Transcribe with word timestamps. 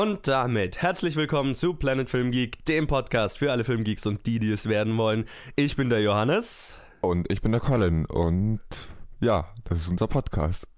Und 0.00 0.28
damit 0.28 0.80
herzlich 0.80 1.16
willkommen 1.16 1.56
zu 1.56 1.74
Planet 1.74 2.08
Film 2.08 2.30
Geek, 2.30 2.64
dem 2.66 2.86
Podcast 2.86 3.38
für 3.38 3.50
alle 3.50 3.64
Filmgeeks 3.64 4.06
und 4.06 4.26
die, 4.26 4.38
die 4.38 4.52
es 4.52 4.68
werden 4.68 4.96
wollen. 4.96 5.24
Ich 5.56 5.74
bin 5.74 5.90
der 5.90 6.00
Johannes. 6.00 6.80
Und 7.00 7.28
ich 7.32 7.42
bin 7.42 7.50
der 7.50 7.60
Colin. 7.60 8.04
Und 8.06 8.60
ja, 9.18 9.52
das 9.64 9.78
ist 9.78 9.88
unser 9.88 10.06
Podcast. 10.06 10.68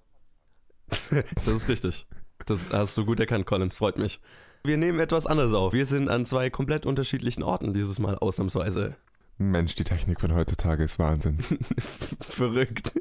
das 0.89 1.47
ist 1.47 1.69
richtig. 1.69 2.07
Das 2.47 2.71
hast 2.73 2.97
du 2.97 3.05
gut 3.05 3.21
erkannt, 3.21 3.45
Colin. 3.45 3.71
Freut 3.73 3.99
mich. 3.99 4.23
Wir 4.65 4.79
nehmen 4.79 4.99
etwas 5.01 5.27
anderes 5.27 5.53
auf. 5.53 5.75
Wir 5.75 5.85
sind 5.85 6.09
an 6.09 6.25
zwei 6.25 6.49
komplett 6.49 6.87
unterschiedlichen 6.87 7.43
Orten 7.43 7.75
dieses 7.75 7.99
Mal 7.99 8.17
ausnahmsweise. 8.17 8.97
Mensch, 9.37 9.75
die 9.75 9.85
Technik 9.85 10.23
von 10.23 10.35
heutzutage 10.35 10.83
ist 10.83 10.99
Wahnsinn. 10.99 11.41
Verrückt. 12.21 12.99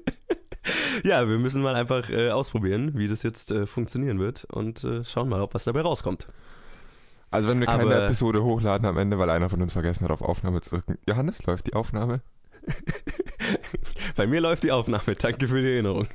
ja, 1.04 1.28
wir 1.28 1.40
müssen 1.40 1.62
mal 1.62 1.76
einfach 1.76 2.10
äh, 2.10 2.30
ausprobieren, 2.30 2.92
wie 2.96 3.08
das 3.08 3.24
jetzt 3.24 3.52
äh, 3.52 3.66
funktionieren 3.66 4.20
wird 4.20 4.46
und 4.46 4.84
äh, 4.84 5.04
schauen 5.04 5.30
mal, 5.30 5.42
ob 5.42 5.54
was 5.54 5.64
dabei 5.64 5.82
rauskommt. 5.82 6.28
Also 7.32 7.48
wenn 7.48 7.60
wir 7.60 7.68
keine 7.68 7.84
Aber, 7.84 8.06
Episode 8.06 8.44
hochladen 8.44 8.88
am 8.88 8.98
Ende, 8.98 9.20
weil 9.20 9.30
einer 9.30 9.50
von 9.50 9.62
uns 9.62 9.74
vergessen 9.74 10.04
hat, 10.04 10.12
auf 10.12 10.22
Aufnahme 10.22 10.62
zu 10.62 10.72
drücken. 10.72 10.98
Johannes, 11.08 11.46
läuft 11.46 11.68
die 11.68 11.74
Aufnahme? 11.74 12.22
bei 14.16 14.28
mir 14.28 14.42
läuft 14.42 14.64
die 14.64 14.72
Aufnahme. 14.72 15.16
Danke 15.16 15.48
für 15.48 15.62
die 15.62 15.72
Erinnerung. 15.74 16.08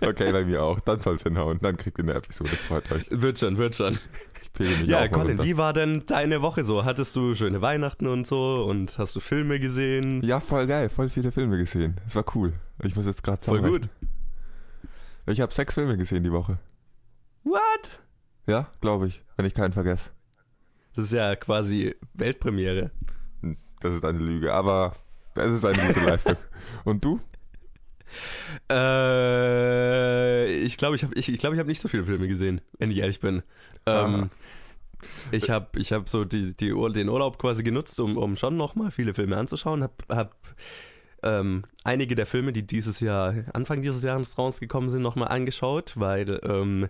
Okay, 0.00 0.32
bei 0.32 0.44
mir 0.44 0.62
auch. 0.62 0.80
Dann 0.80 1.00
soll 1.00 1.16
es 1.16 1.22
hinhauen. 1.22 1.58
Dann 1.62 1.76
kriegt 1.76 1.98
ihr 1.98 2.04
eine 2.04 2.14
Episode. 2.14 2.50
Freut 2.50 2.90
euch. 2.92 3.06
Wird 3.10 3.38
schon, 3.38 3.58
wird 3.58 3.74
schon. 3.74 3.98
Ja, 4.84 5.08
Colin, 5.08 5.42
wie 5.42 5.56
war 5.56 5.72
denn 5.72 6.04
deine 6.06 6.42
Woche 6.42 6.64
so? 6.64 6.84
Hattest 6.84 7.16
du 7.16 7.34
schöne 7.34 7.62
Weihnachten 7.62 8.06
und 8.06 8.26
so 8.26 8.64
und 8.64 8.98
hast 8.98 9.16
du 9.16 9.20
Filme 9.20 9.58
gesehen? 9.58 10.22
Ja, 10.22 10.40
voll 10.40 10.66
geil. 10.66 10.88
Voll 10.88 11.08
viele 11.08 11.32
Filme 11.32 11.56
gesehen. 11.56 11.98
Es 12.06 12.14
war 12.14 12.24
cool. 12.34 12.52
Ich 12.82 12.94
muss 12.96 13.06
jetzt 13.06 13.22
gerade 13.22 13.42
Voll 13.44 13.62
gut. 13.62 13.88
Ich 15.26 15.40
habe 15.40 15.52
sechs 15.52 15.74
Filme 15.74 15.96
gesehen 15.96 16.24
die 16.24 16.32
Woche. 16.32 16.58
What? 17.44 18.00
Ja, 18.46 18.68
glaube 18.80 19.06
ich, 19.06 19.22
wenn 19.36 19.46
ich 19.46 19.54
keinen 19.54 19.72
vergesse. 19.72 20.10
Das 20.94 21.04
ist 21.06 21.12
ja 21.12 21.36
quasi 21.36 21.94
Weltpremiere. 22.14 22.90
Hm, 23.42 23.56
das 23.80 23.94
ist 23.94 24.04
eine 24.04 24.18
Lüge, 24.18 24.52
aber 24.52 24.96
es 25.34 25.52
ist 25.52 25.64
eine 25.64 25.78
gute 25.86 26.00
Leistung. 26.06 26.36
Und 26.84 27.04
du? 27.04 27.20
Äh, 28.70 30.52
ich 30.62 30.76
glaube, 30.76 30.96
ich 30.96 31.02
habe 31.02 31.14
ich, 31.14 31.28
ich, 31.28 31.38
glaub, 31.38 31.52
ich 31.52 31.58
hab 31.58 31.66
nicht 31.66 31.80
so 31.80 31.88
viele 31.88 32.04
Filme 32.04 32.28
gesehen, 32.28 32.60
wenn 32.78 32.90
ich 32.90 32.98
ehrlich 32.98 33.20
bin. 33.20 33.42
Ähm, 33.86 34.30
ich 35.30 35.50
habe 35.50 35.78
ich 35.78 35.92
hab 35.92 36.08
so 36.08 36.24
die, 36.24 36.54
die, 36.56 36.74
den 36.92 37.08
Urlaub 37.08 37.38
quasi 37.38 37.62
genutzt, 37.62 37.98
um, 38.00 38.16
um 38.16 38.36
schon 38.36 38.56
nochmal 38.56 38.90
viele 38.90 39.14
Filme 39.14 39.36
anzuschauen. 39.36 39.82
Hab, 39.82 40.02
hab 40.08 40.36
ähm, 41.22 41.62
einige 41.84 42.14
der 42.14 42.26
Filme, 42.26 42.52
die 42.52 42.66
dieses 42.66 43.00
Jahr, 43.00 43.34
Anfang 43.52 43.82
dieses 43.82 44.02
Jahres 44.02 44.38
rausgekommen 44.38 44.90
sind, 44.90 45.02
nochmal 45.02 45.28
angeschaut, 45.28 45.94
weil, 45.96 46.40
ähm, 46.44 46.88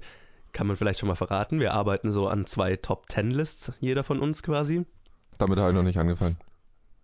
kann 0.52 0.66
man 0.66 0.76
vielleicht 0.76 0.98
schon 0.98 1.08
mal 1.08 1.14
verraten, 1.14 1.60
wir 1.60 1.74
arbeiten 1.74 2.12
so 2.12 2.26
an 2.26 2.46
zwei 2.46 2.76
Top 2.76 3.08
Ten 3.08 3.30
Lists, 3.30 3.72
jeder 3.80 4.04
von 4.04 4.18
uns 4.18 4.42
quasi. 4.42 4.84
Damit 5.38 5.58
habe 5.58 5.70
ich 5.70 5.76
noch 5.76 5.82
nicht 5.82 5.98
angefangen. 5.98 6.36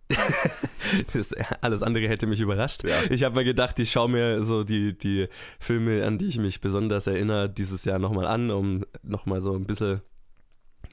das, 1.13 1.33
alles 1.61 1.83
andere 1.83 2.07
hätte 2.07 2.27
mich 2.27 2.39
überrascht. 2.39 2.83
Ja. 2.83 3.03
Ich 3.09 3.23
habe 3.23 3.35
mir 3.35 3.43
gedacht, 3.43 3.79
ich 3.79 3.91
schaue 3.91 4.09
mir 4.09 4.41
so 4.43 4.63
die, 4.63 4.97
die 4.97 5.27
Filme, 5.59 6.05
an 6.05 6.17
die 6.17 6.27
ich 6.27 6.37
mich 6.37 6.61
besonders 6.61 7.07
erinnere, 7.07 7.49
dieses 7.49 7.85
Jahr 7.85 7.99
nochmal 7.99 8.25
an, 8.25 8.51
um 8.51 8.85
nochmal 9.03 9.41
so 9.41 9.53
ein 9.53 9.65
bisschen 9.65 10.01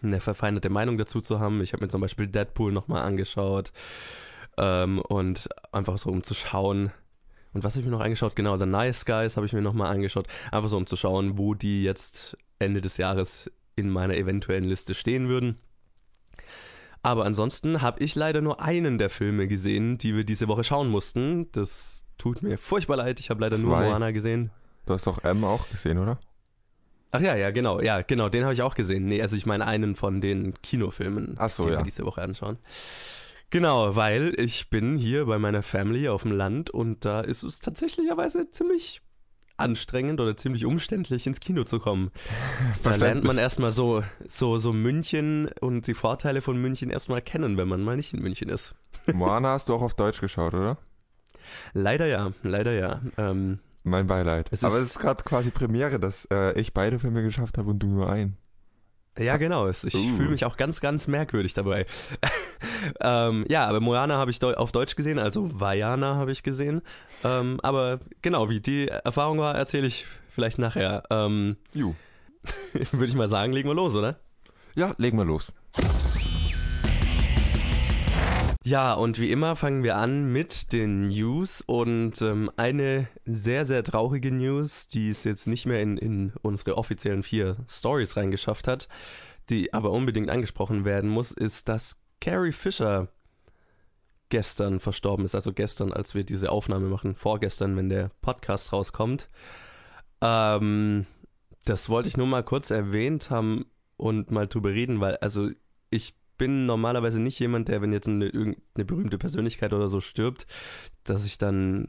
eine 0.02 0.20
verfeinerte 0.20 0.70
Meinung 0.70 0.98
dazu 0.98 1.20
zu 1.20 1.40
haben. 1.40 1.62
Ich 1.62 1.72
habe 1.72 1.84
mir 1.84 1.88
zum 1.88 2.00
Beispiel 2.00 2.26
Deadpool 2.26 2.72
nochmal 2.72 3.02
angeschaut 3.02 3.72
ähm, 4.58 4.98
und 5.00 5.48
einfach 5.72 5.98
so 5.98 6.10
um 6.10 6.22
zu 6.22 6.34
schauen. 6.34 6.90
Und 7.52 7.62
was 7.62 7.74
habe 7.74 7.80
ich 7.80 7.86
mir 7.86 7.92
noch 7.92 8.04
angeschaut? 8.04 8.34
Genau, 8.34 8.56
The 8.58 8.66
Nice 8.66 9.04
Guys 9.04 9.36
habe 9.36 9.46
ich 9.46 9.52
mir 9.52 9.62
nochmal 9.62 9.92
angeschaut. 9.92 10.26
Einfach 10.50 10.68
so 10.68 10.76
um 10.76 10.86
zu 10.86 10.96
schauen, 10.96 11.38
wo 11.38 11.54
die 11.54 11.84
jetzt 11.84 12.36
Ende 12.58 12.80
des 12.80 12.96
Jahres 12.96 13.50
in 13.76 13.90
meiner 13.90 14.16
eventuellen 14.16 14.64
Liste 14.64 14.94
stehen 14.94 15.28
würden. 15.28 15.58
Aber 17.04 17.26
ansonsten 17.26 17.82
habe 17.82 18.02
ich 18.02 18.14
leider 18.14 18.40
nur 18.40 18.62
einen 18.62 18.96
der 18.96 19.10
Filme 19.10 19.46
gesehen, 19.46 19.98
die 19.98 20.16
wir 20.16 20.24
diese 20.24 20.48
Woche 20.48 20.64
schauen 20.64 20.88
mussten. 20.88 21.52
Das 21.52 22.06
tut 22.16 22.42
mir 22.42 22.56
furchtbar 22.56 22.96
leid. 22.96 23.20
Ich 23.20 23.28
habe 23.28 23.42
leider 23.42 23.56
Zwei. 23.56 23.62
nur 23.62 23.78
Moana 23.78 24.10
gesehen. 24.10 24.50
Du 24.86 24.94
hast 24.94 25.06
doch 25.06 25.22
M 25.22 25.44
auch 25.44 25.68
gesehen, 25.68 25.98
oder? 25.98 26.18
Ach 27.10 27.20
ja, 27.20 27.36
ja, 27.36 27.50
genau, 27.50 27.80
ja, 27.82 28.00
genau, 28.00 28.30
den 28.30 28.42
habe 28.44 28.54
ich 28.54 28.62
auch 28.62 28.74
gesehen. 28.74 29.04
Nee, 29.04 29.20
also 29.20 29.36
ich 29.36 29.44
meine 29.44 29.66
einen 29.66 29.94
von 29.94 30.22
den 30.22 30.54
Kinofilmen, 30.62 31.34
Ach 31.38 31.50
so, 31.50 31.64
die 31.64 31.72
ja. 31.72 31.78
wir 31.78 31.84
diese 31.84 32.06
Woche 32.06 32.22
anschauen. 32.22 32.56
Genau, 33.50 33.94
weil 33.94 34.34
ich 34.40 34.70
bin 34.70 34.96
hier 34.96 35.26
bei 35.26 35.38
meiner 35.38 35.62
Family 35.62 36.08
auf 36.08 36.22
dem 36.22 36.32
Land 36.32 36.70
und 36.70 37.04
da 37.04 37.20
ist 37.20 37.42
es 37.42 37.60
tatsächlicherweise 37.60 38.50
ziemlich 38.50 39.02
anstrengend 39.56 40.20
oder 40.20 40.36
ziemlich 40.36 40.64
umständlich 40.64 41.26
ins 41.26 41.40
Kino 41.40 41.64
zu 41.64 41.78
kommen. 41.78 42.10
Da 42.82 42.96
lernt 42.96 43.24
man 43.24 43.38
erstmal 43.38 43.70
so, 43.70 44.02
so, 44.26 44.58
so 44.58 44.72
München 44.72 45.48
und 45.60 45.86
die 45.86 45.94
Vorteile 45.94 46.42
von 46.42 46.60
München 46.60 46.90
erstmal 46.90 47.22
kennen, 47.22 47.56
wenn 47.56 47.68
man 47.68 47.82
mal 47.82 47.96
nicht 47.96 48.12
in 48.12 48.20
München 48.20 48.48
ist. 48.48 48.74
Moana 49.12 49.50
hast 49.50 49.68
du 49.68 49.74
auch 49.74 49.82
auf 49.82 49.94
Deutsch 49.94 50.20
geschaut, 50.20 50.54
oder? 50.54 50.78
Leider 51.72 52.06
ja, 52.06 52.32
leider 52.42 52.72
ja. 52.72 53.00
Ähm, 53.16 53.60
mein 53.84 54.06
Beileid. 54.06 54.48
Es 54.50 54.64
Aber 54.64 54.76
es 54.76 54.84
ist 54.84 54.98
gerade 54.98 55.22
quasi 55.24 55.50
Premiere, 55.50 56.00
dass 56.00 56.26
äh, 56.32 56.58
ich 56.58 56.72
beide 56.72 56.98
Filme 56.98 57.22
geschafft 57.22 57.58
habe 57.58 57.70
und 57.70 57.78
du 57.78 57.86
nur 57.86 58.10
einen. 58.10 58.36
Ja, 59.18 59.36
genau. 59.36 59.68
Ich 59.68 59.84
uh. 59.94 60.16
fühle 60.16 60.30
mich 60.30 60.44
auch 60.44 60.56
ganz, 60.56 60.80
ganz 60.80 61.06
merkwürdig 61.06 61.54
dabei. 61.54 61.86
ähm, 63.00 63.44
ja, 63.48 63.66
aber 63.66 63.80
Moana 63.80 64.16
habe 64.16 64.30
ich 64.30 64.42
auf 64.42 64.72
Deutsch 64.72 64.96
gesehen, 64.96 65.18
also 65.18 65.60
Vajana 65.60 66.16
habe 66.16 66.32
ich 66.32 66.42
gesehen. 66.42 66.82
Ähm, 67.22 67.60
aber 67.62 68.00
genau, 68.22 68.50
wie 68.50 68.60
die 68.60 68.88
Erfahrung 68.88 69.38
war, 69.38 69.54
erzähle 69.54 69.86
ich 69.86 70.04
vielleicht 70.28 70.58
nachher. 70.58 71.04
Ähm. 71.10 71.56
Würde 72.92 73.06
ich 73.06 73.14
mal 73.14 73.28
sagen, 73.28 73.52
legen 73.52 73.68
wir 73.68 73.74
los, 73.74 73.94
oder? 73.94 74.18
Ja, 74.74 74.94
legen 74.98 75.16
wir 75.16 75.24
los. 75.24 75.52
Ja, 78.66 78.94
und 78.94 79.20
wie 79.20 79.30
immer 79.30 79.56
fangen 79.56 79.82
wir 79.82 79.96
an 79.96 80.32
mit 80.32 80.72
den 80.72 81.08
News 81.08 81.60
und 81.60 82.22
ähm, 82.22 82.50
eine 82.56 83.08
sehr, 83.26 83.66
sehr 83.66 83.84
traurige 83.84 84.32
News, 84.32 84.88
die 84.88 85.10
es 85.10 85.22
jetzt 85.24 85.46
nicht 85.46 85.66
mehr 85.66 85.82
in, 85.82 85.98
in 85.98 86.32
unsere 86.40 86.78
offiziellen 86.78 87.22
vier 87.22 87.58
Stories 87.68 88.16
reingeschafft 88.16 88.66
hat, 88.66 88.88
die 89.50 89.74
aber 89.74 89.90
unbedingt 89.90 90.30
angesprochen 90.30 90.86
werden 90.86 91.10
muss, 91.10 91.30
ist, 91.30 91.68
dass 91.68 92.00
Carrie 92.22 92.52
Fisher 92.52 93.08
gestern 94.30 94.80
verstorben 94.80 95.26
ist. 95.26 95.34
Also 95.34 95.52
gestern, 95.52 95.92
als 95.92 96.14
wir 96.14 96.24
diese 96.24 96.50
Aufnahme 96.50 96.88
machen, 96.88 97.16
vorgestern, 97.16 97.76
wenn 97.76 97.90
der 97.90 98.12
Podcast 98.22 98.72
rauskommt. 98.72 99.28
Ähm, 100.22 101.04
das 101.66 101.90
wollte 101.90 102.08
ich 102.08 102.16
nur 102.16 102.28
mal 102.28 102.42
kurz 102.42 102.70
erwähnt 102.70 103.28
haben 103.28 103.66
und 103.98 104.30
mal 104.30 104.48
drüber 104.48 104.70
reden, 104.70 105.00
weil 105.00 105.18
also 105.18 105.50
ich 105.90 106.14
bin 106.36 106.66
normalerweise 106.66 107.20
nicht 107.20 107.38
jemand, 107.38 107.68
der, 107.68 107.82
wenn 107.82 107.92
jetzt 107.92 108.08
eine, 108.08 108.26
irgendeine 108.26 108.84
berühmte 108.84 109.18
Persönlichkeit 109.18 109.72
oder 109.72 109.88
so 109.88 110.00
stirbt, 110.00 110.46
dass 111.04 111.24
ich 111.24 111.38
dann 111.38 111.88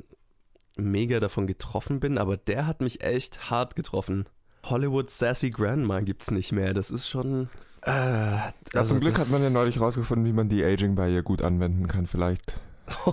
mega 0.78 1.19
davon 1.19 1.47
getroffen 1.47 2.00
bin, 2.00 2.17
aber 2.17 2.38
der 2.38 2.67
hat 2.67 2.81
mich 2.81 3.01
echt 3.01 3.50
hart 3.50 3.75
getroffen. 3.75 4.25
Hollywood 4.66 5.09
Sassy 5.09 5.51
Grandma 5.51 6.01
gibt's 6.01 6.31
nicht 6.31 6.51
mehr. 6.51 6.73
Das 6.73 6.91
ist 6.91 7.07
schon. 7.07 7.50
Äh, 7.81 7.91
ja, 7.91 8.53
also 8.73 8.95
zum 8.95 9.01
Glück 9.01 9.19
hat 9.19 9.29
man 9.29 9.44
ja 9.44 9.50
neulich 9.50 9.79
rausgefunden, 9.79 10.25
wie 10.25 10.33
man 10.33 10.50
die 10.50 10.63
Aging 10.63 10.95
bei 10.95 11.09
ihr 11.09 11.23
gut 11.23 11.41
anwenden 11.41 11.88
kann. 11.88 12.07
Vielleicht. 12.07 12.59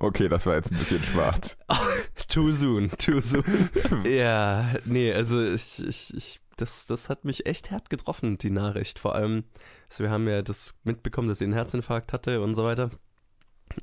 okay, 0.00 0.28
das 0.28 0.46
war 0.46 0.54
jetzt 0.54 0.72
ein 0.72 0.78
bisschen 0.78 1.02
schwarz. 1.02 1.56
too 2.28 2.52
soon, 2.52 2.90
too 2.98 3.20
soon. 3.20 3.44
ja, 4.04 4.74
nee, 4.84 5.12
also 5.12 5.42
ich, 5.42 5.82
ich, 5.86 6.14
ich 6.14 6.40
das, 6.62 6.86
das 6.86 7.08
hat 7.08 7.24
mich 7.24 7.44
echt 7.44 7.72
hart 7.72 7.90
getroffen, 7.90 8.38
die 8.38 8.50
Nachricht. 8.50 9.00
Vor 9.00 9.16
allem, 9.16 9.44
also 9.90 10.04
wir 10.04 10.10
haben 10.10 10.28
ja 10.28 10.42
das 10.42 10.76
mitbekommen, 10.84 11.28
dass 11.28 11.38
sie 11.38 11.44
einen 11.44 11.52
Herzinfarkt 11.52 12.12
hatte 12.12 12.40
und 12.40 12.54
so 12.54 12.62
weiter. 12.62 12.90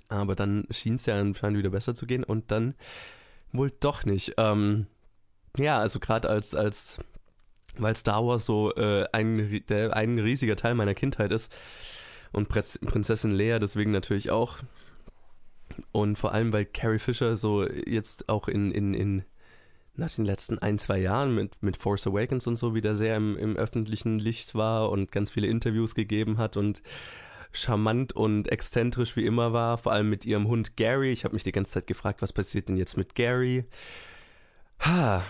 Aber 0.08 0.36
dann 0.36 0.66
schien 0.72 0.96
es 0.96 1.06
ja 1.06 1.20
anscheinend 1.20 1.60
wieder 1.60 1.72
besser 1.72 1.94
zu 1.94 2.08
gehen 2.08 2.24
und 2.24 2.52
dann 2.52 2.76
wohl 3.52 3.72
doch 3.82 4.06
nicht. 4.06 4.36
Ähm, 4.38 4.88
ja, 5.58 5.78
also 5.80 6.00
gerade 6.00 6.30
als, 6.30 6.56
als, 6.56 7.00
weil 7.78 7.96
Star 7.96 8.26
Wars 8.26 8.46
so 8.46 8.74
äh, 8.76 9.06
ein, 9.12 9.62
der, 9.68 9.96
ein 9.96 10.18
riesiger 10.18 10.56
Teil 10.56 10.76
meiner 10.76 10.96
Kindheit 10.96 11.34
ist 11.34 11.54
und 12.32 12.48
Prinzessin 12.48 13.32
Leia 13.32 13.60
deswegen 13.60 13.92
natürlich 13.92 14.32
auch. 14.32 14.60
Und 15.92 16.18
vor 16.18 16.34
allem, 16.34 16.54
weil 16.54 16.66
Carrie 16.66 17.00
Fisher 17.00 17.36
so 17.36 17.68
jetzt 17.68 18.30
auch 18.30 18.48
in, 18.48 18.72
in, 18.72 18.94
in 18.94 19.26
nach 19.96 20.14
den 20.14 20.26
letzten 20.26 20.60
ein, 20.60 20.80
zwei 20.80 21.00
Jahren 21.00 21.36
mit, 21.36 21.62
mit 21.62 21.78
Force 21.78 22.08
Awakens 22.08 22.48
und 22.48 22.56
so 22.56 22.74
wieder 22.76 22.96
sehr 22.96 23.16
im, 23.18 23.38
im 23.38 23.58
öffentlichen 23.58 24.20
Licht 24.20 24.56
war 24.56 24.90
und 24.90 25.12
ganz 25.12 25.32
viele 25.32 25.48
Interviews 25.48 25.96
gegeben 25.96 26.38
hat 26.38 26.58
und 26.58 26.82
charmant 27.52 28.14
und 28.14 28.52
exzentrisch 28.52 29.16
wie 29.16 29.26
immer 29.26 29.54
war, 29.54 29.78
vor 29.78 29.92
allem 29.92 30.10
mit 30.10 30.26
ihrem 30.26 30.48
Hund 30.48 30.78
Gary. 30.78 31.12
Ich 31.12 31.24
habe 31.24 31.34
mich 31.34 31.44
die 31.44 31.52
ganze 31.52 31.72
Zeit 31.72 31.88
gefragt, 31.88 32.22
was 32.22 32.34
passiert 32.34 32.70
denn 32.70 32.78
jetzt 32.78 32.96
mit 32.96 33.16
Gary? 33.16 33.66
Ha, 34.80 35.24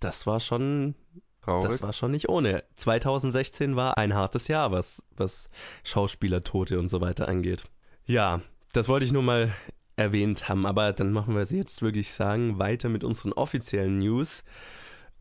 das 0.00 0.26
war 0.26 0.40
schon 0.40 0.94
Traurig. 1.42 1.70
Das 1.70 1.82
war 1.82 1.92
schon 1.92 2.10
nicht 2.10 2.28
ohne. 2.28 2.64
2016 2.76 3.74
war 3.76 3.96
ein 3.96 4.14
hartes 4.14 4.48
Jahr, 4.48 4.72
was, 4.72 5.02
was 5.16 5.48
Schauspielertote 5.84 6.78
und 6.78 6.88
so 6.88 7.00
weiter 7.00 7.28
angeht. 7.28 7.64
Ja, 8.06 8.40
das 8.72 8.88
wollte 8.88 9.06
ich 9.06 9.12
nur 9.12 9.22
mal 9.22 9.52
erwähnt 10.00 10.48
haben. 10.48 10.66
Aber 10.66 10.92
dann 10.92 11.12
machen 11.12 11.34
wir 11.34 11.42
es 11.42 11.50
jetzt 11.50 11.82
wirklich 11.82 12.12
sagen, 12.12 12.58
weiter 12.58 12.88
mit 12.88 13.04
unseren 13.04 13.32
offiziellen 13.32 13.98
News. 13.98 14.42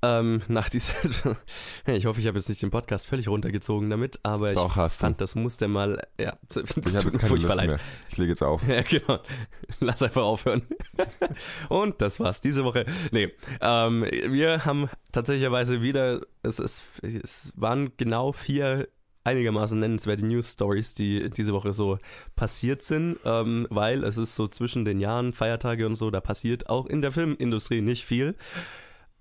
ähm, 0.02 0.42
nach 0.48 0.70
dieser, 0.70 0.94
ich 1.86 2.06
hoffe, 2.06 2.22
ich 2.22 2.28
habe 2.28 2.38
jetzt 2.38 2.48
nicht 2.48 2.62
den 2.62 2.72
Podcast 2.72 3.06
völlig 3.06 3.28
runtergezogen 3.28 3.90
damit, 3.90 4.22
aber 4.24 4.54
Doch, 4.54 4.78
ich 4.78 4.94
fand, 4.94 5.20
das 5.20 5.36
musste 5.36 5.68
mal, 5.68 6.02
ja, 6.18 6.38
das 6.48 6.64
ich 6.78 6.98
tut 6.98 7.14
mir 7.14 7.20
furchtbar 7.20 7.56
leid. 7.58 7.70
Mehr. 7.72 7.80
Ich 8.10 8.18
lege 8.18 8.30
jetzt 8.32 8.42
auf. 8.42 8.66
Ja, 8.68 8.82
genau. 8.82 9.20
Lass 9.82 10.02
einfach 10.02 10.24
aufhören. 10.24 10.62
Und 11.68 12.02
das 12.02 12.20
war's 12.22 12.40
diese 12.40 12.64
Woche. 12.64 12.86
Nee, 13.12 13.34
ähm, 13.60 14.06
wir 14.30 14.64
haben 14.64 14.90
tatsächlicherweise 15.12 15.82
wieder, 15.82 16.22
es, 16.44 16.60
ist, 16.60 16.84
es 17.04 17.52
waren 17.58 17.92
genau 17.98 18.32
vier 18.32 18.88
einigermaßen 19.24 19.80
nennenswerte 19.80 20.26
News 20.26 20.54
Stories, 20.54 20.94
die 20.94 21.30
diese 21.30 21.54
Woche 21.54 21.74
so 21.74 21.98
passiert 22.36 22.82
sind, 22.82 23.18
ähm, 23.26 23.68
weil 23.70 24.04
es 24.04 24.18
ist 24.18 24.36
so 24.36 24.48
zwischen 24.48 24.86
den 24.86 25.00
Jahren, 25.00 25.34
Feiertage 25.34 25.86
und 25.86 25.96
so, 25.96 26.10
da 26.10 26.22
passiert 26.22 26.70
auch 26.70 26.86
in 26.86 27.02
der 27.02 27.12
Filmindustrie 27.12 27.82
nicht 27.82 28.06
viel. 28.06 28.36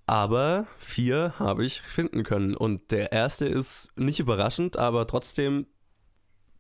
Aber 0.07 0.67
vier 0.79 1.35
habe 1.39 1.67
ich 1.67 1.83
finden 1.83 2.23
können. 2.23 2.57
Und 2.57 2.93
der 2.93 3.13
erste 3.13 3.47
ist 3.47 3.91
nicht 3.95 4.21
überraschend, 4.21 4.79
aber 4.79 5.07
trotzdem 5.07 5.67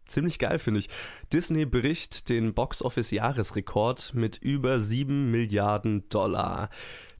ziemlich 0.06 0.38
geil, 0.38 0.58
finde 0.58 0.80
ich. 0.80 0.88
Disney 1.32 1.64
bricht 1.64 2.28
den 2.28 2.52
Box-Office-Jahresrekord 2.52 4.12
mit 4.14 4.36
über 4.38 4.80
7 4.80 5.30
Milliarden 5.30 6.08
Dollar. 6.08 6.68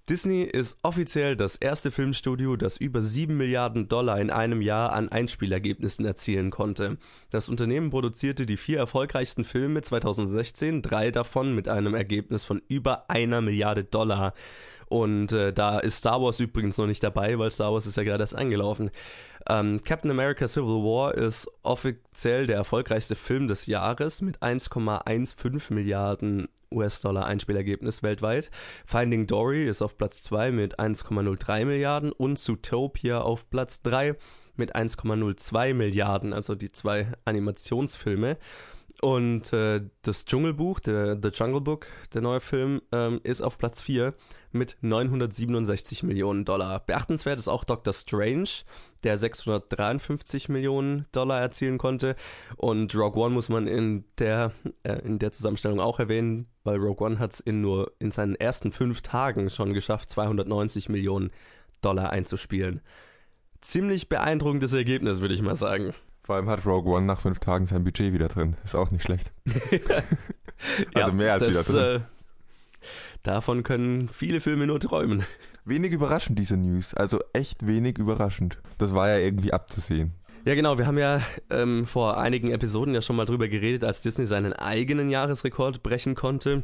Disney 0.09 0.43
ist 0.45 0.79
offiziell 0.83 1.37
das 1.37 1.57
erste 1.57 1.91
Filmstudio, 1.91 2.57
das 2.57 2.79
über 2.79 3.03
7 3.03 3.37
Milliarden 3.37 3.89
Dollar 3.89 4.19
in 4.19 4.31
einem 4.31 4.63
Jahr 4.63 4.95
an 4.95 5.11
Einspielergebnissen 5.11 6.07
erzielen 6.07 6.51
konnte. 6.51 6.97
Das 7.29 7.51
Unternehmen 7.51 7.91
produzierte 7.91 8.47
die 8.47 8.57
vier 8.57 8.79
erfolgreichsten 8.79 9.45
Filme 9.45 9.83
2016, 9.83 10.81
drei 10.81 11.11
davon 11.11 11.55
mit 11.55 11.69
einem 11.69 11.95
Ergebnis 11.95 12.45
von 12.45 12.63
über 12.69 13.11
einer 13.11 13.43
Milliarde 13.43 13.85
Dollar. 13.85 14.33
Und 14.87 15.33
äh, 15.33 15.53
da 15.53 15.79
ist 15.79 15.99
Star 15.99 16.23
Wars 16.23 16.41
übrigens 16.41 16.79
noch 16.79 16.87
nicht 16.87 17.03
dabei, 17.03 17.39
weil 17.39 17.51
Star 17.51 17.75
Wars 17.75 17.85
ist 17.85 17.99
ja 17.99 18.03
gerade 18.03 18.23
erst 18.23 18.35
angelaufen. 18.35 18.91
Ähm, 19.47 19.83
Captain 19.83 20.11
America 20.11 20.49
Civil 20.49 20.83
War 20.85 21.15
ist 21.15 21.47
offiziell 21.63 22.47
der 22.47 22.57
erfolgreichste 22.57 23.15
Film 23.15 23.47
des 23.47 23.67
Jahres 23.67 24.23
mit 24.23 24.43
1,15 24.43 25.75
Milliarden 25.75 26.49
US-Dollar 26.73 27.27
Einspielergebnis 27.27 28.03
weltweit. 28.03 28.51
Finding 28.87 29.27
Dory 29.27 29.69
ist 29.69 29.83
auf 29.83 29.97
Platz 29.97 30.23
2 30.25 30.51
mit 30.51 30.79
1,03 30.79 31.65
Milliarden 31.65 32.13
und 32.13 32.39
Zootopia 32.39 33.21
auf 33.21 33.51
Platz 33.51 33.83
3 33.83 34.17
mit 34.57 34.75
1,02 34.75 35.75
Milliarden, 35.75 36.33
also 36.33 36.55
die 36.55 36.73
zwei 36.73 37.13
Animationsfilme. 37.25 38.39
Und 39.01 39.53
äh, 39.53 39.83
das 40.03 40.25
Dschungelbuch, 40.25 40.81
der 40.81 41.19
The 41.23 41.29
Jungle 41.29 41.61
Book, 41.61 41.87
der 42.15 42.21
neue 42.21 42.41
Film, 42.41 42.83
ähm, 42.91 43.21
ist 43.23 43.43
auf 43.43 43.59
Platz 43.59 43.81
4 43.81 44.15
mit 44.53 44.77
967 44.81 46.03
Millionen 46.03 46.45
Dollar. 46.45 46.81
Beachtenswert 46.81 47.39
ist 47.39 47.49
auch 47.49 47.65
Doctor 47.65 47.93
Strange, 47.93 48.49
der 49.05 49.19
653 49.19 50.49
Millionen 50.49 51.07
Dollar 51.13 51.41
erzielen 51.41 51.79
konnte. 51.79 52.17
Und 52.57 52.95
Rogue 52.95 53.23
One 53.23 53.35
muss 53.35 53.49
man 53.49 53.67
in 53.67 54.05
der, 54.19 54.53
äh, 54.83 55.01
in 55.01 55.19
der 55.19 55.33
Zusammenstellung 55.33 55.81
auch 55.81 55.99
erwähnen, 55.99 56.47
weil 56.65 56.77
Rogue 56.79 57.07
One 57.07 57.19
hat 57.19 57.35
es 57.35 57.41
in 57.41 57.61
nur 57.61 57.93
in 57.99 58.11
seinen 58.11 58.35
ersten 58.35 58.73
fünf 58.73 59.03
Tagen 59.03 59.51
schon 59.51 59.75
geschafft, 59.75 60.11
290 60.11 60.89
Millionen 60.89 61.31
Dollar 61.81 62.11
einzuspielen. 62.11 62.81
Ziemlich 63.61 64.09
beeindruckendes 64.09 64.73
Ergebnis, 64.73 65.21
würde 65.21 65.35
ich 65.35 65.43
mal 65.43 65.57
sagen. 65.57 65.95
Vor 66.23 66.37
allem 66.37 66.49
hat 66.49 66.67
Rogue 66.67 66.93
One 66.93 67.07
nach 67.07 67.21
fünf 67.21 67.39
Tagen 67.39 67.67
sein 67.67 67.85
Budget 67.85 68.13
wieder 68.13 68.29
drin. 68.29 68.57
Ist 68.65 68.75
auch 68.75 68.91
nicht 68.91 69.03
schlecht. 69.03 69.33
also 70.95 71.09
ja, 71.09 71.11
mehr 71.11 71.33
als 71.33 71.47
das, 71.47 71.73
wieder 71.73 71.81
drin. 71.81 72.03
Äh, 72.03 72.18
Davon 73.23 73.63
können 73.63 74.09
viele 74.09 74.41
Filme 74.41 74.67
nur 74.67 74.81
träumen. 74.81 75.25
Wenig 75.65 75.93
überraschend, 75.93 76.39
diese 76.39 76.57
News. 76.57 76.95
Also 76.95 77.21
echt 77.33 77.67
wenig 77.67 77.99
überraschend. 77.99 78.59
Das 78.79 78.95
war 78.95 79.09
ja 79.09 79.19
irgendwie 79.19 79.53
abzusehen. 79.53 80.15
Ja, 80.45 80.55
genau. 80.55 80.79
Wir 80.79 80.87
haben 80.87 80.99
ja 80.99 81.21
ähm, 81.51 81.85
vor 81.85 82.17
einigen 82.17 82.51
Episoden 82.51 82.95
ja 82.95 83.03
schon 83.03 83.17
mal 83.17 83.27
drüber 83.27 83.49
geredet, 83.49 83.85
als 83.85 84.01
Disney 84.01 84.25
seinen 84.25 84.55
eigenen 84.55 85.11
Jahresrekord 85.11 85.83
brechen 85.83 86.15
konnte. 86.15 86.63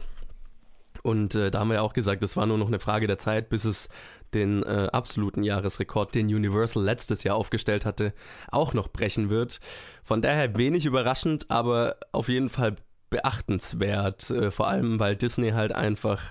Und 1.03 1.35
äh, 1.35 1.51
da 1.51 1.61
haben 1.61 1.69
wir 1.69 1.75
ja 1.75 1.83
auch 1.83 1.93
gesagt, 1.93 2.23
es 2.23 2.37
war 2.37 2.47
nur 2.47 2.57
noch 2.57 2.69
eine 2.69 2.79
Frage 2.79 3.07
der 3.07 3.19
Zeit, 3.19 3.51
bis 3.51 3.67
es 3.67 3.91
den 4.33 4.63
äh, 4.63 4.89
absoluten 4.93 5.43
Jahresrekord, 5.43 6.15
den 6.15 6.27
Universal 6.27 6.83
letztes 6.83 7.25
Jahr 7.25 7.37
aufgestellt 7.37 7.85
hatte, 7.85 8.15
auch 8.51 8.75
noch 8.75 8.89
brechen 8.89 9.29
wird. 9.29 9.61
Von 10.03 10.23
daher 10.23 10.57
wenig 10.57 10.87
überraschend, 10.87 11.51
aber 11.51 11.97
auf 12.13 12.29
jeden 12.29 12.49
Fall 12.49 12.77
beachtenswert. 13.11 14.31
Äh, 14.31 14.51
vor 14.51 14.69
allem, 14.69 14.99
weil 14.99 15.15
Disney 15.17 15.51
halt 15.51 15.75
einfach 15.75 16.23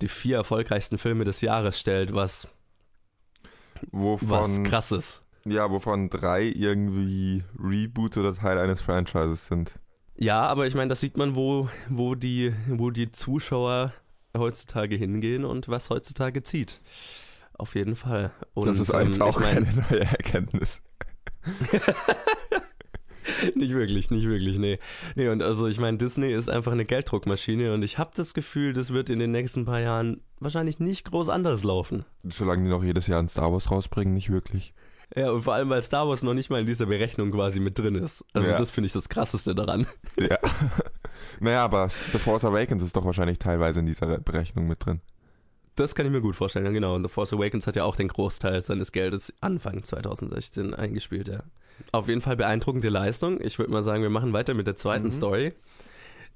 die 0.00 0.08
vier 0.08 0.36
erfolgreichsten 0.36 0.98
Filme 0.98 1.24
des 1.24 1.40
Jahres 1.40 1.78
stellt, 1.78 2.14
was, 2.14 2.48
wovon, 3.90 4.28
was 4.28 4.62
krass 4.64 4.92
ist. 4.92 5.22
Ja, 5.44 5.70
wovon 5.70 6.10
drei 6.10 6.42
irgendwie 6.42 7.44
Reboot 7.58 8.16
oder 8.16 8.34
Teil 8.34 8.58
eines 8.58 8.80
Franchises 8.80 9.46
sind. 9.46 9.72
Ja, 10.16 10.46
aber 10.46 10.66
ich 10.66 10.74
meine, 10.74 10.88
das 10.88 11.00
sieht 11.00 11.16
man, 11.16 11.36
wo, 11.36 11.68
wo, 11.88 12.14
die, 12.14 12.52
wo 12.68 12.90
die 12.90 13.12
Zuschauer 13.12 13.92
heutzutage 14.36 14.96
hingehen 14.96 15.44
und 15.44 15.68
was 15.68 15.90
heutzutage 15.90 16.42
zieht. 16.42 16.80
Auf 17.54 17.74
jeden 17.74 17.96
Fall. 17.96 18.32
Und, 18.54 18.66
das 18.66 18.78
ist 18.78 18.92
eigentlich 18.92 19.18
ähm, 19.18 19.22
auch 19.22 19.40
ich 19.40 19.46
mein, 19.46 19.64
keine 19.64 19.86
neue 19.90 20.00
Erkenntnis. 20.00 20.82
nicht 23.54 23.72
wirklich, 23.72 24.10
nicht 24.10 24.28
wirklich, 24.28 24.58
nee. 24.58 24.78
Nee, 25.14 25.28
und 25.28 25.42
also 25.42 25.66
ich 25.66 25.78
meine, 25.78 25.98
Disney 25.98 26.32
ist 26.32 26.48
einfach 26.48 26.72
eine 26.72 26.84
Gelddruckmaschine 26.84 27.72
und 27.74 27.82
ich 27.82 27.98
habe 27.98 28.10
das 28.14 28.34
Gefühl, 28.34 28.72
das 28.72 28.92
wird 28.92 29.10
in 29.10 29.18
den 29.18 29.30
nächsten 29.32 29.64
paar 29.64 29.80
Jahren 29.80 30.20
wahrscheinlich 30.40 30.78
nicht 30.78 31.10
groß 31.10 31.28
anders 31.28 31.64
laufen. 31.64 32.04
Solange 32.24 32.64
die 32.64 32.70
noch 32.70 32.84
jedes 32.84 33.06
Jahr 33.06 33.20
ein 33.20 33.28
Star 33.28 33.52
Wars 33.52 33.70
rausbringen, 33.70 34.14
nicht 34.14 34.30
wirklich. 34.30 34.74
Ja, 35.16 35.30
und 35.30 35.42
vor 35.42 35.54
allem, 35.54 35.70
weil 35.70 35.82
Star 35.82 36.06
Wars 36.06 36.22
noch 36.22 36.34
nicht 36.34 36.50
mal 36.50 36.60
in 36.60 36.66
dieser 36.66 36.86
Berechnung 36.86 37.30
quasi 37.30 37.60
mit 37.60 37.78
drin 37.78 37.94
ist. 37.94 38.24
Also 38.34 38.50
ja. 38.50 38.58
das 38.58 38.70
finde 38.70 38.86
ich 38.86 38.92
das 38.92 39.08
Krasseste 39.08 39.54
daran. 39.54 39.86
Ja. 40.18 40.38
naja, 41.40 41.64
aber 41.64 41.88
The 41.88 42.18
Force 42.18 42.44
Awakens 42.44 42.82
ist 42.82 42.94
doch 42.94 43.04
wahrscheinlich 43.04 43.38
teilweise 43.38 43.80
in 43.80 43.86
dieser 43.86 44.18
Berechnung 44.18 44.66
mit 44.66 44.84
drin. 44.84 45.00
Das 45.78 45.94
kann 45.94 46.06
ich 46.06 46.12
mir 46.12 46.20
gut 46.20 46.34
vorstellen, 46.34 46.72
genau. 46.74 46.96
Und 46.96 47.04
The 47.04 47.08
Force 47.08 47.32
Awakens 47.32 47.68
hat 47.68 47.76
ja 47.76 47.84
auch 47.84 47.94
den 47.94 48.08
Großteil 48.08 48.62
seines 48.62 48.90
Geldes 48.90 49.32
Anfang 49.40 49.84
2016 49.84 50.74
eingespielt, 50.74 51.28
ja. 51.28 51.44
Auf 51.92 52.08
jeden 52.08 52.20
Fall 52.20 52.36
beeindruckende 52.36 52.88
Leistung. 52.88 53.40
Ich 53.40 53.60
würde 53.60 53.70
mal 53.70 53.82
sagen, 53.82 54.02
wir 54.02 54.10
machen 54.10 54.32
weiter 54.32 54.54
mit 54.54 54.66
der 54.66 54.74
zweiten 54.74 55.06
mhm. 55.06 55.10
Story. 55.12 55.52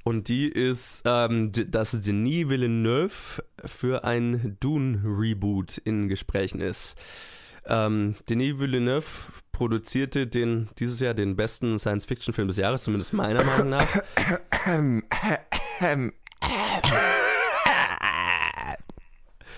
Und 0.04 0.28
die 0.28 0.48
ist, 0.48 1.02
ähm, 1.06 1.50
dass 1.52 2.00
Denis 2.00 2.48
Villeneuve 2.48 3.42
für 3.64 4.04
ein 4.04 4.56
Dune-Reboot 4.60 5.78
in 5.78 6.08
Gesprächen 6.08 6.60
ist. 6.60 6.96
Ähm, 7.66 8.14
Denis 8.28 8.60
Villeneuve 8.60 9.06
produzierte 9.50 10.28
den, 10.28 10.68
dieses 10.78 11.00
Jahr 11.00 11.14
den 11.14 11.34
besten 11.34 11.80
Science-Fiction-Film 11.80 12.46
des 12.46 12.58
Jahres, 12.58 12.84
zumindest 12.84 13.12
meiner 13.12 13.42
Meinung 13.42 13.70
nach. 13.70 13.88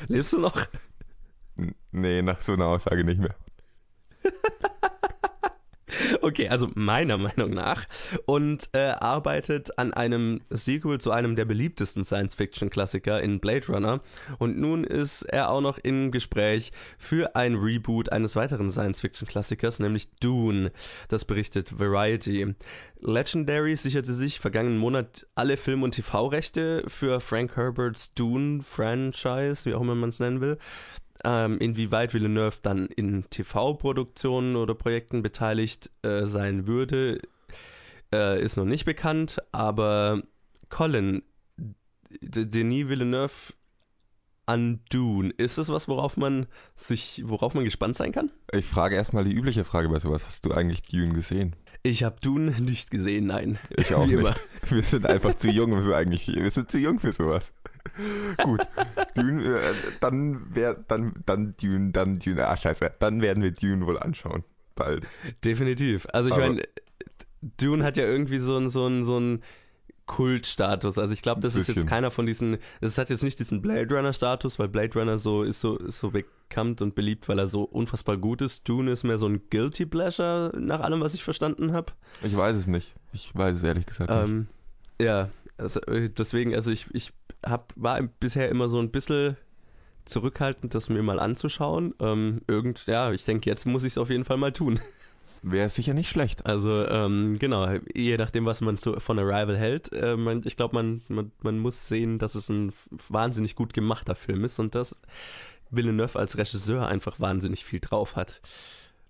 Lebst 0.09 0.33
du 0.33 0.39
noch? 0.39 0.67
Nee, 1.93 2.23
nach 2.23 2.43
so 2.43 2.53
einer 2.53 2.67
Aussage 2.67 3.05
nicht 3.05 3.21
mehr. 3.21 3.35
Okay, 6.25 6.49
also 6.49 6.71
meiner 6.75 7.19
Meinung 7.19 7.51
nach. 7.51 7.85
Und 8.25 8.71
äh, 8.73 8.79
arbeitet 8.79 9.79
an 9.79 9.93
einem 9.93 10.41
Sequel 10.49 10.99
zu 10.99 11.11
einem 11.11 11.37
der 11.37 11.45
beliebtesten 11.45 12.03
Science-Fiction-Klassiker 12.03 13.21
in 13.21 13.41
Blade 13.41 13.67
Runner. 13.67 14.01
Und 14.39 14.59
nun 14.59 14.85
ist 14.85 15.25
er 15.25 15.51
auch 15.51 15.61
noch 15.61 15.77
im 15.77 16.13
Gespräch 16.13 16.73
für 16.97 17.37
ein 17.37 17.57
Reboot 17.57 18.11
eines 18.11 18.37
weiteren 18.37 18.71
Science-Fiction-Klassikers, 18.71 19.81
nämlich 19.81 20.09
Dune. 20.17 20.73
Das 21.09 21.27
berichtet 21.27 21.79
Variety. 21.79 22.55
Legendary 23.01 23.77
sicherte 23.77 24.15
sich 24.15 24.41
vergangenen 24.41 24.79
Monat 24.79 25.27
alle 25.35 25.59
Film- 25.59 25.83
und 25.83 25.91
TV-Rechte 25.91 26.85
für 26.87 27.21
Frank 27.21 27.55
Herberts 27.55 28.13
Dune-Franchise, 28.13 29.67
wie 29.67 29.75
auch 29.75 29.83
immer 29.83 29.95
man 29.95 30.09
es 30.09 30.21
nennen 30.21 30.41
will. 30.41 30.57
Ähm, 31.25 31.59
inwieweit 31.59 32.13
Villeneuve 32.13 32.59
dann 32.63 32.87
in 32.87 33.25
TV-Produktionen 33.31 34.57
oder 34.57 34.75
Projekten 34.75 35.23
beteiligt 35.23 35.91
äh, 36.03 36.27
sein 36.27 36.67
würde, 36.67 37.19
äh, 38.13 38.43
ist 38.43 38.57
noch 38.57 38.67
nicht 38.67 38.85
bekannt. 38.85 39.39
Aber 39.51 40.23
Colin, 40.69 41.23
Denis 42.21 42.89
Villeneuve 42.89 43.55
an 44.47 44.81
Dune, 44.91 45.33
ist 45.37 45.57
das 45.59 45.71
was, 45.71 45.89
worauf 45.89 46.17
man 46.17 46.47
sich, 46.77 47.23
worauf 47.25 47.55
man 47.55 47.65
gespannt 47.65 47.97
sein 47.97 48.13
kann? 48.13 48.31
Ich 48.53 48.67
frage 48.67 48.95
erstmal 48.95 49.25
die 49.25 49.33
übliche 49.33 49.65
Frage 49.65 49.89
bei 49.89 49.99
sowas. 49.99 50.27
Hast 50.27 50.45
du 50.45 50.53
eigentlich 50.53 50.83
Dune 50.83 51.15
gesehen? 51.15 51.57
Ich 51.83 52.03
habe 52.03 52.17
Dune 52.21 52.51
nicht 52.61 52.91
gesehen, 52.91 53.27
nein. 53.27 53.59
Ich 53.77 53.95
auch 53.95 54.07
nicht. 54.07 54.43
Wir 54.71 54.83
sind 54.83 55.07
einfach 55.07 55.37
zu 55.37 55.51
jung, 55.51 55.71
wir 55.71 55.97
eigentlich, 55.97 56.27
wir 56.29 56.51
sind 56.51 56.71
zu 56.71 56.79
jung 56.79 56.99
für 56.99 57.13
sowas. 57.13 57.53
Gut. 58.43 58.61
Dune, 59.15 59.45
äh, 59.45 59.75
dann 60.01 60.55
wär, 60.55 60.75
dann, 60.75 61.15
dann 61.27 61.55
Dune, 61.61 61.93
dann 61.93 62.19
Dune, 62.19 62.47
ah 62.47 62.57
scheiße, 62.57 62.93
dann 62.99 63.23
werden 63.23 63.43
wir 63.43 63.53
Dune 63.53 63.87
wohl 63.87 63.99
anschauen. 63.99 64.45
Bald. 64.75 65.07
Definitiv. 65.45 66.07
Also 66.13 66.31
ich 66.31 66.37
meine, 66.37 66.63
Dune 67.59 67.85
hat 67.85 67.97
ja 67.97 68.05
irgendwie 68.05 68.39
so 68.39 68.57
ein, 68.57 68.71
so 68.71 68.87
ein, 68.87 69.05
so 69.05 69.19
ein 69.19 69.43
Kultstatus. 70.07 70.99
Also 70.99 71.15
ich 71.15 71.23
glaube, 71.23 71.41
das 71.41 71.55
ist 71.55 71.69
jetzt 71.69 71.87
keiner 71.87 72.11
von 72.11 72.27
diesen, 72.27 72.59
das 72.81 72.99
hat 72.99 73.09
jetzt 73.09 73.23
nicht 73.23 73.39
diesen 73.39 73.63
Blade 73.63 73.95
Runner 73.95 74.13
Status, 74.13 74.59
weil 74.59 74.69
Blade 74.69 74.99
Runner 74.99 75.17
so 75.17 75.43
ist 75.43 75.61
so 75.61 75.77
ist 75.79 75.99
so 75.99 76.11
bekannt 76.11 76.83
und 76.83 76.95
beliebt, 76.95 77.29
weil 77.29 77.39
er 77.39 77.47
so 77.47 77.63
unfassbar 77.63 78.19
gut 78.19 78.43
ist. 78.43 78.69
Dune 78.69 78.91
ist 78.91 79.05
mehr 79.05 79.19
so 79.19 79.27
ein 79.27 79.43
Guilty 79.49 79.87
Pleasure 79.87 80.53
nach 80.59 80.81
allem, 80.81 81.01
was 81.01 81.15
ich 81.15 81.25
verstanden 81.25 81.73
habe. 81.73 81.93
Ich 82.23 82.37
weiß 82.37 82.57
es 82.57 82.67
nicht. 82.67 82.95
Ich 83.13 83.35
weiß 83.35 83.57
es 83.57 83.63
ehrlich 83.63 83.87
gesagt 83.87 84.11
ähm, 84.11 84.41
nicht. 84.99 85.07
Ja, 85.07 85.31
also 85.59 85.81
äh, 85.83 86.11
deswegen, 86.11 86.55
also 86.55 86.71
ich 86.71 86.87
ich 86.93 87.13
hab, 87.45 87.73
war 87.77 88.01
bisher 88.03 88.49
immer 88.49 88.69
so 88.69 88.79
ein 88.79 88.91
bisschen 88.91 89.37
zurückhaltend, 90.05 90.75
das 90.75 90.89
mir 90.89 91.03
mal 91.03 91.19
anzuschauen. 91.19 91.95
Ähm, 92.01 92.43
irgend, 92.47 92.87
ja, 92.87 93.13
ich 93.13 93.25
denke, 93.25 93.49
jetzt 93.49 93.67
muss 93.67 93.85
ich 93.85 93.93
es 93.93 93.99
auf 93.99 94.11
jeden 94.11 94.25
Fall 94.25 94.37
mal 94.37 94.53
tun. 94.53 94.81
Wäre 95.43 95.69
sicher 95.69 95.93
nicht 95.93 96.09
schlecht. 96.09 96.47
Also, 96.47 96.87
ähm, 96.89 97.39
genau, 97.39 97.69
je 97.95 98.17
nachdem, 98.17 98.47
was 98.47 98.63
man 98.63 98.79
zu, 98.79 98.99
von 98.99 99.19
Arrival 99.19 99.59
hält. 99.59 99.93
Äh, 99.93 100.17
man, 100.17 100.43
ich 100.45 100.57
glaube, 100.57 100.75
man, 100.75 101.03
man, 101.09 101.33
man 101.43 101.59
muss 101.59 101.87
sehen, 101.87 102.19
dass 102.19 102.35
es 102.35 102.49
ein 102.49 102.73
wahnsinnig 103.09 103.55
gut 103.55 103.75
gemachter 103.75 104.15
Film 104.15 104.45
ist 104.45 104.59
und 104.59 104.75
dass 104.75 104.99
Villeneuve 105.71 106.19
als 106.19 106.39
Regisseur 106.39 106.87
einfach 106.87 107.21
wahnsinnig 107.21 107.65
viel 107.65 107.81
drauf 107.81 108.17
hat. 108.17 108.41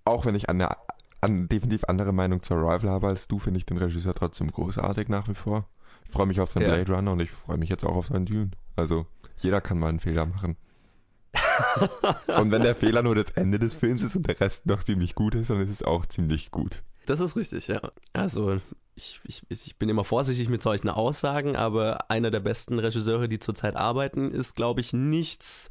Auch 0.05 0.27
wenn 0.27 0.35
ich 0.35 0.49
an 0.49 0.59
der 0.59 0.77
an 1.21 1.49
definitiv 1.49 1.85
andere 1.85 2.13
Meinung 2.13 2.41
zu 2.41 2.53
Arrival 2.55 2.91
habe 2.91 3.09
als 3.09 3.29
du, 3.29 3.39
finde 3.39 3.59
ich 3.59 3.65
den 3.65 3.79
Regisseur 3.79 4.13
trotzdem 4.13 4.51
großartig 4.51 5.09
nach 5.09 5.27
wie 5.29 5.35
vor. 5.35 5.67
Ich 6.05 6.11
freue 6.11 6.27
mich 6.27 6.41
auf 6.41 6.51
seinen 6.51 6.69
ja. 6.69 6.75
Blade 6.75 6.93
Runner 6.93 7.13
und 7.13 7.21
ich 7.21 7.31
freue 7.31 7.57
mich 7.57 7.69
jetzt 7.69 7.85
auch 7.85 7.95
auf 7.95 8.07
seinen 8.07 8.27
Dune. 8.27 8.51
Also, 8.77 9.07
jeder 9.39 9.61
kann 9.61 9.79
mal 9.79 9.89
einen 9.89 10.01
Fehler 10.01 10.27
machen. 10.27 10.57
und 12.39 12.51
wenn 12.51 12.63
der 12.63 12.75
Fehler 12.75 13.03
nur 13.03 13.15
das 13.15 13.31
Ende 13.33 13.59
des 13.59 13.75
Films 13.75 14.03
ist 14.03 14.17
und 14.17 14.27
der 14.27 14.41
Rest 14.41 14.67
noch 14.67 14.85
ziemlich 14.85 15.15
gut 15.15 15.35
ist, 15.35 15.51
dann 15.51 15.61
ist 15.61 15.71
es 15.71 15.83
auch 15.83 16.07
ziemlich 16.07 16.51
gut. 16.51 16.83
Das 17.07 17.21
ist 17.21 17.37
richtig, 17.37 17.69
ja. 17.69 17.81
Also 18.13 18.61
ich, 18.97 19.21
ich, 19.25 19.43
ich 19.49 19.77
bin 19.77 19.89
immer 19.89 20.05
vorsichtig 20.05 20.49
mit 20.49 20.63
solchen 20.63 20.89
Aussagen, 20.89 21.57
aber 21.57 22.11
einer 22.11 22.31
der 22.31 22.41
besten 22.41 22.79
Regisseure, 22.79 23.29
die 23.29 23.39
zurzeit 23.39 23.77
arbeiten, 23.77 24.31
ist, 24.31 24.55
glaube 24.55 24.81
ich, 24.81 24.93
nichts, 24.93 25.71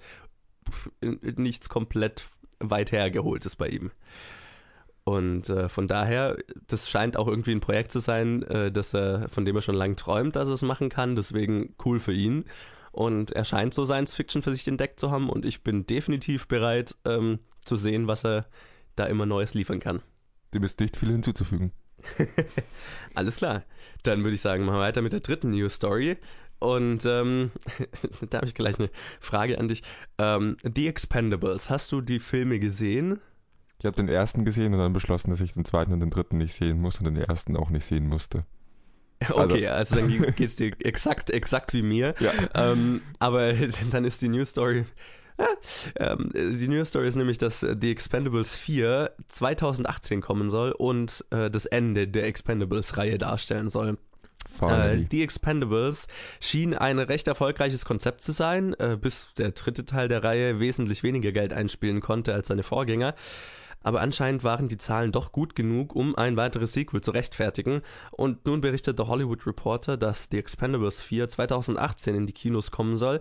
nichts 1.02 1.70
komplett 1.70 2.26
weit 2.60 2.92
hergeholtes 2.92 3.56
bei 3.56 3.70
ihm. 3.70 3.92
Und 5.06 5.50
äh, 5.50 5.68
von 5.68 5.88
daher, 5.88 6.38
das 6.68 6.90
scheint 6.90 7.18
auch 7.18 7.28
irgendwie 7.28 7.52
ein 7.52 7.60
Projekt 7.60 7.92
zu 7.92 8.00
sein, 8.00 8.44
äh, 8.44 8.72
dass 8.72 8.94
er, 8.94 9.28
von 9.28 9.44
dem 9.44 9.56
er 9.56 9.62
schon 9.62 9.76
lange 9.76 9.96
träumt, 9.96 10.36
dass 10.36 10.48
er 10.48 10.54
es 10.54 10.62
machen 10.62 10.90
kann. 10.90 11.16
Deswegen 11.16 11.76
cool 11.84 12.00
für 12.00 12.14
ihn. 12.14 12.46
Und 12.92 13.32
er 13.32 13.44
scheint 13.44 13.74
so 13.74 13.86
Science 13.86 14.14
Fiction 14.14 14.42
für 14.42 14.52
sich 14.52 14.68
entdeckt 14.68 15.00
zu 15.00 15.10
haben 15.10 15.30
und 15.30 15.46
ich 15.46 15.64
bin 15.64 15.88
definitiv 15.88 16.48
bereit 16.48 16.96
ähm, 17.06 17.40
zu 17.66 17.76
sehen, 17.76 18.08
was 18.08 18.24
er 18.24 18.46
da 18.96 19.06
immer 19.06 19.26
Neues 19.26 19.56
liefern 19.56 19.80
kann. 19.80 20.04
Dem 20.54 20.64
ist 20.64 20.80
nicht 20.80 20.96
viel 20.96 21.10
hinzuzufügen. 21.10 21.72
Alles 23.16 23.38
klar. 23.38 23.64
Dann 24.04 24.24
würde 24.24 24.36
ich 24.36 24.42
sagen, 24.42 24.64
machen 24.64 24.78
wir 24.78 24.82
weiter 24.82 25.02
mit 25.02 25.12
der 25.12 25.22
dritten 25.22 25.50
News 25.50 25.74
Story. 25.74 26.18
Und 26.60 27.06
ähm, 27.06 27.52
da 28.30 28.38
habe 28.38 28.48
ich 28.48 28.54
gleich 28.54 28.78
eine 28.80 28.92
Frage 29.20 29.58
an 29.58 29.68
dich. 29.68 29.82
Ähm, 30.20 30.56
The 30.64 30.88
Expendables, 30.88 31.72
hast 31.72 31.92
du 31.92 32.00
die 32.00 32.20
Filme 32.20 32.60
gesehen? 32.60 33.20
Ich 33.84 33.86
habe 33.86 33.98
den 33.98 34.08
ersten 34.08 34.46
gesehen 34.46 34.74
und 34.74 34.80
dann 34.80 34.94
beschlossen, 34.94 35.30
dass 35.30 35.42
ich 35.42 35.52
den 35.52 35.66
zweiten 35.66 35.92
und 35.92 36.00
den 36.00 36.10
dritten 36.10 36.38
nicht 36.38 36.54
sehen 36.54 36.80
muss 36.80 37.00
und 37.00 37.04
den 37.04 37.18
ersten 37.18 37.58
auch 37.58 37.70
nicht 37.70 37.86
sehen 37.86 38.08
musste. 38.08 38.46
Okay, 39.30 39.68
also, 39.68 39.96
also 39.96 40.08
dann 40.08 40.08
geht 40.38 40.40
es 40.40 40.56
dir 40.56 40.72
exakt, 40.80 41.30
exakt 41.32 41.74
wie 41.74 41.82
mir. 41.82 42.16
Ja. 42.22 42.32
Ähm, 42.54 43.02
aber 43.20 43.52
dann 43.92 44.06
ist 44.06 44.22
die 44.22 44.30
News 44.30 44.52
Story. 44.52 44.86
ähm, 45.98 46.30
die 46.34 46.70
News 46.70 46.90
Story 46.90 47.10
ist 47.10 47.18
nämlich, 47.18 47.40
dass 47.40 47.60
The 47.60 47.92
Expendables 47.92 48.56
4 48.56 49.12
2018 49.28 50.22
kommen 50.22 50.50
soll 50.50 50.72
und 50.72 51.26
äh, 51.32 51.52
das 51.52 51.66
Ende 51.66 52.08
der 52.08 52.24
Expendables-Reihe 52.24 53.18
darstellen 53.18 53.70
soll. 53.70 53.98
Äh, 54.62 55.00
The 55.12 55.24
Expendables 55.24 56.08
schien 56.40 56.74
ein 56.74 57.00
recht 57.00 57.28
erfolgreiches 57.28 57.84
Konzept 57.84 58.22
zu 58.22 58.32
sein, 58.32 58.76
äh, 58.76 58.98
bis 58.98 59.34
der 59.34 59.52
dritte 59.52 59.84
Teil 59.84 60.08
der 60.08 60.24
Reihe 60.24 60.62
wesentlich 60.62 61.04
weniger 61.04 61.34
Geld 61.34 61.52
einspielen 61.52 62.00
konnte 62.00 62.34
als 62.34 62.48
seine 62.48 62.64
Vorgänger 62.64 63.14
aber 63.84 64.02
anscheinend 64.02 64.44
waren 64.44 64.68
die 64.68 64.78
Zahlen 64.78 65.12
doch 65.12 65.32
gut 65.32 65.56
genug, 65.56 65.96
um 65.96 66.16
ein 66.16 66.38
weiteres 66.38 66.74
Sequel 66.74 67.02
zu 67.02 67.12
rechtfertigen. 67.12 67.82
Und 68.12 68.46
nun 68.46 68.62
berichtet 68.62 68.98
der 68.98 69.08
Hollywood 69.08 69.46
Reporter, 69.46 69.98
dass 69.98 70.30
The 70.32 70.40
Expendables 70.40 71.02
4 71.02 71.28
2018 71.28 72.16
in 72.16 72.26
die 72.26 72.34
Kinos 72.34 72.72
kommen 72.72 72.98
soll. 72.98 73.20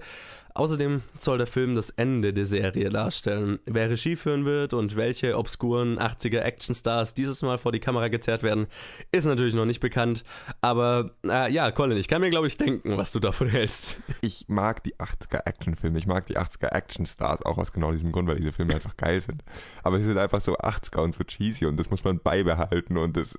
Außerdem 0.55 1.03
soll 1.19 1.39
der 1.39 1.47
Film 1.47 1.75
das 1.75 1.91
Ende 1.91 2.33
der 2.33 2.45
Serie 2.45 2.91
darstellen. 2.91 3.59
Wer 3.65 3.91
Regie 3.91 4.17
führen 4.17 4.45
wird 4.45 4.75
und 4.75 4.97
welche 4.97 5.39
obskuren 5.39 5.99
80er 5.99 6.41
Actionstars 6.41 7.15
dieses 7.15 7.43
Mal 7.43 7.59
vor 7.59 7.73
die 7.73 7.81
Kamera 7.81 8.09
gezerrt 8.09 8.43
werden, 8.43 8.67
ist 9.13 9.25
natürlich 9.25 9.55
noch 9.55 9.65
nicht 9.65 9.81
bekannt. 9.81 10.25
Aber 10.61 11.13
äh, 11.27 11.51
ja, 11.53 11.71
Colin, 11.71 11.97
ich 11.97 12.09
kann 12.09 12.21
mir 12.21 12.31
glaube 12.31 12.47
ich 12.47 12.57
denken, 12.57 12.97
was 12.97 13.13
du 13.13 13.21
davon 13.21 13.49
hältst. 13.49 14.01
Ich 14.25 14.45
mag 14.49 14.85
die 14.85 14.95
80er 14.97 15.47
Actionfilme. 15.47 15.99
Ich 15.99 16.07
mag 16.07 16.27
die 16.27 16.39
80er 16.39 16.69
Actionstars 16.69 17.43
auch 17.43 17.59
aus 17.59 17.73
genau 17.73 17.91
diesem 17.91 18.13
Grund, 18.13 18.29
weil 18.29 18.37
diese 18.37 18.53
Filme 18.53 18.75
einfach 18.75 18.97
geil 18.97 19.21
sind. 19.21 19.43
Aber 19.83 19.99
sie 19.99 20.05
sind 20.05 20.17
einfach 20.17 20.41
so 20.41 20.57
80er 20.57 21.01
und 21.01 21.15
so 21.15 21.25
cheesy 21.25 21.67
und 21.67 21.77
das 21.77 21.91
muss 21.91 22.05
man 22.05 22.21
beibehalten 22.21 22.97
und 22.99 23.17
das 23.17 23.37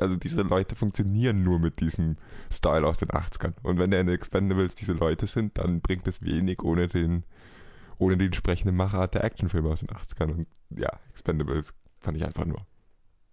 also 0.00 0.16
diese 0.16 0.42
Leute 0.42 0.74
funktionieren 0.74 1.42
nur 1.42 1.58
mit 1.58 1.80
diesem 1.80 2.16
Style 2.52 2.86
aus 2.86 2.98
den 2.98 3.08
80ern. 3.08 3.54
Und 3.62 3.78
wenn 3.78 3.90
der 3.90 4.00
in 4.00 4.08
Expendables 4.08 4.74
diese 4.74 4.92
Leute 4.92 5.26
sind, 5.26 5.58
dann 5.58 5.80
bringt 5.80 6.06
es 6.08 6.22
wenig 6.40 6.62
ohne 6.62 6.88
den, 6.88 7.24
ohne 7.98 8.16
die 8.16 8.26
entsprechende 8.26 8.72
Machart 8.72 9.14
der 9.14 9.24
Actionfilme 9.24 9.68
aus 9.68 9.80
den 9.80 9.88
80ern. 9.88 10.30
Und 10.30 10.46
ja, 10.76 10.90
Expendables 11.10 11.74
fand 12.00 12.16
ich 12.16 12.24
einfach 12.24 12.44
nur 12.44 12.66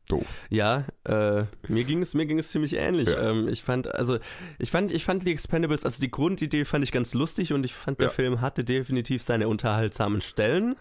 doof. 0.08 0.26
Ja, 0.50 0.86
äh, 1.04 1.46
mir 1.68 1.84
ging 1.84 2.02
es 2.02 2.14
mir 2.14 2.26
ging 2.26 2.40
es 2.40 2.52
ziemlich 2.52 2.76
ähnlich. 2.76 3.10
Ja. 3.10 3.30
Ähm, 3.30 3.48
ich 3.48 3.64
fand 3.64 3.94
also 3.94 4.20
ich 4.58 4.72
fand 4.72 4.92
ich 4.92 5.04
fand 5.04 5.26
die 5.26 5.32
Expendables 5.32 5.84
also 5.84 6.00
die 6.00 6.12
Grundidee 6.12 6.66
fand 6.66 6.84
ich 6.84 6.92
ganz 6.92 7.14
lustig 7.14 7.54
und 7.54 7.66
ich 7.66 7.74
fand 7.74 8.00
der 8.00 8.08
ja. 8.08 8.14
Film 8.14 8.42
hatte 8.42 8.64
definitiv 8.64 9.22
seine 9.22 9.48
unterhaltsamen 9.48 10.22
Stellen. 10.22 10.76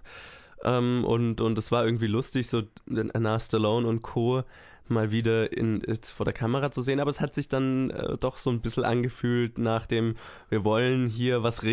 Ähm, 0.64 1.04
und 1.04 1.40
und 1.40 1.58
es 1.58 1.72
war 1.72 1.84
irgendwie 1.84 2.06
lustig 2.06 2.48
so 2.48 2.62
Anna 2.88 3.38
Stallone 3.38 3.86
und 3.86 4.02
Co 4.02 4.44
mal 4.88 5.10
wieder 5.10 5.52
in, 5.52 5.82
vor 6.00 6.24
der 6.24 6.32
Kamera 6.32 6.70
zu 6.70 6.82
sehen, 6.82 7.00
aber 7.00 7.10
es 7.10 7.20
hat 7.20 7.34
sich 7.34 7.48
dann 7.48 7.90
äh, 7.90 8.16
doch 8.18 8.38
so 8.38 8.50
ein 8.50 8.60
bisschen 8.60 8.84
angefühlt 8.84 9.58
nach 9.58 9.86
dem, 9.86 10.16
wir 10.48 10.64
wollen 10.64 11.08
hier 11.08 11.42
was 11.42 11.64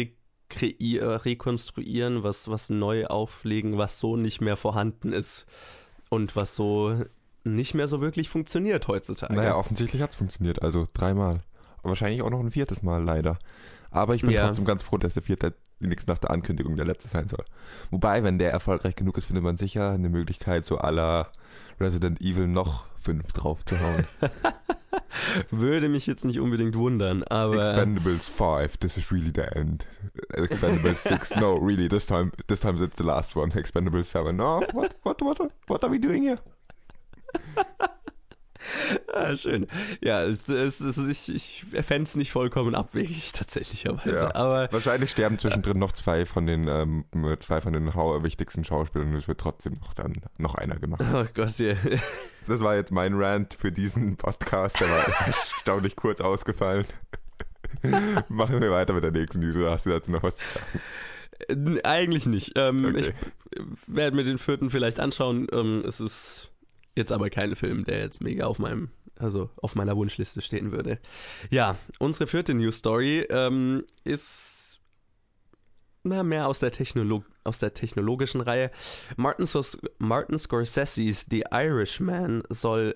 re 0.62 0.76
rekonstruieren, 1.26 2.24
was, 2.24 2.48
was 2.48 2.70
neu 2.70 3.06
auflegen, 3.06 3.78
was 3.78 4.00
so 4.00 4.16
nicht 4.16 4.42
mehr 4.42 4.58
vorhanden 4.58 5.14
ist 5.14 5.46
und 6.10 6.36
was 6.36 6.56
so 6.56 7.04
nicht 7.44 7.74
mehr 7.74 7.88
so 7.88 8.02
wirklich 8.02 8.30
funktioniert 8.30 8.88
heutzutage. 8.88 9.34
Naja, 9.34 9.56
offensichtlich 9.56 10.02
hat 10.02 10.12
es 10.12 10.16
funktioniert, 10.16 10.62
also 10.62 10.88
dreimal. 10.94 11.42
wahrscheinlich 11.84 12.22
auch 12.22 12.30
noch 12.30 12.40
ein 12.40 12.52
viertes 12.52 12.84
Mal 12.84 13.04
leider. 13.04 13.38
Aber 13.92 14.16
ich 14.16 14.22
bin 14.22 14.32
ja. 14.32 14.46
trotzdem 14.46 14.66
ganz 14.66 14.82
froh, 14.82 14.98
dass 14.98 15.14
der 15.14 15.24
vierte 15.24 15.54
nichts 15.88 16.08
nach 16.08 16.18
der 16.18 16.32
Ankündigung 16.32 16.76
der 16.76 16.86
letzte 16.86 17.08
sein 17.08 17.28
soll. 17.28 17.46
Wobei, 17.92 18.24
wenn 18.24 18.38
der 18.38 18.52
erfolgreich 18.52 18.96
genug 18.96 19.18
ist, 19.18 19.26
findet 19.26 19.44
man 19.44 19.58
sicher 19.58 19.92
eine 19.92 20.10
Möglichkeit, 20.10 20.66
so 20.66 20.78
aller 20.78 21.32
Resident 21.80 22.22
Evil 22.22 22.48
noch 22.48 22.86
fünf 23.00 23.32
drauf 23.34 23.66
zu 23.66 23.80
hauen. 23.80 24.06
Würde 25.52 25.90
mich 25.90 26.08
jetzt 26.08 26.26
nicht 26.26 26.40
unbedingt 26.40 26.76
wundern, 26.76 27.24
aber. 27.24 27.70
Expendables 27.70 28.28
5, 28.28 28.78
this 28.78 28.98
is 28.98 29.12
really 29.12 29.32
the 29.34 29.42
end. 29.42 29.88
Expendables 30.30 31.04
6, 31.04 31.36
no, 31.38 31.56
really, 31.56 31.88
this 31.88 32.06
time, 32.06 32.32
this 32.48 32.62
time 32.62 32.84
it's 32.84 32.98
the 32.98 33.04
last 33.04 33.36
one. 33.36 33.52
Expendables 33.52 34.06
7, 34.06 34.36
no, 34.36 34.62
what, 34.74 34.96
what, 35.04 35.22
what, 35.22 35.52
what 35.68 35.84
are 35.84 35.92
we 35.92 36.00
doing 36.00 36.24
here? 36.24 36.40
ah, 39.14 39.36
schön. 39.36 39.68
Ja, 40.02 40.24
es, 40.24 40.48
es, 40.50 40.80
es, 40.80 40.98
ich, 41.08 41.30
ich 41.30 41.86
fände 41.86 42.04
es 42.04 42.16
nicht 42.16 42.32
vollkommen 42.32 42.76
abwegig, 42.76 43.32
tatsächlicherweise. 43.34 44.26
Ja, 44.26 44.36
aber, 44.36 44.72
wahrscheinlich 44.72 45.12
sterben 45.12 45.38
zwischendrin 45.38 45.78
äh, 45.78 45.80
noch 45.80 45.92
zwei 45.92 46.26
von 46.26 46.46
den, 46.46 46.68
ähm, 46.68 47.06
zwei 47.40 47.62
von 47.62 47.74
den 47.74 47.88
wichtigsten 47.88 48.64
Schauspielern 48.64 49.10
und 49.10 49.16
es 49.16 49.28
wird 49.28 49.40
trotzdem 49.40 49.74
noch 49.74 49.94
dann 49.94 50.14
noch 50.38 50.56
einer 50.56 50.76
gemacht. 50.76 51.04
Oh 51.14 51.26
Gott, 51.36 51.60
ja. 51.60 51.76
Das 52.48 52.62
war 52.62 52.76
jetzt 52.76 52.92
mein 52.92 53.14
Rant 53.14 53.54
für 53.54 53.72
diesen 53.72 54.18
Podcast, 54.18 54.80
der 54.80 54.90
war 54.90 55.06
erstaunlich 55.28 55.96
kurz 55.96 56.22
ausgefallen. 56.22 56.86
Machen 58.30 58.62
wir 58.62 58.72
weiter 58.72 58.94
mit 58.94 59.04
der 59.04 59.12
nächsten 59.12 59.40
News, 59.40 59.56
oder 59.56 59.72
hast 59.72 59.86
du 59.86 59.92
dazu 59.92 60.10
noch 60.10 60.24
was 60.24 60.38
zu 60.38 60.46
sagen? 60.46 61.76
Äh, 61.76 61.84
eigentlich 61.84 62.26
nicht. 62.26 62.54
Ähm, 62.56 62.86
okay. 62.86 63.14
Ich 63.52 63.62
werde 63.88 64.16
mir 64.16 64.24
den 64.24 64.38
vierten 64.38 64.70
vielleicht 64.70 65.00
anschauen. 65.00 65.48
Ähm, 65.52 65.84
es 65.88 66.00
ist 66.00 66.50
Jetzt 66.96 67.12
aber 67.12 67.30
kein 67.30 67.56
Film, 67.56 67.86
der 67.86 68.00
jetzt 68.00 68.22
mega 68.22 68.46
auf 68.46 68.60
meinem, 68.60 68.90
also 69.18 69.50
auf 69.62 69.76
meiner 69.76 69.96
Wunschliste 69.98 70.42
stehen 70.42 70.72
würde. 70.72 71.00
Ja, 71.50 71.78
unsere 72.00 72.28
vierte 72.28 72.54
News 72.54 72.78
Story 72.78 73.26
ähm, 73.30 73.84
ist 74.04 74.80
na, 76.04 76.22
mehr 76.22 76.48
aus 76.48 76.60
der, 76.60 76.72
Technolo 76.72 77.24
aus 77.46 77.60
der 77.60 77.74
technologischen 77.74 78.42
Reihe. 78.42 78.72
Martin, 79.16 79.48
Martin 79.98 80.38
Scorsese's 80.38 81.26
The 81.30 81.46
Irishman 81.52 82.44
soll 82.50 82.96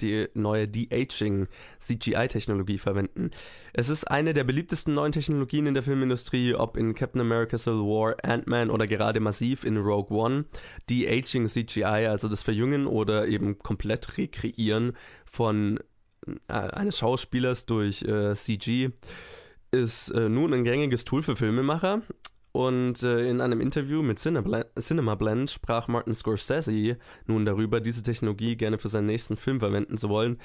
die 0.00 0.28
neue 0.34 0.68
De-Aging 0.68 1.46
CGI-Technologie 1.80 2.78
verwenden. 2.78 3.30
Es 3.72 3.88
ist 3.88 4.04
eine 4.04 4.34
der 4.34 4.44
beliebtesten 4.44 4.94
neuen 4.94 5.12
Technologien 5.12 5.66
in 5.66 5.74
der 5.74 5.82
Filmindustrie, 5.82 6.54
ob 6.54 6.76
in 6.76 6.94
Captain 6.94 7.20
America 7.20 7.56
Civil 7.56 7.80
War, 7.80 8.16
Ant-Man 8.22 8.70
oder 8.70 8.86
gerade 8.86 9.20
massiv 9.20 9.64
in 9.64 9.76
Rogue 9.76 10.16
One. 10.16 10.44
De-Aging 10.90 11.48
CGI, 11.48 12.06
also 12.06 12.28
das 12.28 12.42
Verjüngen 12.42 12.86
oder 12.86 13.26
eben 13.28 13.58
komplett 13.58 14.18
Rekreieren 14.18 14.92
von 15.24 15.80
äh, 16.48 16.52
eines 16.52 16.98
Schauspielers 16.98 17.66
durch 17.66 18.02
äh, 18.02 18.34
CG 18.34 18.90
ist 19.70 20.10
äh, 20.10 20.28
nun 20.28 20.54
ein 20.54 20.64
gängiges 20.64 21.04
Tool 21.04 21.22
für 21.22 21.36
Filmemacher. 21.36 22.02
Und 22.56 23.02
äh, 23.02 23.28
in 23.28 23.40
einem 23.40 23.60
Interview 23.60 24.00
mit 24.00 24.20
Cinema 24.20 25.14
Blend 25.16 25.50
sprach 25.50 25.88
Martin 25.88 26.14
Scorsese 26.14 26.98
nun 27.26 27.44
darüber, 27.44 27.80
diese 27.80 28.04
Technologie 28.04 28.54
gerne 28.54 28.78
für 28.78 28.86
seinen 28.86 29.06
nächsten 29.06 29.36
Film 29.36 29.58
verwenden 29.58 29.98
zu 29.98 30.08
wollen. 30.08 30.38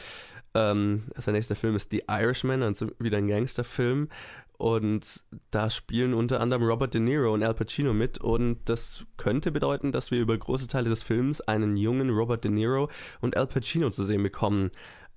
Ähm, 0.56 1.04
sein 1.16 1.36
nächster 1.36 1.56
Film 1.56 1.76
ist 1.76 1.92
The 1.92 2.06
Irishman, 2.10 2.64
also 2.64 2.88
wieder 2.98 3.20
ein 3.20 3.28
Gangsterfilm. 3.28 4.10
Und 4.58 5.24
da 5.52 5.70
spielen 5.70 6.16
unter 6.16 6.42
anderem 6.42 6.64
Robert 6.64 6.96
De 6.96 7.00
Niro 7.00 7.32
und 7.32 7.44
Al 7.44 7.54
Pacino 7.54 7.94
mit. 7.94 8.18
Und 8.18 8.58
das 8.66 9.06
könnte 9.18 9.52
bedeuten, 9.52 9.92
dass 9.92 10.10
wir 10.10 10.20
über 10.20 10.36
große 10.36 10.68
Teile 10.68 10.90
des 10.90 11.04
Films 11.04 11.42
einen 11.42 11.78
jungen 11.78 12.10
Robert 12.10 12.44
De 12.44 12.50
Niro 12.50 12.90
und 13.22 13.38
Al 13.38 13.46
Pacino 13.46 13.92
zu 13.92 14.04
sehen 14.04 14.24
bekommen. 14.24 14.72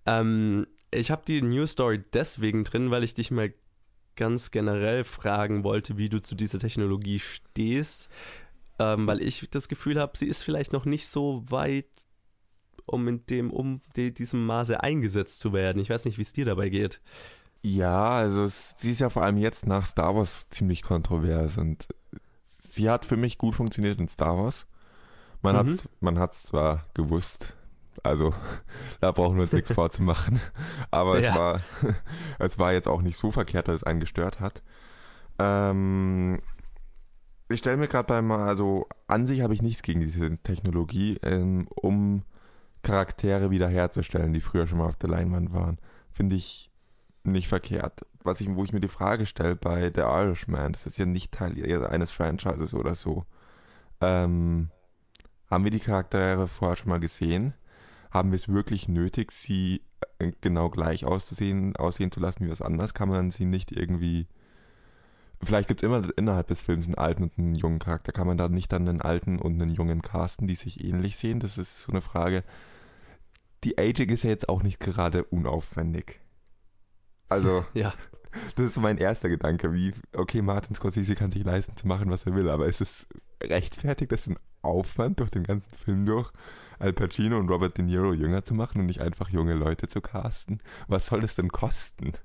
Ähm, 0.05 0.67
ich 0.91 1.11
habe 1.11 1.23
die 1.27 1.41
News 1.41 1.71
Story 1.71 2.05
deswegen 2.13 2.65
drin, 2.65 2.91
weil 2.91 3.03
ich 3.03 3.15
dich 3.15 3.31
mal 3.31 3.55
ganz 4.16 4.50
generell 4.50 5.04
fragen 5.04 5.64
wollte, 5.64 5.97
wie 5.97 6.09
du 6.09 6.21
zu 6.21 6.35
dieser 6.35 6.59
Technologie 6.59 7.19
stehst. 7.19 8.09
Ähm, 8.78 9.07
weil 9.07 9.23
ich 9.23 9.49
das 9.50 9.69
Gefühl 9.69 10.00
habe, 10.00 10.16
sie 10.16 10.26
ist 10.26 10.42
vielleicht 10.42 10.73
noch 10.73 10.85
nicht 10.85 11.07
so 11.07 11.45
weit, 11.49 11.87
um 12.87 13.07
in 13.09 13.26
dem, 13.26 13.50
um 13.50 13.81
die, 13.97 14.12
diesem 14.12 14.45
Maße 14.47 14.83
eingesetzt 14.83 15.40
zu 15.40 15.52
werden. 15.52 15.81
Ich 15.81 15.90
weiß 15.90 16.04
nicht, 16.04 16.19
wie 16.19 16.23
es 16.23 16.33
dir 16.33 16.45
dabei 16.45 16.69
geht. 16.69 17.00
Ja, 17.62 18.11
also 18.11 18.49
sie 18.49 18.90
ist 18.90 19.00
ja 19.00 19.09
vor 19.09 19.23
allem 19.23 19.37
jetzt 19.37 19.66
nach 19.66 19.87
Star 19.87 20.16
Wars 20.16 20.49
ziemlich 20.49 20.83
kontrovers 20.83 21.59
und 21.59 21.87
sie 22.59 22.90
hat 22.90 23.04
für 23.04 23.16
mich 23.16 23.38
gut 23.38 23.54
funktioniert 23.54 24.00
in 24.00 24.09
Star 24.09 24.37
Wars. 24.37 24.66
Man 25.42 25.54
mhm. 25.54 25.73
hat 25.73 25.88
man 26.00 26.19
hat's 26.19 26.42
zwar 26.42 26.83
gewusst, 26.95 27.54
also 28.03 28.35
da 29.01 29.13
brauchen 29.13 29.37
wir 29.37 29.43
uns 29.43 29.53
nichts 29.53 29.71
vorzumachen, 29.75 30.41
aber 30.91 31.21
ja. 31.21 31.31
es 31.31 31.37
war 31.37 31.61
es 32.39 32.59
war 32.59 32.73
jetzt 32.73 32.89
auch 32.89 33.03
nicht 33.03 33.17
so 33.17 33.31
verkehrt, 33.31 33.69
dass 33.69 33.77
es 33.77 33.85
einen 33.85 34.01
gestört 34.01 34.41
hat. 34.41 34.63
Ähm, 35.39 36.41
ich 37.49 37.59
stelle 37.59 37.77
mir 37.77 37.89
gerade 37.89 38.07
beim, 38.07 38.31
also 38.33 38.87
an 39.07 39.27
sich 39.27 39.43
habe 39.43 39.55
ich 39.55 39.63
nichts 39.63 39.83
gegen 39.83 40.01
diese 40.01 40.39
Technologie, 40.39 41.19
ähm, 41.23 41.69
um 41.75 42.23
Charaktere 42.83 43.51
wiederherzustellen, 43.51 44.33
die 44.33 44.41
früher 44.41 44.67
schon 44.67 44.79
mal 44.79 44.89
auf 44.89 44.97
der 44.97 45.11
Leinwand 45.11 45.53
waren. 45.53 45.79
Finde 46.11 46.37
ich 46.37 46.71
nicht 47.25 47.49
verkehrt. 47.49 48.07
Was 48.25 48.41
ich, 48.41 48.55
wo 48.55 48.65
ich 48.65 48.73
mir 48.73 48.81
die 48.81 48.89
Frage 48.89 49.27
stelle 49.27 49.57
bei 49.57 49.91
The 49.95 50.01
Irishman, 50.01 50.73
das 50.73 50.87
ist 50.87 50.99
ja 50.99 51.07
nicht 51.07 51.33
Teil 51.33 51.85
eines 51.87 52.11
Franchises 52.11 52.75
oder 52.75 52.95
so. 52.95 53.25
Ähm, 54.01 54.71
haben 55.51 55.65
wir 55.65 55.71
die 55.71 55.81
Charaktere 55.81 56.49
vorher 56.49 56.77
schon 56.77 56.89
mal 56.89 57.01
gesehen? 57.01 57.55
Haben 58.12 58.31
wir 58.31 58.37
es 58.37 58.49
wirklich 58.49 58.88
nötig, 58.88 59.33
sie 59.33 59.81
äh, 60.19 60.33
genau 60.42 60.69
gleich 60.69 61.07
auszusehen, 61.07 61.75
aussehen 61.76 62.12
zu 62.12 62.21
lassen 62.21 62.45
wie 62.45 62.50
was 62.50 62.61
anderes? 62.61 62.92
Kann 62.92 63.09
man 63.09 63.31
sie 63.31 63.47
nicht 63.47 63.73
irgendwie. 63.73 64.26
Vielleicht 65.42 65.66
gibt 65.66 65.83
es 65.83 65.87
immer 65.87 66.07
innerhalb 66.16 66.47
des 66.49 66.61
Films 66.61 66.87
einen 66.87 66.95
alten 66.95 67.25
und 67.25 67.38
einen 67.38 67.54
jungen 67.54 67.78
Charakter. 67.78 68.12
Kann 68.12 68.26
man 68.26 68.37
da 68.37 68.49
nicht 68.49 68.71
dann 68.71 68.87
einen 68.87 69.00
alten 69.00 69.38
und 69.38 69.61
einen 69.61 69.71
jungen 69.71 70.02
casten, 70.02 70.47
die 70.47 70.54
sich 70.54 70.85
ähnlich 70.85 71.16
sehen? 71.16 71.40
Das 71.40 71.57
ist 71.57 71.83
so 71.83 71.90
eine 71.90 72.02
Frage. 72.02 72.45
Die 73.64 73.78
Aging 73.78 74.11
ist 74.11 74.25
ja 74.25 74.31
jetzt 74.31 74.49
auch 74.49 74.62
nicht 74.62 74.78
gerade 74.78 75.25
unaufwendig. 75.25 76.21
Also, 77.28 77.64
ja. 77.75 77.95
das 78.57 78.66
ist 78.66 78.75
so 78.75 78.81
mein 78.83 78.99
erster 78.99 79.31
Gedanke, 79.31 79.73
wie, 79.73 79.95
okay, 80.14 80.42
Martin 80.42 80.76
Scorsese 80.76 81.14
kann 81.14 81.33
sich 81.33 81.45
leisten 81.45 81.76
zu 81.76 81.88
machen, 81.88 82.11
was 82.11 82.26
er 82.26 82.35
will, 82.35 82.50
aber 82.50 82.66
ist 82.66 82.83
es 82.83 83.09
rechtfertigt, 83.42 84.12
das 84.12 84.26
ein 84.26 84.37
Aufwand 84.62 85.21
durch 85.21 85.31
den 85.31 85.45
ganzen 85.45 85.76
Film 85.76 86.07
durch, 86.07 86.31
Al 86.78 86.92
Pacino 86.92 87.38
und 87.38 87.49
Robert 87.49 87.78
De 87.78 87.85
Niro 87.85 88.12
jünger 88.12 88.45
zu 88.45 88.54
machen 88.54 88.81
und 88.81 88.87
nicht 88.87 89.00
einfach 89.00 89.28
junge 89.31 89.54
Leute 89.54 89.88
zu 89.88 90.00
casten? 90.00 90.61
Was 90.88 91.07
soll 91.07 91.21
das 91.21 91.37
denn 91.37 91.49
kosten? 91.49 92.12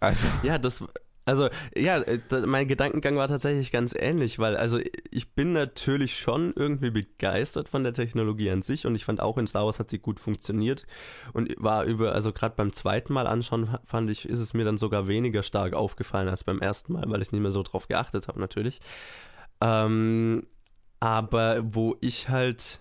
Also. 0.00 0.26
Ja, 0.42 0.56
das, 0.56 0.82
also, 1.26 1.48
ja, 1.74 1.98
äh, 2.02 2.20
mein 2.46 2.68
Gedankengang 2.68 3.16
war 3.16 3.28
tatsächlich 3.28 3.72
ganz 3.72 3.94
ähnlich, 3.94 4.38
weil, 4.38 4.56
also, 4.56 4.78
ich 5.10 5.34
bin 5.34 5.54
natürlich 5.54 6.18
schon 6.18 6.52
irgendwie 6.54 6.90
begeistert 6.90 7.68
von 7.70 7.82
der 7.82 7.94
Technologie 7.94 8.50
an 8.50 8.60
sich 8.60 8.86
und 8.86 8.94
ich 8.94 9.06
fand 9.06 9.20
auch 9.20 9.38
in 9.38 9.46
Star 9.46 9.64
Wars 9.64 9.78
hat 9.78 9.88
sie 9.88 9.98
gut 9.98 10.20
funktioniert 10.20 10.86
und 11.32 11.54
war 11.58 11.84
über, 11.84 12.12
also 12.12 12.32
gerade 12.32 12.54
beim 12.56 12.74
zweiten 12.74 13.14
Mal 13.14 13.26
anschauen, 13.26 13.76
fand 13.84 14.10
ich, 14.10 14.28
ist 14.28 14.40
es 14.40 14.52
mir 14.52 14.64
dann 14.64 14.76
sogar 14.76 15.08
weniger 15.08 15.42
stark 15.42 15.72
aufgefallen 15.72 16.28
als 16.28 16.44
beim 16.44 16.60
ersten 16.60 16.92
Mal, 16.92 17.04
weil 17.08 17.22
ich 17.22 17.32
nicht 17.32 17.40
mehr 17.40 17.50
so 17.50 17.62
drauf 17.62 17.88
geachtet 17.88 18.28
habe, 18.28 18.38
natürlich. 18.38 18.80
Ähm, 19.62 20.46
aber 21.00 21.74
wo 21.74 21.96
ich 22.00 22.28
halt, 22.28 22.80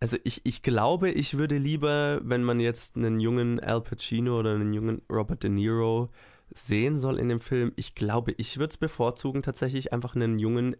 also 0.00 0.16
ich, 0.24 0.42
ich 0.44 0.62
glaube, 0.62 1.10
ich 1.10 1.36
würde 1.36 1.56
lieber, 1.56 2.20
wenn 2.22 2.44
man 2.44 2.60
jetzt 2.60 2.96
einen 2.96 3.20
jungen 3.20 3.60
Al 3.60 3.80
Pacino 3.80 4.38
oder 4.38 4.54
einen 4.54 4.72
jungen 4.72 5.02
Robert 5.10 5.42
De 5.42 5.50
Niro 5.50 6.10
sehen 6.50 6.98
soll 6.98 7.18
in 7.18 7.28
dem 7.28 7.40
Film, 7.40 7.72
ich 7.76 7.94
glaube, 7.94 8.32
ich 8.38 8.58
würde 8.58 8.70
es 8.70 8.76
bevorzugen, 8.76 9.42
tatsächlich 9.42 9.92
einfach 9.92 10.14
einen 10.14 10.38
jungen, 10.38 10.76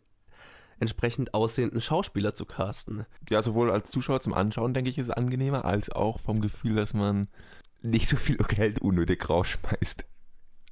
entsprechend 0.80 1.34
aussehenden 1.34 1.80
Schauspieler 1.80 2.34
zu 2.34 2.46
casten. 2.46 3.04
Ja, 3.28 3.42
sowohl 3.42 3.70
als 3.70 3.90
Zuschauer 3.90 4.20
zum 4.20 4.34
Anschauen, 4.34 4.74
denke 4.74 4.90
ich, 4.90 4.98
ist 4.98 5.06
es 5.06 5.10
angenehmer, 5.10 5.64
als 5.64 5.90
auch 5.90 6.20
vom 6.20 6.40
Gefühl, 6.40 6.76
dass 6.76 6.94
man 6.94 7.28
nicht 7.82 8.08
so 8.08 8.16
viel 8.16 8.36
Geld 8.48 8.80
unnötig 8.80 9.28
rausschmeißt. 9.28 10.04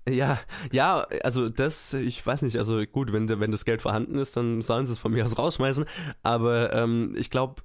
Ja, 0.09 0.39
ja, 0.71 1.07
also 1.25 1.49
das, 1.49 1.93
ich 1.95 2.25
weiß 2.25 2.43
nicht, 2.43 2.59
also 2.59 2.85
gut, 2.87 3.13
wenn, 3.13 3.29
wenn 3.29 3.51
das 3.51 3.65
Geld 3.65 3.83
vorhanden 3.83 4.19
ist, 4.19 4.37
dann 4.37 4.63
sollen 4.63 4.87
sie 4.87 4.93
es 4.93 4.99
von 5.01 5.13
mir 5.13 5.25
aus 5.25 5.37
rausschmeißen, 5.37 5.85
aber 6.23 6.73
ähm, 6.73 7.15
ich 7.17 7.29
glaube 7.29 7.63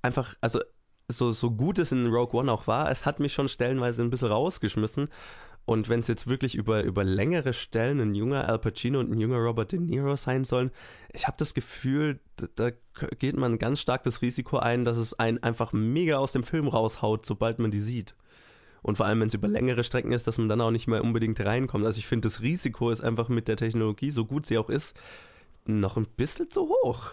einfach, 0.00 0.34
also 0.40 0.60
so, 1.08 1.32
so 1.32 1.50
gut 1.50 1.78
es 1.78 1.92
in 1.92 2.06
Rogue 2.06 2.40
One 2.40 2.50
auch 2.50 2.66
war, 2.66 2.90
es 2.90 3.04
hat 3.04 3.20
mich 3.20 3.34
schon 3.34 3.50
stellenweise 3.50 4.02
ein 4.02 4.08
bisschen 4.08 4.28
rausgeschmissen, 4.28 5.10
und 5.66 5.88
wenn 5.88 5.98
es 5.98 6.06
jetzt 6.06 6.28
wirklich 6.28 6.54
über, 6.54 6.84
über 6.84 7.02
längere 7.02 7.52
Stellen 7.52 8.00
ein 8.00 8.14
junger 8.14 8.48
Al 8.48 8.60
Pacino 8.60 9.00
und 9.00 9.10
ein 9.10 9.20
junger 9.20 9.38
Robert 9.38 9.72
De 9.72 9.80
Niro 9.80 10.14
sein 10.14 10.44
sollen, 10.44 10.70
ich 11.12 11.26
habe 11.26 11.36
das 11.38 11.54
Gefühl, 11.54 12.20
da, 12.36 12.46
da, 12.54 12.70
geht 13.18 13.36
man 13.36 13.58
ganz 13.58 13.80
stark 13.80 14.04
das 14.04 14.22
Risiko 14.22 14.58
ein, 14.58 14.84
dass 14.84 14.96
es 14.96 15.18
einen 15.18 15.42
einfach 15.42 15.72
mega 15.72 16.18
aus 16.18 16.32
dem 16.32 16.44
Film 16.44 16.68
raushaut, 16.68 17.26
sobald 17.26 17.58
man 17.58 17.72
die 17.72 17.80
sieht. 17.80 18.14
Und 18.86 18.94
vor 18.98 19.06
allem, 19.06 19.18
wenn 19.18 19.26
es 19.26 19.34
über 19.34 19.48
längere 19.48 19.82
Strecken 19.82 20.12
ist, 20.12 20.28
dass 20.28 20.38
man 20.38 20.48
dann 20.48 20.60
auch 20.60 20.70
nicht 20.70 20.86
mehr 20.86 21.02
unbedingt 21.02 21.40
reinkommt. 21.40 21.84
Also 21.84 21.98
ich 21.98 22.06
finde, 22.06 22.28
das 22.28 22.40
Risiko 22.40 22.90
ist 22.90 23.00
einfach 23.00 23.28
mit 23.28 23.48
der 23.48 23.56
Technologie, 23.56 24.12
so 24.12 24.24
gut 24.24 24.46
sie 24.46 24.58
auch 24.58 24.70
ist, 24.70 24.94
noch 25.64 25.96
ein 25.96 26.06
bisschen 26.06 26.52
zu 26.52 26.68
hoch. 26.68 27.10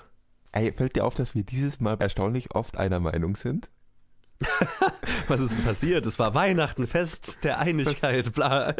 Ey, 0.51 0.71
fällt 0.71 0.95
dir 0.95 1.03
auf, 1.03 1.15
dass 1.15 1.33
wir 1.33 1.41
dieses 1.41 1.79
Mal 1.79 1.97
erstaunlich 1.99 2.53
oft 2.53 2.77
einer 2.77 2.99
Meinung 2.99 3.36
sind? 3.38 3.69
Was 5.27 5.39
ist 5.39 5.55
denn 5.55 5.63
passiert? 5.63 6.05
Es 6.05 6.19
war 6.19 6.36
Weihnachten, 6.36 6.86
Fest 6.86 7.43
der 7.43 7.57
Einigkeit, 7.57 8.31
bla. 8.36 8.75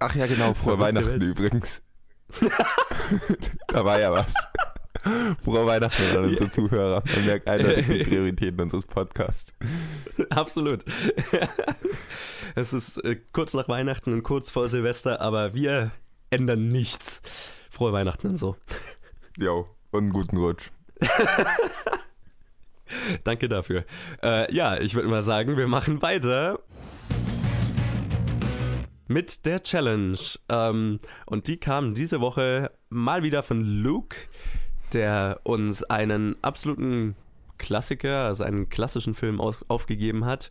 Ach 0.00 0.16
ja, 0.16 0.26
genau, 0.26 0.54
frohe 0.54 0.80
Weihnachten 0.80 1.20
übrigens. 1.20 1.82
da 3.68 3.84
war 3.84 4.00
ja 4.00 4.12
was. 4.12 4.34
Frohe 5.44 5.66
Weihnachten 5.66 6.02
an 6.16 6.24
unsere 6.24 6.50
Zuhörer. 6.50 7.02
Man 7.14 7.26
merkt 7.26 7.48
eindeutig 7.48 7.86
die 7.86 8.04
Prioritäten 8.08 8.60
unseres 8.60 8.86
Podcasts. 8.86 9.54
Absolut. 10.30 10.84
es 12.54 12.72
ist 12.72 12.98
äh, 13.04 13.16
kurz 13.32 13.54
nach 13.54 13.68
Weihnachten 13.68 14.12
und 14.12 14.22
kurz 14.22 14.50
vor 14.50 14.68
Silvester, 14.68 15.20
aber 15.20 15.54
wir 15.54 15.90
ändern 16.30 16.68
nichts. 16.68 17.20
Frohe 17.70 17.92
Weihnachten 17.92 18.28
und 18.28 18.36
so. 18.36 18.56
Jo, 19.38 19.68
und 19.90 20.04
einen 20.04 20.12
guten 20.12 20.36
Rutsch. 20.36 20.70
Danke 23.24 23.48
dafür. 23.48 23.84
Äh, 24.22 24.52
ja, 24.54 24.78
ich 24.78 24.94
würde 24.94 25.08
mal 25.08 25.22
sagen, 25.22 25.56
wir 25.56 25.68
machen 25.68 26.02
weiter 26.02 26.58
mit 29.10 29.44
der 29.44 29.62
Challenge. 29.62 30.18
Ähm, 30.48 31.00
und 31.26 31.48
die 31.48 31.58
kam 31.58 31.94
diese 31.94 32.20
Woche 32.20 32.70
mal 32.88 33.22
wieder 33.22 33.42
von 33.42 33.62
Luke, 33.62 34.16
der 34.92 35.40
uns 35.44 35.82
einen 35.84 36.36
absoluten 36.42 37.16
Klassiker, 37.58 38.26
also 38.26 38.44
einen 38.44 38.68
klassischen 38.68 39.14
Film 39.14 39.40
aus, 39.40 39.64
aufgegeben 39.68 40.24
hat, 40.24 40.50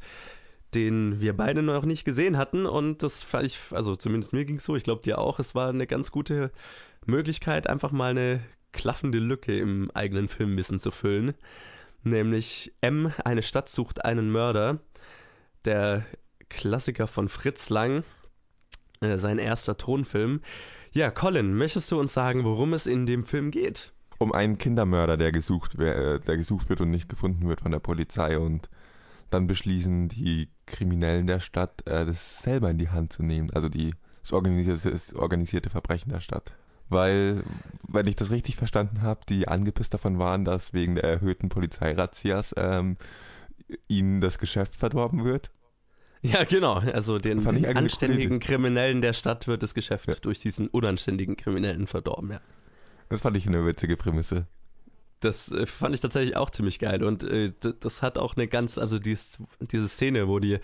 den 0.76 1.20
wir 1.20 1.36
beide 1.36 1.64
noch 1.64 1.86
nicht 1.86 2.06
gesehen 2.06 2.38
hatten. 2.38 2.66
Und 2.66 3.04
das 3.04 3.24
fand 3.24 3.46
ich, 3.46 3.60
also 3.72 3.96
zumindest 3.96 4.34
mir 4.34 4.46
ging 4.46 4.58
es 4.58 4.66
so, 4.66 4.76
ich 4.76 4.84
glaube 4.84 5.02
dir 5.02 5.18
auch, 5.18 5.40
es 5.40 5.56
war 5.56 5.70
eine 5.70 5.88
ganz 5.88 6.12
gute 6.12 6.52
Möglichkeit, 7.06 7.68
einfach 7.68 7.92
mal 7.92 8.12
eine 8.12 8.42
klaffende 8.72 9.18
Lücke 9.18 9.58
im 9.58 9.90
eigenen 9.94 10.28
Filmwissen 10.28 10.80
zu 10.80 10.92
füllen 10.92 11.34
nämlich 12.04 12.74
M, 12.82 13.14
eine 13.24 13.44
Stadt 13.44 13.70
sucht 13.70 14.06
einen 14.06 14.32
Mörder. 14.32 14.80
Der 15.66 16.06
Klassiker 16.50 17.08
von 17.08 17.30
Fritz 17.30 17.70
Lang, 17.70 18.04
äh, 19.02 19.18
sein 19.18 19.38
erster 19.38 19.78
Tonfilm. 19.78 20.42
Ja, 20.92 21.12
Colin, 21.12 21.54
möchtest 21.54 21.92
du 21.92 22.00
uns 22.00 22.14
sagen, 22.14 22.44
worum 22.44 22.74
es 22.74 22.88
in 22.88 23.06
dem 23.06 23.24
Film 23.26 23.52
geht? 23.52 23.94
Um 24.20 24.34
einen 24.34 24.58
Kindermörder, 24.58 25.18
der 25.18 25.32
gesucht, 25.32 25.80
der 25.80 26.20
gesucht 26.20 26.70
wird 26.70 26.82
und 26.82 26.92
nicht 26.92 27.10
gefunden 27.10 27.48
wird 27.48 27.62
von 27.62 27.72
der 27.72 27.80
Polizei 27.80 28.38
und 28.38 28.70
dann 29.30 29.48
beschließen 29.48 30.10
die 30.10 30.50
Kriminellen 30.66 31.26
der 31.26 31.40
Stadt, 31.40 31.88
äh, 31.88 32.06
das 32.06 32.40
selber 32.40 32.70
in 32.70 32.78
die 32.78 32.90
Hand 32.90 33.14
zu 33.14 33.24
nehmen, 33.24 33.50
also 33.52 33.70
die, 33.70 33.94
das 34.22 34.34
organisierte, 34.34 34.92
das 34.92 35.14
organisierte 35.14 35.70
Verbrechen 35.70 36.12
der 36.12 36.20
Stadt 36.20 36.54
weil, 36.90 37.44
wenn 37.88 38.08
ich 38.08 38.16
das 38.16 38.32
richtig 38.32 38.56
verstanden 38.56 39.02
habe, 39.02 39.22
die 39.30 39.48
angepisst 39.48 39.94
davon 39.94 40.20
waren, 40.20 40.44
dass 40.44 40.74
wegen 40.74 40.96
der 40.96 41.04
erhöhten 41.04 41.50
Polizeirazzias 41.50 42.54
ähm, 42.58 42.98
ihnen 43.88 44.22
das 44.22 44.40
Geschäft 44.40 44.76
verdorben 44.76 45.24
wird. 45.24 45.52
Ja, 46.22 46.44
genau. 46.44 46.74
Also 46.74 47.18
den, 47.18 47.46
den 47.46 47.66
anständigen 47.78 48.40
Kriminellen 48.40 49.02
der 49.02 49.14
Stadt 49.14 49.48
wird 49.48 49.64
das 49.64 49.74
Geschäft 49.74 50.08
ja. 50.10 50.16
durch 50.16 50.40
diesen 50.40 50.68
unanständigen 50.68 51.38
Kriminellen 51.38 51.88
verdorben, 51.88 52.32
ja. 52.32 52.42
Das 53.10 53.22
fand 53.22 53.36
ich 53.38 53.48
eine 53.48 53.66
witzige 53.66 53.98
Prämisse. 53.98 54.48
Das 55.20 55.52
äh, 55.52 55.66
fand 55.66 55.94
ich 55.96 56.02
tatsächlich 56.02 56.38
auch 56.38 56.50
ziemlich 56.50 56.80
geil. 56.80 57.04
Und 57.04 57.24
äh, 57.24 57.52
das 57.80 58.02
hat 58.02 58.18
auch 58.18 58.38
eine 58.38 58.48
ganz, 58.48 58.78
also 58.78 59.00
dies, 59.00 59.40
diese 59.60 59.88
Szene, 59.88 60.28
wo 60.28 60.40
die 60.40 60.60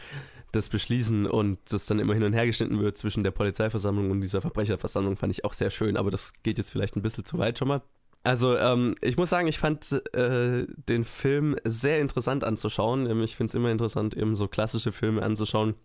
das 0.51 0.69
beschließen 0.69 1.25
und 1.25 1.60
das 1.69 1.86
dann 1.88 1.99
immer 1.99 2.13
hin 2.13 2.23
und 2.23 2.34
her 2.34 2.45
geschnitten 2.45 2.79
wird 2.79 2.97
zwischen 2.97 3.23
der 3.23 3.31
Polizeiversammlung 3.31 4.12
und 4.12 4.21
dieser 4.21 4.41
Verbrecherversammlung, 4.41 5.17
fand 5.17 5.34
ich 5.34 5.43
auch 5.43 5.53
sehr 5.53 5.69
schön, 5.69 5.97
aber 5.97 6.12
das 6.12 6.31
geht 6.43 6.58
jetzt 6.58 6.71
vielleicht 6.71 6.95
ein 6.95 7.01
bisschen 7.01 7.25
zu 7.25 7.38
weit 7.38 7.60
schon 7.60 7.67
mal. 7.67 7.81
Also 8.23 8.58
ähm, 8.58 8.95
ich 9.01 9.17
muss 9.17 9.29
sagen, 9.29 9.47
ich 9.47 9.60
fand 9.60 9.91
äh, 10.13 10.65
den 10.89 11.03
Film 11.03 11.55
sehr 11.63 11.99
interessant 11.99 12.43
anzuschauen. 12.43 13.21
Ich 13.21 13.36
finde 13.36 13.51
es 13.51 13.55
immer 13.55 13.69
interessant, 13.69 14.15
eben 14.15 14.36
so 14.36 14.47
klassische 14.47 14.91
Filme 14.91 15.21
anzuschauen, 15.21 15.75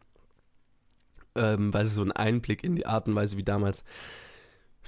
ähm, 1.35 1.75
weil 1.75 1.85
sie 1.85 1.90
so 1.90 2.01
einen 2.01 2.12
Einblick 2.12 2.64
in 2.64 2.77
die 2.77 2.87
Art 2.87 3.09
und 3.09 3.14
Weise, 3.14 3.37
wie 3.37 3.42
damals 3.42 3.85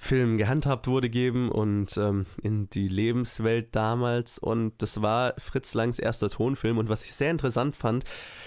Film 0.02 0.36
gehandhabt 0.36 0.88
wurde, 0.88 1.08
geben 1.08 1.48
und 1.48 1.96
ähm, 1.96 2.26
in 2.42 2.68
die 2.68 2.88
Lebenswelt 2.88 3.76
damals. 3.76 4.36
Und 4.36 4.82
das 4.82 5.00
war 5.00 5.34
Fritz 5.38 5.74
Langs 5.74 6.00
erster 6.00 6.28
Tonfilm. 6.28 6.76
Und 6.78 6.88
was 6.88 7.04
ich 7.04 7.14
sehr 7.14 7.30
interessant 7.30 7.76
fand, 7.76 8.04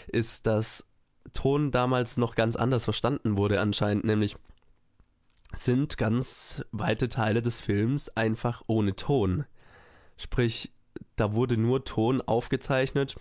ist, 0.08 0.48
dass 0.48 0.86
Ton 1.32 1.72
damals 1.72 2.18
noch 2.18 2.36
ganz 2.36 2.58
anders 2.58 2.84
verstanden 2.84 3.38
wurde 3.38 3.62
anscheinend, 3.62 4.04
nämlich 4.04 4.36
sind 5.54 5.98
ganz 5.98 6.62
weite 6.74 7.08
Teile 7.08 7.42
des 7.42 7.62
Films 7.62 8.10
einfach 8.10 8.62
ohne 8.68 8.94
Ton. 8.98 9.46
Sprich, 10.18 10.74
da 11.16 11.34
wurde 11.36 11.56
nur 11.56 11.86
Ton 11.86 12.22
aufgezeichnet, 12.22 13.16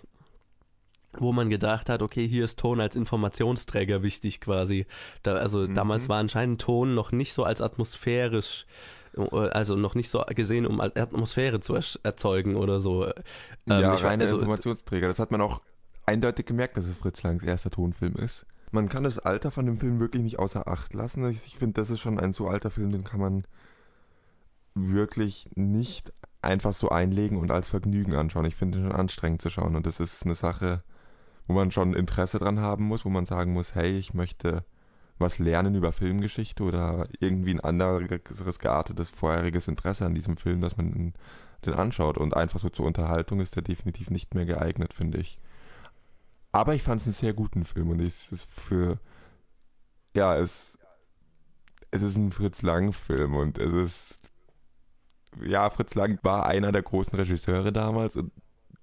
wo 1.19 1.31
man 1.31 1.49
gedacht 1.49 1.89
hat, 1.89 2.01
okay, 2.01 2.27
hier 2.27 2.43
ist 2.43 2.59
Ton 2.59 2.79
als 2.79 2.95
Informationsträger 2.95 4.03
wichtig 4.03 4.41
quasi. 4.41 4.85
Da, 5.23 5.35
also 5.35 5.59
mhm. 5.59 5.73
damals 5.73 6.09
war 6.09 6.19
anscheinend 6.19 6.61
Ton 6.61 6.95
noch 6.95 7.11
nicht 7.11 7.33
so 7.33 7.43
als 7.43 7.61
atmosphärisch, 7.61 8.65
also 9.31 9.75
noch 9.75 9.95
nicht 9.95 10.09
so 10.09 10.23
gesehen, 10.29 10.65
um 10.65 10.81
Atmosphäre 10.81 11.59
zu 11.59 11.77
erzeugen 12.03 12.55
oder 12.55 12.79
so. 12.79 13.05
Ähm, 13.05 13.13
ja, 13.67 13.93
reiner 13.95 14.23
also, 14.23 14.37
Informationsträger. 14.37 15.07
Das 15.07 15.19
hat 15.19 15.31
man 15.31 15.41
auch 15.41 15.61
eindeutig 16.05 16.45
gemerkt, 16.45 16.77
dass 16.77 16.85
es 16.85 16.97
Fritz 16.97 17.23
Langs 17.23 17.43
erster 17.43 17.71
Tonfilm 17.71 18.15
ist. 18.15 18.45
Man 18.71 18.89
kann 18.89 19.03
das 19.03 19.19
Alter 19.19 19.51
von 19.51 19.65
dem 19.65 19.77
Film 19.77 19.99
wirklich 19.99 20.21
nicht 20.21 20.39
außer 20.39 20.67
Acht 20.67 20.93
lassen. 20.93 21.29
Ich, 21.29 21.45
ich 21.45 21.57
finde, 21.57 21.81
das 21.81 21.89
ist 21.89 22.01
schon 22.01 22.19
ein 22.19 22.33
so 22.33 22.47
alter 22.47 22.71
Film, 22.71 22.91
den 22.91 23.03
kann 23.03 23.19
man 23.19 23.45
wirklich 24.73 25.49
nicht 25.55 26.11
einfach 26.41 26.73
so 26.73 26.89
einlegen 26.89 27.37
und 27.37 27.51
als 27.51 27.69
Vergnügen 27.69 28.15
anschauen. 28.15 28.45
Ich 28.45 28.55
finde 28.55 28.77
ihn 28.77 28.83
schon 28.83 28.91
anstrengend 28.91 29.41
zu 29.41 29.49
schauen 29.49 29.75
und 29.75 29.85
das 29.85 29.99
ist 29.99 30.23
eine 30.25 30.35
Sache, 30.35 30.83
wo 31.47 31.53
man 31.53 31.71
schon 31.71 31.93
Interesse 31.93 32.39
dran 32.39 32.59
haben 32.59 32.85
muss, 32.85 33.05
wo 33.05 33.09
man 33.09 33.25
sagen 33.25 33.53
muss, 33.53 33.75
hey, 33.75 33.97
ich 33.97 34.13
möchte 34.13 34.63
was 35.17 35.39
lernen 35.39 35.75
über 35.75 35.91
Filmgeschichte 35.91 36.63
oder 36.63 37.07
irgendwie 37.19 37.53
ein 37.53 37.61
anderes 37.61 38.59
geartetes 38.59 39.09
vorheriges 39.09 39.67
Interesse 39.67 40.05
an 40.05 40.13
diesem 40.13 40.37
Film, 40.37 40.61
dass 40.61 40.75
man 40.75 41.13
den 41.65 41.73
anschaut 41.73 42.17
und 42.17 42.35
einfach 42.35 42.59
so 42.59 42.69
zur 42.69 42.85
Unterhaltung 42.85 43.39
ist 43.39 43.55
der 43.55 43.63
definitiv 43.63 44.09
nicht 44.09 44.35
mehr 44.35 44.45
geeignet, 44.45 44.93
finde 44.93 45.19
ich. 45.19 45.39
Aber 46.51 46.75
ich 46.75 46.83
fand 46.83 47.01
es 47.01 47.07
einen 47.07 47.13
sehr 47.13 47.33
guten 47.33 47.65
Film 47.65 47.89
und 47.89 47.99
es 47.99 48.31
ist 48.31 48.49
für, 48.51 48.99
ja, 50.13 50.37
es, 50.37 50.77
es 51.91 52.01
ist 52.01 52.17
ein 52.17 52.31
Fritz 52.31 52.61
Lang-Film 52.61 53.35
und 53.35 53.57
es 53.57 53.73
ist, 53.73 54.19
ja, 55.43 55.69
Fritz 55.69 55.95
Lang 55.95 56.19
war 56.23 56.45
einer 56.45 56.71
der 56.71 56.81
großen 56.81 57.17
Regisseure 57.17 57.73
damals 57.73 58.15
und 58.15 58.31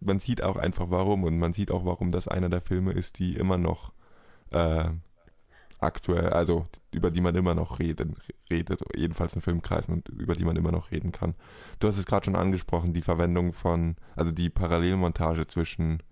man 0.05 0.19
sieht 0.19 0.43
auch 0.43 0.57
einfach 0.57 0.87
warum 0.91 1.25
und 1.25 1.39
man 1.39 1.55
sieht 1.55 1.71
auch, 1.71 1.85
warum 1.85 2.11
das 2.11 2.29
einer 2.29 2.49
der 2.49 2.61
Filme 2.61 2.93
ist, 2.93 3.19
die 3.19 3.37
immer 3.37 3.59
noch 3.59 3.93
äh, 4.51 4.91
aktuell, 5.81 6.31
also 6.31 6.67
über 6.91 7.11
die 7.11 7.21
man 7.21 7.35
immer 7.35 7.55
noch 7.55 7.79
reden, 7.79 8.17
redet, 8.51 8.81
jedenfalls 8.95 9.35
in 9.35 9.41
Filmkreisen 9.41 9.95
und 9.95 10.09
über 10.09 10.35
die 10.35 10.45
man 10.45 10.57
immer 10.57 10.73
noch 10.73 10.91
reden 10.91 11.13
kann. 11.13 11.35
Du 11.81 11.89
hast 11.89 11.99
es 11.99 12.07
gerade 12.07 12.25
schon 12.25 12.37
angesprochen, 12.37 12.93
die 12.93 13.03
Verwendung 13.03 13.53
von, 13.53 13.97
also 14.15 14.31
die 14.31 14.51
Parallelmontage 14.51 15.47
zwischen 15.47 16.03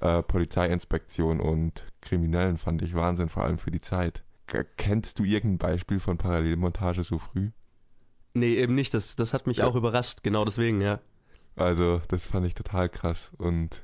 äh, 0.00 0.22
Polizeiinspektion 0.22 1.40
und 1.40 1.84
Kriminellen 2.00 2.58
fand 2.58 2.82
ich 2.82 2.94
Wahnsinn, 2.94 3.28
vor 3.28 3.44
allem 3.44 3.58
für 3.58 3.70
die 3.70 3.80
Zeit. 3.80 4.24
Kennst 4.76 5.18
du 5.18 5.24
irgendein 5.24 5.58
Beispiel 5.58 6.00
von 6.00 6.16
Parallelmontage 6.16 7.04
so 7.04 7.18
früh? 7.18 7.50
Nee, 8.34 8.54
eben 8.54 8.74
nicht. 8.74 8.94
Das, 8.94 9.14
das 9.14 9.34
hat 9.34 9.46
mich 9.46 9.58
ja. 9.58 9.66
auch 9.66 9.74
überrascht, 9.74 10.22
genau 10.22 10.44
deswegen, 10.44 10.80
ja. 10.80 11.00
Also, 11.58 12.00
das 12.08 12.26
fand 12.26 12.46
ich 12.46 12.54
total 12.54 12.88
krass. 12.88 13.30
Und 13.38 13.82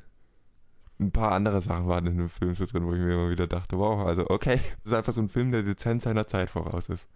ein 1.00 1.10
paar 1.10 1.32
andere 1.32 1.60
Sachen 1.60 1.88
waren 1.88 2.06
in 2.06 2.18
dem 2.18 2.28
Film 2.28 2.54
so 2.54 2.66
drin, 2.66 2.86
wo 2.86 2.92
ich 2.92 3.00
mir 3.00 3.14
immer 3.14 3.30
wieder 3.30 3.46
dachte, 3.46 3.78
wow, 3.78 4.06
also 4.06 4.28
okay, 4.28 4.60
das 4.82 4.92
ist 4.92 4.94
einfach 4.94 5.12
so 5.12 5.20
ein 5.20 5.28
Film, 5.28 5.50
der 5.50 5.62
dezent 5.62 6.02
seiner 6.02 6.26
Zeit 6.26 6.50
voraus 6.50 6.88
ist. 6.88 7.08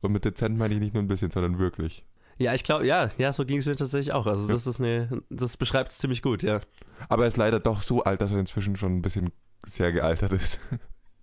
Und 0.00 0.12
mit 0.12 0.24
dezent 0.24 0.56
meine 0.58 0.74
ich 0.74 0.80
nicht 0.80 0.94
nur 0.94 1.02
ein 1.02 1.08
bisschen, 1.08 1.30
sondern 1.30 1.58
wirklich. 1.58 2.04
Ja, 2.38 2.54
ich 2.54 2.64
glaube, 2.64 2.86
ja, 2.86 3.10
ja, 3.18 3.32
so 3.32 3.44
ging 3.44 3.58
es 3.58 3.66
mir 3.66 3.76
tatsächlich 3.76 4.12
auch. 4.12 4.26
Also 4.26 4.48
das 4.48 4.66
ist 4.66 4.80
eine, 4.80 5.22
das 5.30 5.56
beschreibt 5.56 5.90
es 5.92 5.98
ziemlich 5.98 6.22
gut, 6.22 6.42
ja. 6.42 6.60
Aber 7.08 7.24
er 7.24 7.28
ist 7.28 7.36
leider 7.36 7.60
doch 7.60 7.82
so 7.82 8.02
alt, 8.02 8.20
dass 8.20 8.32
er 8.32 8.38
inzwischen 8.38 8.76
schon 8.76 8.96
ein 8.96 9.02
bisschen 9.02 9.30
sehr 9.64 9.92
gealtert 9.92 10.32
ist. 10.32 10.60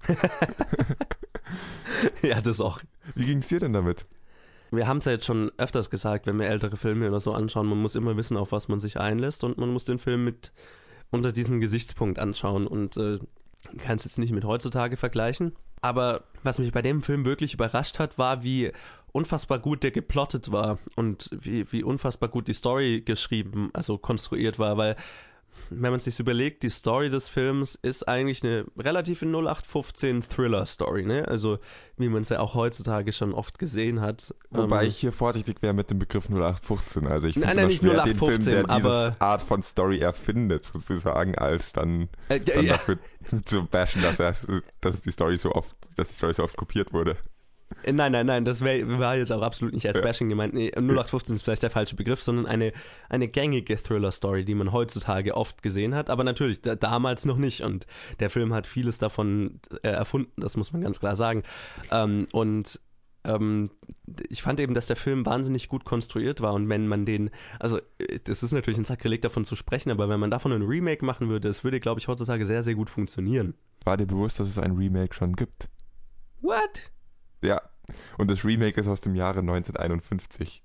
ja, 2.22 2.42
das 2.42 2.62
auch. 2.62 2.80
Wie 3.16 3.26
ging 3.26 3.40
es 3.40 3.48
dir 3.48 3.60
denn 3.60 3.74
damit? 3.74 4.06
Wir 4.72 4.88
haben 4.88 4.98
es 4.98 5.06
ja 5.06 5.14
jetzt 5.14 5.26
schon 5.26 5.52
öfters 5.58 5.90
gesagt, 5.90 6.28
wenn 6.28 6.40
wir 6.40 6.48
ältere 6.48 6.78
Filme 6.78 7.08
oder 7.08 7.20
so 7.20 7.34
anschauen, 7.34 7.68
man 7.68 7.82
muss 7.82 7.96
immer 7.96 8.16
wissen, 8.18 8.38
auf 8.38 8.52
was 8.52 8.68
man 8.68 8.80
sich 8.80 9.00
einlässt 9.00 9.44
und 9.44 9.58
man 9.58 9.70
muss 9.70 9.86
den 9.86 10.00
Film 10.00 10.24
mit 10.24 10.52
unter 11.12 11.32
diesem 11.32 11.60
Gesichtspunkt 11.60 12.20
anschauen 12.20 12.68
und 12.68 12.98
äh, 12.98 13.20
kann 13.78 13.98
es 13.98 14.06
jetzt 14.06 14.20
nicht 14.20 14.32
mit 14.32 14.46
heutzutage 14.46 14.98
vergleichen. 14.98 15.56
Aber 15.82 16.24
was 16.44 16.60
mich 16.60 16.72
bei 16.72 16.82
dem 16.82 17.02
Film 17.02 17.26
wirklich 17.26 17.54
überrascht 17.54 18.00
hat, 18.00 18.18
war, 18.18 18.44
wie 18.44 18.72
unfassbar 19.12 19.60
gut 19.60 19.84
der 19.84 19.92
geplottet 19.92 20.52
war 20.52 20.78
und 20.96 21.30
wie, 21.32 21.72
wie 21.72 21.84
unfassbar 21.84 22.30
gut 22.30 22.48
die 22.48 22.54
Story 22.54 23.02
geschrieben, 23.02 23.70
also 23.74 23.98
konstruiert 23.98 24.60
war, 24.60 24.78
weil 24.78 24.96
wenn 25.70 25.92
man 25.92 26.00
sich 26.00 26.20
überlegt, 26.20 26.64
die 26.64 26.70
Story 26.70 27.10
des 27.10 27.28
Films 27.28 27.76
ist 27.76 28.08
eigentlich 28.08 28.44
eine 28.44 28.66
relative 28.78 29.26
0815 29.26 30.24
Thriller-Story, 30.24 31.06
ne? 31.06 31.28
Also 31.28 31.60
wie 31.98 32.10
man 32.10 32.22
es 32.22 32.30
ja 32.30 32.40
auch 32.40 32.56
heutzutage 32.56 33.12
schon 33.12 33.34
oft 33.34 33.60
gesehen 33.60 34.02
hat. 34.02 34.34
Wobei 34.50 34.84
ähm, 34.84 34.90
ich 34.90 34.98
hier 34.98 35.12
vorsichtig 35.12 35.62
wäre 35.62 35.74
mit 35.74 35.90
dem 35.90 36.00
Begriff 36.00 36.30
0815. 36.30 37.08
Also 37.08 37.28
ich 37.28 37.36
finde 37.36 37.68
nicht 37.68 37.82
schwer, 37.82 38.06
0815, 38.06 38.46
den 38.46 38.54
Film, 38.54 38.68
der 38.68 38.70
aber 38.70 39.16
Art 39.20 39.42
von 39.42 39.62
Story 39.62 40.00
erfindet, 40.00 40.66
sozusagen, 40.66 41.36
als 41.36 41.74
dann, 41.74 42.10
äh, 42.30 42.40
dann 42.40 42.66
ja. 42.66 42.74
dafür 42.74 42.98
zu 43.46 43.66
bashen, 43.66 44.02
dass, 44.02 44.20
er, 44.20 44.34
dass 44.82 45.02
die 45.02 45.12
Story 45.12 45.38
so 45.38 45.52
oft, 45.52 45.76
dass 45.96 46.08
die 46.08 46.16
Story 46.16 46.34
so 46.34 46.44
oft 46.44 46.58
kopiert 46.58 46.94
wurde. 46.94 47.16
Äh, 47.84 47.92
nein, 47.92 48.12
nein, 48.12 48.26
nein, 48.26 48.46
das 48.46 48.64
wär, 48.64 49.00
war 49.00 49.16
jetzt 49.16 49.32
auch 49.32 49.42
absolut 49.42 49.74
nicht 49.74 49.88
als 49.88 50.02
Bashing 50.02 50.30
gemeint. 50.30 50.54
Nee, 50.54 50.72
0815 50.72 51.36
ist 51.36 51.44
vielleicht 51.44 51.64
der 51.64 51.70
falsche 51.70 51.96
Begriff, 51.96 52.22
sondern 52.22 52.46
eine, 52.46 52.74
eine 53.10 53.28
gängige 53.28 53.78
Thriller-Story, 53.78 54.46
die 54.46 54.56
man 54.56 54.72
heutzutage 54.72 55.36
oft 55.36 55.62
gesehen 55.62 55.96
hat, 55.96 56.10
aber 56.10 56.24
natürlich 56.24 56.62
da, 56.62 56.76
damals 56.76 57.26
noch 57.26 57.38
nicht. 57.38 57.62
Und 57.62 57.86
der 58.20 58.30
Film 58.30 58.54
hat 58.54 58.68
vieles 58.68 58.98
davon 58.98 59.60
äh, 59.84 59.90
erfunden, 59.90 60.42
das 60.42 60.58
muss 60.58 60.74
man 60.74 60.82
ganz 60.82 61.00
klar 61.00 61.16
sagen. 61.16 61.44
Ähm, 61.92 62.28
und 62.32 62.80
ähm, 63.26 63.70
ich 64.30 64.42
fand 64.42 64.60
eben, 64.60 64.74
dass 64.74 64.88
der 64.88 64.96
Film 64.96 65.26
wahnsinnig 65.26 65.68
gut 65.68 65.84
konstruiert 65.84 66.42
war 66.42 66.54
und 66.54 66.70
wenn 66.70 66.88
man 66.88 67.06
den, 67.06 67.30
also 67.60 67.78
äh, 67.78 68.20
das 68.24 68.44
ist 68.44 68.54
natürlich 68.54 68.78
ein 68.78 68.86
Sakrileg 68.86 69.22
davon 69.22 69.46
zu 69.46 69.56
sprechen, 69.56 69.92
aber 69.92 70.10
wenn 70.10 70.20
man 70.20 70.32
davon 70.32 70.54
ein 70.54 70.62
Remake 70.62 71.06
machen 71.06 71.30
würde, 71.30 71.48
das 71.50 71.64
würde, 71.64 71.80
glaube 71.80 72.00
ich, 72.00 72.08
heutzutage 72.08 72.46
sehr, 72.46 72.64
sehr 72.64 72.76
gut 72.76 72.90
funktionieren. 72.90 73.56
War 73.84 73.98
dir 73.98 74.06
bewusst, 74.06 74.40
dass 74.40 74.48
es 74.48 74.58
ein 74.58 74.72
Remake 74.72 75.14
schon 75.14 75.36
gibt? 75.36 75.70
What? 76.42 76.92
Ja. 77.42 77.62
Und 78.18 78.30
das 78.30 78.44
Remake 78.46 78.80
ist 78.80 78.88
aus 78.88 79.02
dem 79.02 79.16
Jahre 79.16 79.40
1951. 79.40 80.64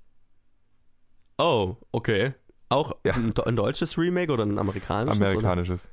Oh, 1.39 1.77
okay. 1.93 2.35
Auch 2.69 2.97
ja. 3.05 3.15
ein, 3.15 3.33
ein, 3.45 3.57
deutsches 3.57 3.99
Remake 3.99 4.33
oder 4.33 4.45
ein 4.45 4.59
amerikanisches? 4.59 5.21
Amerikanisches. 5.21 5.89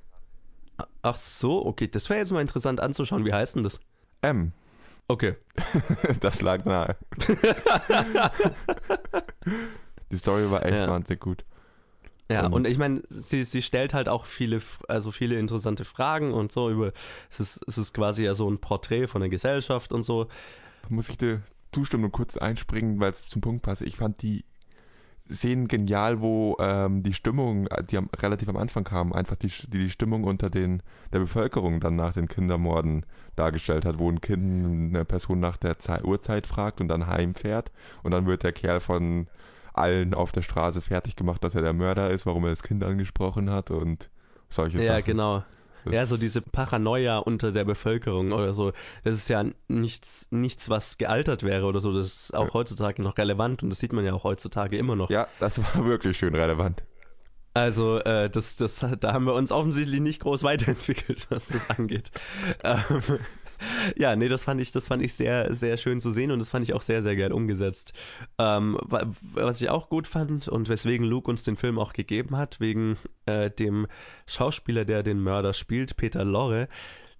Oder? 0.77 0.87
Ach 1.03 1.15
so, 1.15 1.65
okay. 1.65 1.87
Das 1.87 2.09
wäre 2.09 2.19
jetzt 2.19 2.31
mal 2.31 2.41
interessant 2.41 2.79
anzuschauen. 2.79 3.25
Wie 3.25 3.33
heißt 3.33 3.55
denn 3.55 3.63
das? 3.63 3.79
M. 4.21 4.53
Okay. 5.07 5.35
das 6.19 6.41
lag 6.41 6.65
nahe. 6.65 6.95
Die 10.11 10.17
Story 10.17 10.49
war 10.51 10.65
echt 10.65 10.75
ja. 10.75 10.87
wahnsinnig 10.89 11.19
gut. 11.19 11.45
Ja, 12.31 12.45
und, 12.45 12.53
und 12.53 12.67
ich 12.67 12.77
meine, 12.77 13.03
sie, 13.09 13.43
sie 13.43 13.61
stellt 13.61 13.93
halt 13.93 14.07
auch 14.07 14.25
viele, 14.25 14.61
also 14.87 15.11
viele 15.11 15.37
interessante 15.37 15.83
Fragen 15.83 16.33
und 16.33 16.51
so 16.51 16.69
über, 16.69 16.93
es 17.29 17.41
ist, 17.41 17.61
es 17.67 17.77
ist 17.77 17.93
quasi 17.93 18.23
ja 18.23 18.33
so 18.33 18.49
ein 18.49 18.59
Porträt 18.59 19.07
von 19.07 19.19
der 19.19 19.29
Gesellschaft 19.29 19.91
und 19.91 20.03
so 20.03 20.27
muss 20.89 21.09
ich 21.09 21.17
dir 21.17 21.41
zustimmen 21.71 22.05
und 22.05 22.11
kurz 22.11 22.37
einspringen, 22.37 22.99
weil 22.99 23.11
es 23.11 23.27
zum 23.27 23.41
Punkt 23.41 23.61
passt. 23.61 23.81
Ich 23.81 23.95
fand 23.97 24.21
die 24.21 24.43
Szenen 25.31 25.69
genial, 25.69 26.19
wo 26.19 26.57
ähm, 26.59 27.03
die 27.03 27.13
Stimmung, 27.13 27.69
die 27.89 27.97
am, 27.97 28.09
relativ 28.21 28.49
am 28.49 28.57
Anfang 28.57 28.83
kam, 28.83 29.13
einfach 29.13 29.37
die, 29.37 29.47
die, 29.47 29.77
die 29.77 29.89
Stimmung 29.89 30.25
unter 30.25 30.49
den, 30.49 30.83
der 31.13 31.19
Bevölkerung 31.19 31.79
dann 31.79 31.95
nach 31.95 32.11
den 32.11 32.27
Kindermorden 32.27 33.05
dargestellt 33.37 33.85
hat, 33.85 33.97
wo 33.99 34.11
ein 34.11 34.19
Kind 34.19 34.93
eine 34.93 35.05
Person 35.05 35.39
nach 35.39 35.55
der 35.55 35.79
Zeit, 35.79 36.03
Uhrzeit 36.03 36.47
fragt 36.47 36.81
und 36.81 36.89
dann 36.89 37.07
heimfährt 37.07 37.71
und 38.03 38.11
dann 38.11 38.25
wird 38.25 38.43
der 38.43 38.51
Kerl 38.51 38.81
von 38.81 39.27
allen 39.73 40.13
auf 40.13 40.33
der 40.33 40.41
Straße 40.41 40.81
fertig 40.81 41.15
gemacht, 41.15 41.41
dass 41.43 41.55
er 41.55 41.61
der 41.61 41.71
Mörder 41.73 42.09
ist, 42.09 42.25
warum 42.25 42.43
er 42.43 42.49
das 42.49 42.63
Kind 42.63 42.83
angesprochen 42.83 43.49
hat 43.49 43.71
und 43.71 44.09
solche 44.49 44.79
Ja, 44.79 44.95
Sachen. 44.95 45.05
genau. 45.05 45.43
Ja, 45.89 46.05
so 46.05 46.17
diese 46.17 46.41
Paranoia 46.41 47.17
unter 47.17 47.51
der 47.51 47.63
Bevölkerung 47.63 48.31
oder 48.31 48.53
so. 48.53 48.71
Das 49.03 49.15
ist 49.15 49.29
ja 49.29 49.45
nichts, 49.67 50.27
nichts, 50.29 50.69
was 50.69 50.97
gealtert 50.97 51.43
wäre 51.43 51.65
oder 51.65 51.79
so. 51.79 51.93
Das 51.93 52.07
ist 52.07 52.35
auch 52.35 52.53
heutzutage 52.53 53.01
noch 53.01 53.17
relevant 53.17 53.63
und 53.63 53.69
das 53.69 53.79
sieht 53.79 53.93
man 53.93 54.05
ja 54.05 54.13
auch 54.13 54.23
heutzutage 54.23 54.77
immer 54.77 54.95
noch. 54.95 55.09
Ja, 55.09 55.27
das 55.39 55.57
war 55.57 55.85
wirklich 55.85 56.17
schön 56.17 56.35
relevant. 56.35 56.83
Also, 57.53 57.99
äh, 57.99 58.29
das, 58.29 58.55
das, 58.55 58.85
da 58.99 59.13
haben 59.13 59.25
wir 59.25 59.33
uns 59.33 59.51
offensichtlich 59.51 59.99
nicht 59.99 60.21
groß 60.21 60.43
weiterentwickelt, 60.43 61.27
was 61.29 61.49
das 61.49 61.69
angeht. 61.69 62.11
ähm, 62.63 63.19
ja, 63.97 64.15
nee, 64.15 64.27
das 64.27 64.43
fand 64.43 64.61
ich, 64.61 64.71
das 64.71 64.87
fand 64.87 65.03
ich 65.03 65.13
sehr, 65.13 65.53
sehr 65.53 65.77
schön 65.77 66.01
zu 66.01 66.11
sehen 66.11 66.31
und 66.31 66.39
das 66.39 66.49
fand 66.49 66.63
ich 66.63 66.73
auch 66.73 66.81
sehr, 66.81 67.01
sehr 67.01 67.15
geil 67.15 67.31
umgesetzt. 67.31 67.93
Ähm, 68.37 68.77
wa- 68.81 69.05
was 69.33 69.61
ich 69.61 69.69
auch 69.69 69.89
gut 69.89 70.07
fand 70.07 70.47
und 70.47 70.69
weswegen 70.69 71.05
Luke 71.05 71.29
uns 71.29 71.43
den 71.43 71.57
Film 71.57 71.79
auch 71.79 71.93
gegeben 71.93 72.37
hat, 72.37 72.59
wegen 72.59 72.97
äh, 73.25 73.49
dem 73.49 73.87
Schauspieler, 74.27 74.85
der 74.85 75.03
den 75.03 75.21
Mörder 75.21 75.53
spielt, 75.53 75.97
Peter 75.97 76.23
Lorre, 76.23 76.67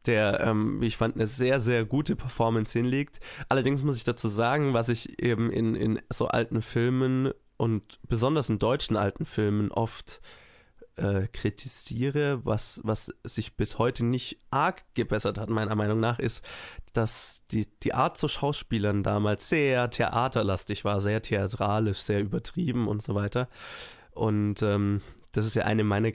der, 0.05 0.41
ähm, 0.41 0.81
ich 0.81 0.97
fand, 0.97 1.15
eine 1.15 1.27
sehr, 1.27 1.59
sehr 1.59 1.85
gute 1.85 2.15
Performance 2.15 2.77
hinlegt. 2.77 3.19
Allerdings 3.49 3.83
muss 3.83 3.97
ich 3.97 4.03
dazu 4.03 4.27
sagen, 4.27 4.73
was 4.73 4.89
ich 4.89 5.21
eben 5.21 5.51
in, 5.51 5.75
in 5.75 5.99
so 6.11 6.27
alten 6.27 6.61
Filmen 6.61 7.31
und 7.57 7.99
besonders 8.07 8.49
in 8.49 8.57
deutschen 8.57 8.97
alten 8.97 9.25
Filmen 9.25 9.71
oft 9.71 10.21
äh, 10.97 11.27
kritisiere, 11.27 12.45
was, 12.45 12.81
was 12.83 13.13
sich 13.23 13.55
bis 13.55 13.77
heute 13.79 14.05
nicht 14.05 14.39
arg 14.49 14.83
gebessert 14.93 15.37
hat, 15.37 15.49
meiner 15.49 15.75
Meinung 15.75 15.99
nach, 15.99 16.19
ist, 16.19 16.43
dass 16.93 17.43
die, 17.51 17.67
die 17.83 17.93
Art 17.93 18.17
zu 18.17 18.27
Schauspielern 18.27 19.03
damals 19.03 19.49
sehr 19.49 19.89
theaterlastig 19.89 20.83
war, 20.85 20.99
sehr 20.99 21.21
theatralisch, 21.21 21.99
sehr 21.99 22.19
übertrieben 22.21 22.87
und 22.87 23.01
so 23.01 23.15
weiter. 23.15 23.47
Und 24.11 24.61
ähm, 24.61 25.01
das 25.31 25.45
ist 25.45 25.55
ja 25.55 25.63
eine 25.63 25.83
meiner 25.83 26.11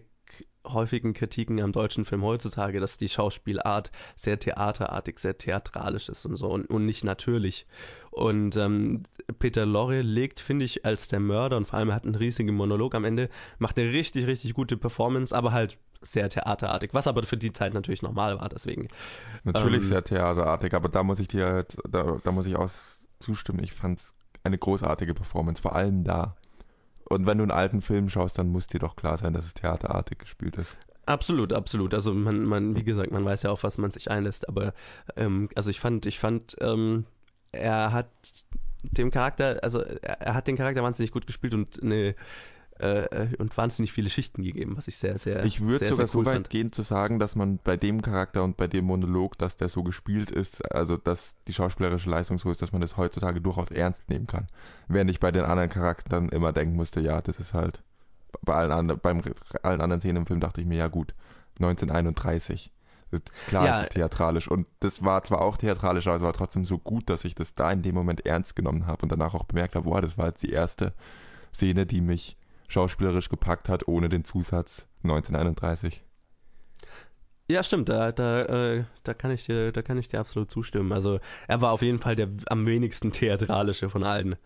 häufigen 0.72 1.14
Kritiken 1.14 1.60
am 1.60 1.72
deutschen 1.72 2.04
Film 2.04 2.22
heutzutage, 2.22 2.80
dass 2.80 2.98
die 2.98 3.08
Schauspielart 3.08 3.90
sehr 4.16 4.38
theaterartig, 4.38 5.18
sehr 5.18 5.38
theatralisch 5.38 6.08
ist 6.08 6.26
und 6.26 6.36
so 6.36 6.48
und, 6.48 6.68
und 6.70 6.86
nicht 6.86 7.04
natürlich. 7.04 7.66
Und 8.10 8.56
ähm, 8.56 9.02
Peter 9.38 9.66
Lorre 9.66 10.00
legt, 10.00 10.40
finde 10.40 10.64
ich, 10.64 10.84
als 10.86 11.08
der 11.08 11.20
Mörder 11.20 11.56
und 11.56 11.66
vor 11.66 11.78
allem 11.78 11.90
er 11.90 11.94
hat 11.94 12.04
einen 12.04 12.14
riesigen 12.14 12.54
Monolog 12.54 12.94
am 12.94 13.04
Ende, 13.04 13.28
macht 13.58 13.78
eine 13.78 13.92
richtig, 13.92 14.26
richtig 14.26 14.54
gute 14.54 14.76
Performance, 14.76 15.36
aber 15.36 15.52
halt 15.52 15.78
sehr 16.00 16.28
theaterartig, 16.28 16.90
was 16.92 17.06
aber 17.08 17.22
für 17.24 17.36
die 17.36 17.52
Zeit 17.52 17.74
natürlich 17.74 18.02
normal 18.02 18.38
war, 18.38 18.48
deswegen. 18.48 18.88
Natürlich 19.44 19.82
Ähm, 19.82 19.88
sehr 19.88 20.04
theaterartig, 20.04 20.74
aber 20.74 20.88
da 20.88 21.02
muss 21.02 21.18
ich 21.18 21.28
dir 21.28 21.64
da, 21.88 22.18
da 22.22 22.32
muss 22.32 22.46
ich 22.46 22.56
auch 22.56 22.70
zustimmen. 23.18 23.62
Ich 23.62 23.72
fand's 23.72 24.14
eine 24.44 24.58
großartige 24.58 25.14
Performance, 25.14 25.60
vor 25.60 25.74
allem 25.74 26.04
da. 26.04 26.36
Und 27.08 27.26
wenn 27.26 27.38
du 27.38 27.44
einen 27.44 27.52
alten 27.52 27.82
Film 27.82 28.08
schaust, 28.08 28.38
dann 28.38 28.48
muss 28.48 28.66
dir 28.66 28.80
doch 28.80 28.96
klar 28.96 29.16
sein, 29.18 29.32
dass 29.32 29.46
es 29.46 29.54
theaterartig 29.54 30.18
gespielt 30.18 30.56
ist. 30.56 30.76
Absolut, 31.06 31.52
absolut. 31.52 31.94
Also 31.94 32.12
man, 32.12 32.44
man, 32.44 32.74
wie 32.74 32.82
gesagt, 32.82 33.12
man 33.12 33.24
weiß 33.24 33.44
ja 33.44 33.50
auf 33.50 33.62
was 33.62 33.78
man 33.78 33.92
sich 33.92 34.10
einlässt, 34.10 34.48
aber 34.48 34.74
ähm, 35.16 35.48
also 35.54 35.70
ich 35.70 35.78
fand, 35.78 36.04
ich 36.04 36.18
fand, 36.18 36.56
ähm, 36.60 37.06
er 37.52 37.92
hat 37.92 38.10
dem 38.82 39.12
Charakter, 39.12 39.60
also 39.62 39.82
er, 39.82 40.20
er 40.20 40.34
hat 40.34 40.48
den 40.48 40.56
Charakter 40.56 40.82
wahnsinnig 40.82 41.12
gut 41.12 41.26
gespielt 41.26 41.54
und 41.54 41.80
eine 41.80 42.16
äh, 42.78 43.28
und 43.38 43.56
wahnsinnig 43.56 43.92
viele 43.92 44.10
Schichten 44.10 44.42
gegeben, 44.42 44.76
was 44.76 44.88
ich 44.88 44.96
sehr, 44.98 45.16
sehr 45.18 45.44
Ich 45.44 45.60
würde 45.60 45.86
sogar 45.86 46.06
sehr 46.08 46.16
cool 46.18 46.24
so 46.24 46.30
weit 46.30 46.34
fand. 46.34 46.50
gehen 46.50 46.72
zu 46.72 46.82
sagen, 46.82 47.18
dass 47.18 47.34
man 47.34 47.58
bei 47.62 47.76
dem 47.76 48.02
Charakter 48.02 48.44
und 48.44 48.56
bei 48.56 48.66
dem 48.66 48.84
Monolog, 48.84 49.38
dass 49.38 49.56
der 49.56 49.68
so 49.68 49.82
gespielt 49.82 50.30
ist, 50.30 50.64
also 50.72 50.96
dass 50.96 51.34
die 51.48 51.54
schauspielerische 51.54 52.10
Leistung 52.10 52.38
so 52.38 52.50
ist, 52.50 52.60
dass 52.62 52.72
man 52.72 52.80
das 52.80 52.96
heutzutage 52.96 53.40
durchaus 53.40 53.70
ernst 53.70 54.08
nehmen 54.10 54.26
kann. 54.26 54.46
Während 54.88 55.10
ich 55.10 55.20
bei 55.20 55.32
den 55.32 55.44
anderen 55.44 55.70
Charakteren 55.70 56.28
immer 56.28 56.52
denken 56.52 56.76
musste, 56.76 57.00
ja, 57.00 57.20
das 57.22 57.38
ist 57.38 57.54
halt 57.54 57.82
bei 58.42 58.54
allen 58.54 58.72
anderen, 58.72 59.00
beim 59.00 59.22
allen 59.62 59.80
anderen 59.80 60.00
Szenen 60.00 60.18
im 60.18 60.26
Film 60.26 60.40
dachte 60.40 60.60
ich 60.60 60.66
mir, 60.66 60.76
ja 60.76 60.88
gut, 60.88 61.14
1931. 61.70 62.72
Das- 63.10 63.22
Klar, 63.46 63.66
Ja. 63.66 63.74
es 63.76 63.82
ist 63.82 63.92
theatralisch 63.92 64.48
und 64.48 64.66
das 64.80 65.04
war 65.04 65.22
zwar 65.22 65.40
auch 65.40 65.56
theatralisch, 65.56 66.06
aber 66.08 66.16
es 66.16 66.22
war 66.22 66.32
trotzdem 66.32 66.64
so 66.64 66.76
gut, 66.78 67.08
dass 67.08 67.24
ich 67.24 67.34
das 67.34 67.54
da 67.54 67.70
in 67.70 67.82
dem 67.82 67.94
Moment 67.94 68.26
ernst 68.26 68.56
genommen 68.56 68.86
habe 68.86 69.02
und 69.02 69.12
danach 69.12 69.32
auch 69.34 69.44
bemerkt 69.44 69.76
habe, 69.76 69.88
boah, 69.88 70.00
das 70.02 70.18
war 70.18 70.26
jetzt 70.26 70.42
die 70.42 70.50
erste 70.50 70.92
Szene, 71.54 71.86
die 71.86 72.00
mich 72.00 72.36
schauspielerisch 72.68 73.28
gepackt 73.28 73.68
hat, 73.68 73.88
ohne 73.88 74.08
den 74.08 74.24
Zusatz 74.24 74.86
1931. 75.02 76.02
Ja, 77.48 77.62
stimmt, 77.62 77.88
da, 77.88 78.10
da, 78.10 78.42
äh, 78.42 78.84
da 79.04 79.14
kann 79.14 79.30
ich 79.30 79.46
dir, 79.46 79.70
da 79.70 79.82
kann 79.82 79.98
ich 79.98 80.08
dir 80.08 80.18
absolut 80.18 80.50
zustimmen. 80.50 80.92
Also 80.92 81.20
er 81.46 81.60
war 81.60 81.72
auf 81.72 81.82
jeden 81.82 82.00
Fall 82.00 82.16
der 82.16 82.28
am 82.48 82.66
wenigsten 82.66 83.12
theatralische 83.12 83.88
von 83.88 84.02
allen. 84.02 84.36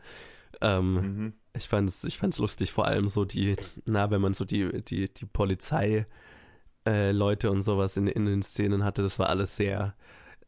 Ähm, 0.61 1.33
Ich 1.57 1.67
fand's, 1.67 2.05
ich 2.05 2.19
fand's 2.19 2.39
lustig, 2.39 2.71
vor 2.73 2.87
allem 2.87 3.09
so 3.09 3.25
die, 3.25 3.57
na, 3.85 4.11
wenn 4.11 4.21
man 4.21 4.35
so 4.35 4.45
die, 4.45 4.85
die, 4.85 5.13
die 5.13 5.27
Polizei 5.27 6.07
äh, 6.87 7.11
Leute 7.13 7.51
und 7.51 7.63
sowas 7.63 7.97
in, 7.97 8.07
in 8.07 8.27
den 8.27 8.43
Szenen 8.43 8.85
hatte, 8.85 9.03
das 9.03 9.19
war 9.19 9.29
alles 9.29 9.57
sehr, 9.57 9.95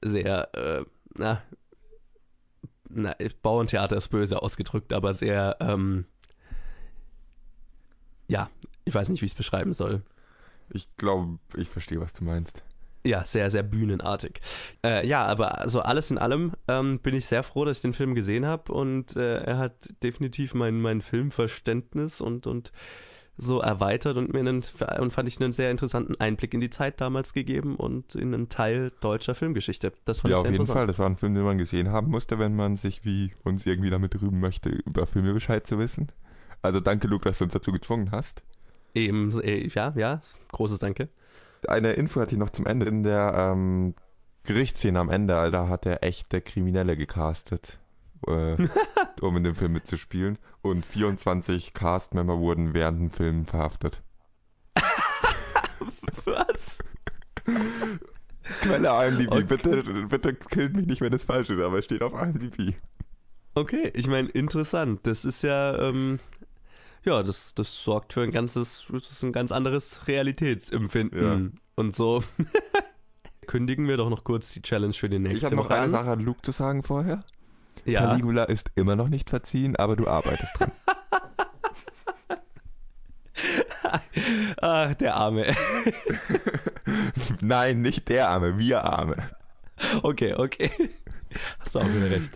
sehr, 0.05 0.55
äh, 0.55 0.85
na, 1.17 1.43
na, 2.89 3.15
Bauerntheater 3.43 3.97
ist 3.97 4.09
böse 4.09 4.43
ausgedrückt, 4.43 4.93
aber 4.93 5.15
sehr, 5.15 5.57
ähm, 5.61 6.05
ja, 8.29 8.51
ich 8.85 8.95
weiß 8.95 9.09
nicht, 9.09 9.23
wie 9.23 9.27
ich 9.27 9.33
es 9.33 9.37
beschreiben 9.37 9.73
soll. 9.73 10.03
Ich 10.71 10.89
glaube, 10.97 11.39
ich 11.57 11.69
verstehe, 11.69 12.01
was 12.01 12.13
du 12.13 12.25
meinst. 12.25 12.63
Ja, 13.05 13.25
sehr, 13.25 13.51
sehr 13.51 13.65
bühnenartig. 13.65 14.41
Äh, 14.85 15.07
ja, 15.07 15.25
aber 15.27 15.59
also 15.59 15.81
alles 15.83 16.11
in 16.13 16.19
allem 16.19 16.53
ähm, 16.69 17.01
bin 17.01 17.17
ich 17.17 17.27
sehr 17.27 17.43
froh, 17.43 17.65
dass 17.65 17.79
ich 17.79 17.83
den 17.83 17.95
Film 17.95 18.15
gesehen 18.15 18.47
habe 18.47 18.73
und 18.73 19.17
äh, 19.17 19.39
er 19.43 19.59
hat 19.59 19.89
definitiv 20.05 20.55
mein, 20.55 20.81
mein 20.81 21.03
Filmverständnis 21.03 22.21
und, 22.21 22.47
und 22.47 22.71
so 23.37 23.61
erweitert 23.61 24.17
und 24.19 24.33
mir 24.33 24.41
einen, 24.41 24.63
und 25.01 25.13
fand 25.13 25.29
ich 25.29 25.41
einen 25.41 25.53
sehr 25.53 25.71
interessanten 25.73 26.21
Einblick 26.21 26.55
in 26.55 26.61
die 26.61 26.71
Zeit 26.71 27.01
damals 27.01 27.33
gegeben 27.33 27.75
und 27.75 28.15
in 28.15 28.35
einen 28.35 28.49
Teil 28.49 28.93
deutscher 29.01 29.35
Filmgeschichte. 29.35 29.93
Das 30.05 30.21
fand 30.21 30.31
Ja, 30.31 30.37
ich 30.37 30.41
auf 30.43 30.43
sehr 30.43 30.53
jeden 30.53 30.63
interessant. 30.63 30.79
Fall. 30.79 30.87
Das 30.87 30.99
war 31.01 31.07
ein 31.07 31.17
Film, 31.17 31.35
den 31.35 31.43
man 31.43 31.59
gesehen 31.59 31.91
haben 31.91 32.09
musste, 32.11 32.39
wenn 32.39 32.55
man 32.55 32.77
sich 32.77 33.05
wie 33.05 33.33
uns 33.43 33.67
irgendwie 33.67 33.91
damit 33.91 34.21
rühmen 34.23 34.39
möchte, 34.39 34.69
über 34.69 35.07
Filme 35.09 35.33
Bescheid 35.33 35.67
zu 35.67 35.79
wissen. 35.79 36.09
Also 36.63 36.81
danke, 36.81 37.09
Luke, 37.09 37.25
dass 37.29 37.39
du 37.39 37.45
uns 37.45 37.53
dazu 37.53 37.73
gezwungen 37.73 38.11
hast. 38.13 38.43
Eben, 38.95 39.39
äh, 39.41 39.67
ja, 39.67 39.93
ja, 39.97 40.21
großes 40.53 40.79
Danke. 40.79 41.09
Eine 41.67 41.93
Info 41.93 42.21
hatte 42.21 42.33
ich 42.33 42.39
noch 42.39 42.51
zum 42.51 42.67
Ende. 42.67 42.87
In 42.87 43.03
der 43.03 43.35
ähm, 43.37 43.95
Gerichtsszene 44.45 44.99
am 44.99 45.11
Ende, 45.11 45.37
Alter, 45.37 45.69
hat 45.69 45.87
er 45.87 46.03
echte 46.03 46.41
Kriminelle 46.41 46.97
gecastet, 46.97 47.79
äh, 48.27 48.57
um 49.21 49.37
in 49.37 49.45
dem 49.45 49.55
Film 49.55 49.73
mitzuspielen. 49.73 50.39
Und 50.61 50.85
24 50.87 51.73
Castmember 51.73 52.39
wurden 52.39 52.75
während 52.75 53.01
dem 53.01 53.11
Film 53.11 53.47
verhaftet. 53.47 54.03
Was? 56.25 56.79
Quelle 58.61 59.09
IMDb. 59.09 59.33
Okay. 59.33 59.45
Bitte, 59.45 59.83
bitte 60.09 60.35
killt 60.35 60.77
mich 60.77 60.87
nicht, 60.87 61.01
wenn 61.01 61.13
es 61.13 61.25
falsch 61.25 61.51
ist, 61.51 61.61
aber 61.61 61.79
es 61.79 61.85
steht 61.85 62.03
auf 62.03 62.13
IMDb. 62.13 62.75
Okay, 63.55 63.91
ich 63.95 64.07
meine, 64.07 64.29
interessant. 64.29 65.01
Das 65.05 65.25
ist 65.25 65.43
ja, 65.43 65.79
ähm, 65.79 66.19
ja, 67.05 67.23
das, 67.23 67.55
das 67.55 67.83
sorgt 67.83 68.13
für 68.13 68.23
ein 68.23 68.31
ganzes, 68.31 68.85
das 68.91 69.11
ist 69.11 69.23
ein 69.23 69.33
ganz 69.33 69.53
anderes 69.53 70.07
Realitätsempfinden. 70.07 71.61
Und 71.75 71.95
so 71.95 72.23
kündigen 73.47 73.89
wir 73.89 73.97
doch 73.97 74.11
noch 74.11 74.25
kurz 74.25 74.53
die 74.53 74.63
Challenge 74.63 74.93
für 74.93 75.09
die 75.09 75.19
nächste 75.19 75.39
Ich 75.39 75.45
habe 75.45 75.57
noch 75.57 75.71
eine 75.71 75.83
an. 75.83 75.91
Sache 75.91 76.11
an 76.11 76.21
Luke 76.21 76.43
zu 76.43 76.53
sagen 76.53 76.83
vorher. 76.83 77.21
Ja, 77.85 78.07
Caligula 78.07 78.45
ist 78.45 78.71
immer 78.77 78.95
noch 78.95 79.09
nicht 79.09 79.31
verziehen, 79.31 79.75
aber 79.77 79.97
du 79.97 80.07
arbeitest 80.07 80.53
dran. 80.59 80.71
Ach, 84.61 84.95
der 84.95 85.17
Arme. 85.17 85.55
Nein, 87.41 87.83
nicht 87.83 88.09
der 88.09 88.29
Arme, 88.29 88.57
wir 88.59 88.85
Arme. 88.85 89.17
Okay, 90.03 90.35
okay. 90.35 90.71
Hast 91.59 91.75
du 91.75 91.81
auch 91.81 91.89
wieder 91.89 92.11
recht. 92.11 92.31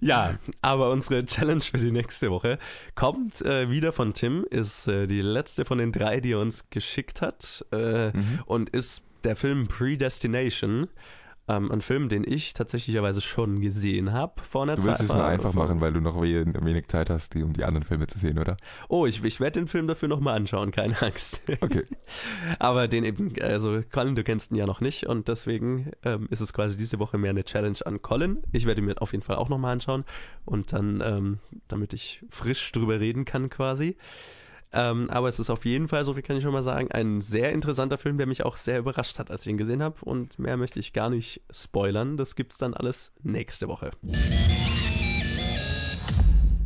Ja, 0.00 0.38
aber 0.62 0.90
unsere 0.90 1.24
Challenge 1.26 1.60
für 1.60 1.78
die 1.78 1.90
nächste 1.90 2.30
Woche 2.30 2.58
kommt 2.94 3.40
äh, 3.42 3.70
wieder 3.70 3.92
von 3.92 4.14
Tim, 4.14 4.44
ist 4.50 4.88
äh, 4.88 5.06
die 5.06 5.20
letzte 5.22 5.64
von 5.64 5.78
den 5.78 5.92
drei, 5.92 6.20
die 6.20 6.32
er 6.32 6.40
uns 6.40 6.68
geschickt 6.70 7.20
hat 7.22 7.64
äh, 7.72 8.08
Mhm. 8.08 8.40
und 8.46 8.70
ist 8.70 9.02
der 9.24 9.36
Film 9.36 9.66
Predestination. 9.68 10.88
Ähm, 11.48 11.70
ein 11.72 11.80
Film, 11.80 12.08
den 12.10 12.24
ich 12.30 12.52
tatsächlicherweise 12.52 13.20
schon 13.22 13.60
gesehen 13.62 14.12
habe 14.12 14.42
vor 14.42 14.64
einer 14.64 14.76
Du 14.76 14.82
Zeit. 14.82 14.98
willst 15.00 15.02
es 15.04 15.14
nur 15.14 15.24
einfach 15.24 15.52
vor- 15.54 15.64
machen, 15.64 15.80
weil 15.80 15.92
du 15.94 16.00
noch 16.00 16.20
we- 16.20 16.44
wenig 16.60 16.88
Zeit 16.88 17.08
hast, 17.08 17.32
die- 17.34 17.42
um 17.42 17.54
die 17.54 17.64
anderen 17.64 17.86
Filme 17.86 18.06
zu 18.06 18.18
sehen, 18.18 18.38
oder? 18.38 18.56
Oh, 18.88 19.06
ich, 19.06 19.24
ich 19.24 19.40
werde 19.40 19.60
den 19.60 19.66
Film 19.66 19.86
dafür 19.86 20.08
nochmal 20.08 20.36
anschauen, 20.36 20.70
keine 20.72 21.00
Angst. 21.00 21.42
Okay. 21.60 21.84
Aber 22.58 22.86
den 22.88 23.02
eben, 23.04 23.32
also 23.40 23.80
Colin, 23.90 24.14
du 24.14 24.24
kennst 24.24 24.50
ihn 24.50 24.56
ja 24.56 24.66
noch 24.66 24.80
nicht 24.82 25.06
und 25.06 25.28
deswegen 25.28 25.90
ähm, 26.04 26.26
ist 26.30 26.40
es 26.40 26.52
quasi 26.52 26.76
diese 26.76 26.98
Woche 26.98 27.16
mehr 27.18 27.30
eine 27.30 27.44
Challenge 27.44 27.78
an 27.86 28.02
Colin. 28.02 28.38
Ich 28.52 28.66
werde 28.66 28.80
ihn 28.82 28.86
mir 28.86 29.00
auf 29.00 29.12
jeden 29.12 29.24
Fall 29.24 29.36
auch 29.36 29.48
nochmal 29.48 29.72
anschauen 29.72 30.04
und 30.44 30.72
dann, 30.72 31.02
ähm, 31.04 31.38
damit 31.66 31.92
ich 31.94 32.22
frisch 32.28 32.70
drüber 32.72 33.00
reden 33.00 33.24
kann 33.24 33.48
quasi. 33.48 33.96
Ähm, 34.72 35.08
aber 35.10 35.28
es 35.28 35.38
ist 35.38 35.50
auf 35.50 35.64
jeden 35.64 35.88
Fall, 35.88 36.04
so 36.04 36.12
viel 36.12 36.22
kann 36.22 36.36
ich 36.36 36.42
schon 36.42 36.52
mal 36.52 36.62
sagen, 36.62 36.90
ein 36.92 37.20
sehr 37.20 37.52
interessanter 37.52 37.98
Film, 37.98 38.18
der 38.18 38.26
mich 38.26 38.44
auch 38.44 38.56
sehr 38.56 38.78
überrascht 38.78 39.18
hat, 39.18 39.30
als 39.30 39.46
ich 39.46 39.50
ihn 39.50 39.58
gesehen 39.58 39.82
habe. 39.82 39.96
Und 40.02 40.38
mehr 40.38 40.56
möchte 40.56 40.80
ich 40.80 40.92
gar 40.92 41.10
nicht 41.10 41.42
spoilern. 41.50 42.16
Das 42.16 42.36
gibt's 42.36 42.58
dann 42.58 42.74
alles 42.74 43.12
nächste 43.22 43.68
Woche. 43.68 43.90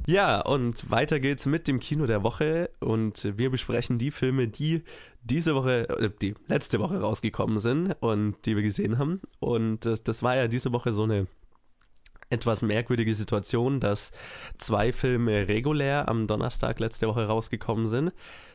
Ja, 0.06 0.40
und 0.40 0.90
weiter 0.90 1.20
geht's 1.20 1.46
mit 1.46 1.68
dem 1.68 1.78
Kino 1.78 2.06
der 2.06 2.24
Woche 2.24 2.70
und 2.80 3.38
wir 3.38 3.50
besprechen 3.50 3.98
die 3.98 4.10
Filme, 4.10 4.48
die 4.48 4.82
diese 5.22 5.54
Woche, 5.54 5.88
äh, 5.88 6.10
die 6.20 6.34
letzte 6.48 6.80
Woche 6.80 7.00
rausgekommen 7.00 7.60
sind 7.60 7.94
und 8.00 8.34
die 8.44 8.56
wir 8.56 8.64
gesehen 8.64 8.98
haben. 8.98 9.20
Und 9.38 9.86
äh, 9.86 9.94
das 10.02 10.24
war 10.24 10.34
ja 10.34 10.48
diese 10.48 10.72
Woche 10.72 10.90
so 10.90 11.04
eine 11.04 11.28
etwas 12.32 12.62
merkwürdige 12.62 13.14
Situation, 13.14 13.78
dass 13.78 14.10
zwei 14.58 14.92
Filme 14.92 15.48
regulär 15.48 16.08
am 16.08 16.26
Donnerstag 16.26 16.80
letzte 16.80 17.06
Woche 17.06 17.26
rausgekommen 17.26 17.86
sind. 17.86 18.12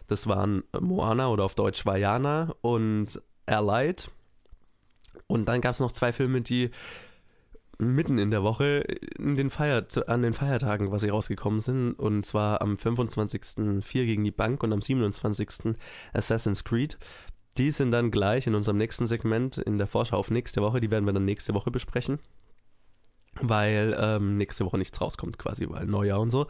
Das 0.08 0.28
waren 0.28 0.64
Moana 0.80 1.30
oder 1.30 1.44
auf 1.44 1.56
Deutsch 1.56 1.86
Vajana 1.86 2.56
und 2.62 3.22
Allied. 3.46 4.10
Und 5.28 5.48
dann 5.48 5.62
gab 5.62 5.72
es 5.72 5.80
noch 5.80 5.92
zwei 5.92 6.12
Filme, 6.12 6.42
die 6.42 6.72
mitten 7.78 8.18
in 8.18 8.32
der 8.32 8.42
Woche 8.42 8.84
in 9.20 9.36
den 9.36 9.52
Feier, 9.52 9.86
an 10.08 10.24
den 10.24 10.34
Feiertagen 10.34 10.90
quasi 10.90 11.10
rausgekommen 11.10 11.60
sind. 11.60 11.94
Und 11.94 12.26
zwar 12.26 12.62
am 12.62 12.78
25. 12.78 13.84
4 13.84 14.06
gegen 14.06 14.24
die 14.24 14.32
Bank 14.32 14.64
und 14.64 14.74
am 14.74 14.82
27. 14.82 15.76
Assassin's 16.14 16.64
Creed. 16.64 16.98
Die 17.58 17.72
sind 17.72 17.92
dann 17.92 18.12
gleich 18.12 18.48
in 18.48 18.56
unserem 18.56 18.78
nächsten 18.78 19.08
Segment 19.08 19.58
in 19.58 19.78
der 19.78 19.88
Vorschau 19.88 20.18
auf 20.18 20.32
nächste 20.32 20.62
Woche. 20.62 20.80
Die 20.80 20.90
werden 20.90 21.06
wir 21.06 21.14
dann 21.14 21.26
nächste 21.26 21.54
Woche 21.54 21.70
besprechen. 21.70 22.20
Weil 23.42 23.96
ähm, 24.00 24.38
nächste 24.38 24.66
Woche 24.66 24.78
nichts 24.78 25.00
rauskommt, 25.00 25.38
quasi, 25.38 25.68
weil 25.70 25.86
Neujahr 25.86 26.20
und 26.20 26.30
so. 26.30 26.48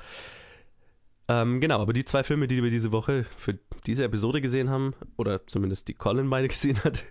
Ähm, 1.27 1.59
genau, 1.59 1.79
aber 1.79 1.93
die 1.93 2.05
zwei 2.05 2.23
Filme, 2.23 2.47
die 2.47 2.63
wir 2.63 2.69
diese 2.69 2.91
Woche 2.91 3.25
für 3.35 3.59
diese 3.85 4.03
Episode 4.03 4.41
gesehen 4.41 4.69
haben, 4.69 4.93
oder 5.17 5.45
zumindest 5.45 5.87
die 5.89 5.93
Colin 5.93 6.29
beide 6.29 6.47
gesehen 6.49 6.81
hat, 6.83 7.03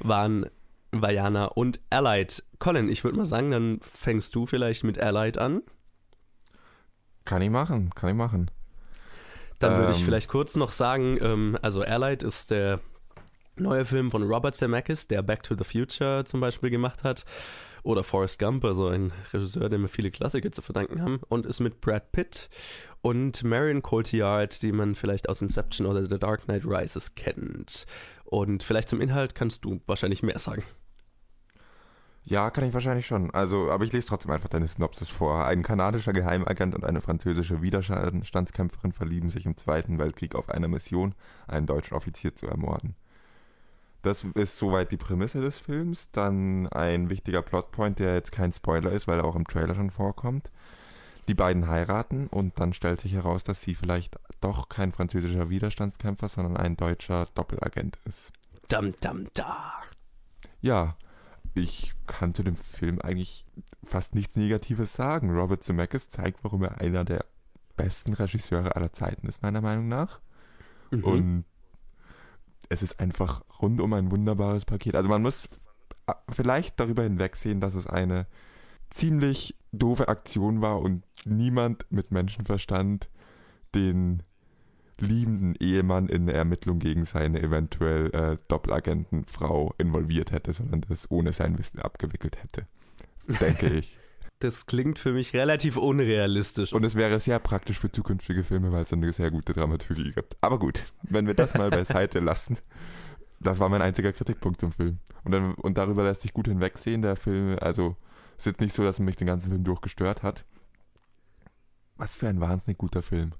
waren 0.00 0.46
Vajana 0.92 1.46
und 1.46 1.80
Allied. 1.90 2.42
Colin, 2.58 2.88
ich 2.88 3.04
würde 3.04 3.18
mal 3.18 3.26
sagen, 3.26 3.50
dann 3.50 3.80
fängst 3.80 4.34
du 4.34 4.46
vielleicht 4.46 4.84
mit 4.84 4.98
Allied 4.98 5.38
an. 5.38 5.62
Kann 7.24 7.42
ich 7.42 7.50
machen, 7.50 7.90
kann 7.94 8.10
ich 8.10 8.16
machen. 8.16 8.50
Dann 9.58 9.78
würde 9.78 9.92
ich 9.92 10.00
ähm. 10.00 10.04
vielleicht 10.04 10.28
kurz 10.28 10.56
noch 10.56 10.72
sagen, 10.72 11.18
ähm, 11.20 11.58
also 11.62 11.82
Allied 11.82 12.22
ist 12.22 12.50
der 12.50 12.80
neue 13.56 13.84
Film 13.84 14.10
von 14.10 14.22
Robert 14.22 14.54
Zemeckis, 14.54 15.06
der 15.06 15.22
Back 15.22 15.42
to 15.42 15.54
the 15.56 15.64
Future 15.64 16.24
zum 16.24 16.40
Beispiel 16.40 16.70
gemacht 16.70 17.04
hat. 17.04 17.24
Oder 17.84 18.02
Forrest 18.02 18.38
Gump, 18.38 18.64
also 18.64 18.88
ein 18.88 19.12
Regisseur, 19.32 19.68
dem 19.68 19.82
wir 19.82 19.88
viele 19.88 20.10
Klassiker 20.10 20.50
zu 20.50 20.62
verdanken 20.62 21.00
haben. 21.02 21.20
Und 21.28 21.46
ist 21.46 21.60
mit 21.60 21.80
Brad 21.80 22.10
Pitt 22.10 22.48
und 23.02 23.44
Marion 23.44 23.82
Cotillard, 23.82 24.62
die 24.62 24.72
man 24.72 24.94
vielleicht 24.94 25.28
aus 25.28 25.42
Inception 25.42 25.86
oder 25.86 26.04
The 26.06 26.18
Dark 26.18 26.46
Knight 26.46 26.64
Rises 26.64 27.14
kennt. 27.14 27.86
Und 28.24 28.62
vielleicht 28.62 28.88
zum 28.88 29.00
Inhalt 29.00 29.34
kannst 29.34 29.64
du 29.64 29.80
wahrscheinlich 29.86 30.22
mehr 30.22 30.38
sagen. 30.38 30.64
Ja, 32.26 32.48
kann 32.50 32.64
ich 32.64 32.72
wahrscheinlich 32.72 33.06
schon. 33.06 33.30
Also, 33.32 33.70
aber 33.70 33.84
ich 33.84 33.92
lese 33.92 34.06
trotzdem 34.08 34.30
einfach 34.30 34.48
deine 34.48 34.66
Synopsis 34.66 35.10
vor. 35.10 35.44
Ein 35.44 35.62
kanadischer 35.62 36.14
Geheimagent 36.14 36.74
und 36.74 36.84
eine 36.86 37.02
französische 37.02 37.60
Widerstandskämpferin 37.60 38.92
verlieben 38.92 39.28
sich 39.28 39.44
im 39.44 39.58
Zweiten 39.58 39.98
Weltkrieg 39.98 40.34
auf 40.34 40.48
einer 40.48 40.68
Mission, 40.68 41.14
einen 41.46 41.66
deutschen 41.66 41.94
Offizier 41.94 42.34
zu 42.34 42.46
ermorden. 42.46 42.96
Das 44.04 44.22
ist 44.34 44.58
soweit 44.58 44.92
die 44.92 44.98
Prämisse 44.98 45.40
des 45.40 45.58
Films. 45.58 46.10
Dann 46.10 46.66
ein 46.68 47.08
wichtiger 47.08 47.40
Plotpoint, 47.40 47.98
der 47.98 48.14
jetzt 48.14 48.32
kein 48.32 48.52
Spoiler 48.52 48.92
ist, 48.92 49.08
weil 49.08 49.18
er 49.18 49.24
auch 49.24 49.34
im 49.34 49.46
Trailer 49.46 49.74
schon 49.74 49.90
vorkommt. 49.90 50.50
Die 51.26 51.34
beiden 51.34 51.68
heiraten 51.68 52.26
und 52.26 52.60
dann 52.60 52.74
stellt 52.74 53.00
sich 53.00 53.14
heraus, 53.14 53.44
dass 53.44 53.62
sie 53.62 53.74
vielleicht 53.74 54.18
doch 54.42 54.68
kein 54.68 54.92
französischer 54.92 55.48
Widerstandskämpfer, 55.48 56.28
sondern 56.28 56.58
ein 56.58 56.76
deutscher 56.76 57.24
Doppelagent 57.34 57.98
ist. 58.04 58.30
Dam, 58.68 58.92
dam, 59.00 59.26
da. 59.32 59.72
Ja, 60.60 60.98
ich 61.54 61.94
kann 62.06 62.34
zu 62.34 62.42
dem 62.42 62.56
Film 62.56 63.00
eigentlich 63.00 63.46
fast 63.86 64.14
nichts 64.14 64.36
Negatives 64.36 64.92
sagen. 64.92 65.30
Robert 65.30 65.62
Zemeckis 65.62 66.10
zeigt, 66.10 66.44
warum 66.44 66.62
er 66.62 66.78
einer 66.78 67.04
der 67.04 67.24
besten 67.78 68.12
Regisseure 68.12 68.76
aller 68.76 68.92
Zeiten 68.92 69.26
ist, 69.28 69.40
meiner 69.40 69.62
Meinung 69.62 69.88
nach. 69.88 70.20
Mhm. 70.90 71.04
Und 71.04 71.44
es 72.68 72.82
ist 72.82 73.00
einfach 73.00 73.42
rundum 73.60 73.92
ein 73.92 74.10
wunderbares 74.10 74.64
Paket. 74.64 74.94
Also 74.94 75.08
man 75.08 75.22
muss 75.22 75.48
vielleicht 76.30 76.78
darüber 76.80 77.02
hinwegsehen, 77.02 77.60
dass 77.60 77.74
es 77.74 77.86
eine 77.86 78.26
ziemlich 78.90 79.56
doofe 79.72 80.08
Aktion 80.08 80.60
war 80.60 80.80
und 80.80 81.04
niemand 81.24 81.86
mit 81.90 82.10
Menschenverstand 82.10 83.08
den 83.74 84.22
liebenden 85.00 85.56
Ehemann 85.56 86.08
in 86.08 86.22
eine 86.22 86.32
Ermittlung 86.32 86.78
gegen 86.78 87.04
seine 87.04 87.42
eventuell 87.42 88.14
äh, 88.14 88.38
Doppelagentenfrau 88.46 89.74
involviert 89.78 90.30
hätte, 90.30 90.52
sondern 90.52 90.82
das 90.82 91.10
ohne 91.10 91.32
sein 91.32 91.58
Wissen 91.58 91.80
abgewickelt 91.80 92.42
hätte. 92.42 92.66
Denke 93.40 93.68
ich. 93.78 93.98
Das 94.40 94.66
klingt 94.66 94.98
für 94.98 95.12
mich 95.12 95.32
relativ 95.32 95.76
unrealistisch. 95.76 96.72
Und 96.72 96.84
es 96.84 96.94
wäre 96.94 97.18
sehr 97.20 97.38
praktisch 97.38 97.78
für 97.78 97.90
zukünftige 97.90 98.44
Filme, 98.44 98.72
weil 98.72 98.82
es 98.82 98.92
eine 98.92 99.12
sehr 99.12 99.30
gute 99.30 99.52
Dramaturgie 99.52 100.12
gibt. 100.12 100.36
Aber 100.40 100.58
gut, 100.58 100.84
wenn 101.02 101.26
wir 101.26 101.34
das 101.34 101.54
mal 101.54 101.70
beiseite 101.70 102.20
lassen, 102.20 102.58
das 103.40 103.60
war 103.60 103.68
mein 103.68 103.82
einziger 103.82 104.12
Kritikpunkt 104.12 104.60
zum 104.60 104.72
Film. 104.72 104.98
Und, 105.24 105.32
dann, 105.32 105.54
und 105.54 105.78
darüber 105.78 106.04
lässt 106.04 106.22
sich 106.22 106.32
gut 106.32 106.48
hinwegsehen, 106.48 107.02
der 107.02 107.16
Film, 107.16 107.58
also 107.60 107.96
es 108.36 108.46
ist 108.46 108.60
nicht 108.60 108.74
so, 108.74 108.82
dass 108.82 108.98
er 108.98 109.04
mich 109.04 109.16
den 109.16 109.26
ganzen 109.26 109.50
Film 109.50 109.64
durchgestört 109.64 110.22
hat. 110.22 110.44
Was 111.96 112.16
für 112.16 112.28
ein 112.28 112.40
wahnsinnig 112.40 112.78
guter 112.78 113.02
Film. 113.02 113.32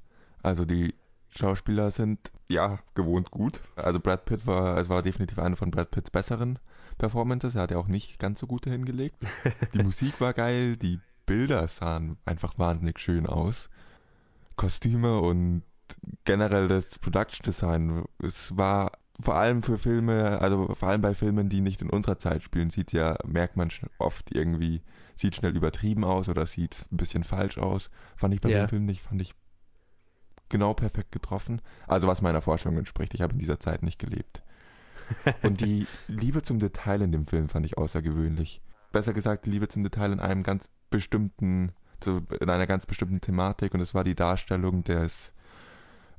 Also 0.43 0.65
die 0.65 0.95
Schauspieler 1.31 1.91
sind 1.91 2.31
ja 2.49 2.79
gewohnt 2.95 3.31
gut. 3.31 3.61
Also 3.77 3.99
Brad 3.99 4.25
Pitt 4.25 4.47
war, 4.47 4.79
es 4.79 4.89
war 4.89 5.03
definitiv 5.03 5.39
eine 5.39 5.57
von 5.57 5.71
Brad 5.71 5.91
Pitts 5.91 6.11
besseren 6.11 6.59
Performances. 6.99 7.55
Er 7.55 7.63
hat 7.63 7.71
ja 7.71 7.79
auch 7.79 7.89
nicht 7.89 8.19
ganz 8.19 8.41
so 8.41 8.47
gute 8.47 8.71
hingelegt. 8.71 9.17
Die 9.73 9.83
Musik 9.83 10.21
war 10.21 10.33
geil, 10.33 10.77
die 10.77 11.01
Bilder 11.27 11.67
sahen 11.69 12.17
einfach 12.25 12.59
wahnsinnig 12.59 12.99
schön 12.99 13.27
aus. 13.27 13.69
Kostüme 14.57 15.21
und 15.21 15.63
generell 16.25 16.69
das 16.69 16.99
Production 16.99 17.45
Design. 17.45 18.05
Es 18.23 18.57
war 18.57 18.93
vor 19.21 19.37
allem 19.37 19.63
für 19.63 19.79
Filme, 19.79 20.41
also 20.41 20.75
vor 20.75 20.89
allem 20.89 21.01
bei 21.01 21.15
Filmen, 21.15 21.49
die 21.49 21.61
nicht 21.61 21.83
in 21.83 21.91
unserer 21.91 22.19
Zeit 22.19 22.43
spielen, 22.43 22.71
sieht 22.71 22.93
ja, 22.93 23.17
merkt 23.25 23.57
man 23.57 23.71
oft 23.99 24.35
irgendwie, 24.35 24.83
sieht 25.17 25.37
schnell 25.37 25.57
übertrieben 25.57 26.05
aus 26.05 26.29
oder 26.29 26.47
sieht 26.47 26.87
ein 26.91 26.97
bisschen 26.97 27.25
falsch 27.25 27.59
aus. 27.59 27.91
Fand 28.17 28.35
ich 28.35 28.41
bei 28.41 28.51
yeah. 28.51 28.65
dem 28.65 28.69
Film 28.69 28.85
nicht, 28.85 29.03
fand 29.03 29.21
ich 29.21 29.35
genau 30.49 30.75
perfekt 30.75 31.13
getroffen. 31.13 31.61
Also 31.87 32.07
was 32.09 32.23
meiner 32.23 32.43
Vorstellung 32.43 32.79
entspricht. 32.79 33.15
Ich 33.15 33.21
habe 33.21 33.33
in 33.33 33.39
dieser 33.39 33.61
Zeit 33.61 33.83
nicht 33.83 33.99
gelebt. 33.99 34.43
Und 35.43 35.61
die 35.61 35.87
Liebe 36.09 36.43
zum 36.43 36.59
Detail 36.59 37.03
in 37.03 37.13
dem 37.13 37.27
Film 37.27 37.49
fand 37.49 37.67
ich 37.67 37.77
außergewöhnlich. 37.77 38.61
Besser 38.93 39.13
gesagt, 39.13 39.47
die 39.47 39.51
Liebe 39.51 39.69
zum 39.69 39.83
Detail 39.83 40.13
in 40.13 40.21
einem 40.21 40.43
ganz 40.43 40.69
bestimmten, 40.91 41.73
in 42.07 42.51
einer 42.51 42.67
ganz 42.67 42.87
bestimmten 42.87 43.21
Thematik 43.21 43.75
und 43.75 43.81
es 43.81 43.95
war 43.95 44.05
die 44.05 44.15
Darstellung 44.15 44.85
des 44.85 45.33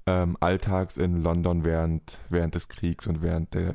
ähm, 0.08 0.38
Alltags 0.40 0.98
in 0.98 1.22
London 1.22 1.64
während, 1.64 2.20
während 2.30 2.56
des 2.56 2.68
Kriegs 2.68 3.08
und 3.08 3.22
während 3.22 3.54
der, 3.54 3.74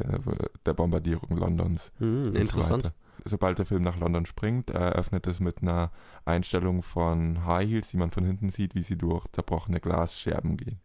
der 0.64 0.74
Bombardierung 0.74 1.36
Londons. 1.36 1.90
Hm, 1.98 2.34
interessant. 2.34 2.84
So 2.84 2.90
Sobald 3.24 3.58
der 3.58 3.66
Film 3.66 3.82
nach 3.82 3.98
London 3.98 4.24
springt, 4.24 4.70
eröffnet 4.70 5.26
es 5.26 5.40
mit 5.40 5.60
einer 5.60 5.90
Einstellung 6.24 6.82
von 6.82 7.44
High 7.44 7.68
Heels, 7.68 7.90
die 7.90 7.98
man 7.98 8.10
von 8.10 8.24
hinten 8.24 8.50
sieht, 8.50 8.74
wie 8.74 8.82
sie 8.82 8.96
durch 8.96 9.26
zerbrochene 9.32 9.80
Glasscherben 9.80 10.56
gehen. 10.56 10.80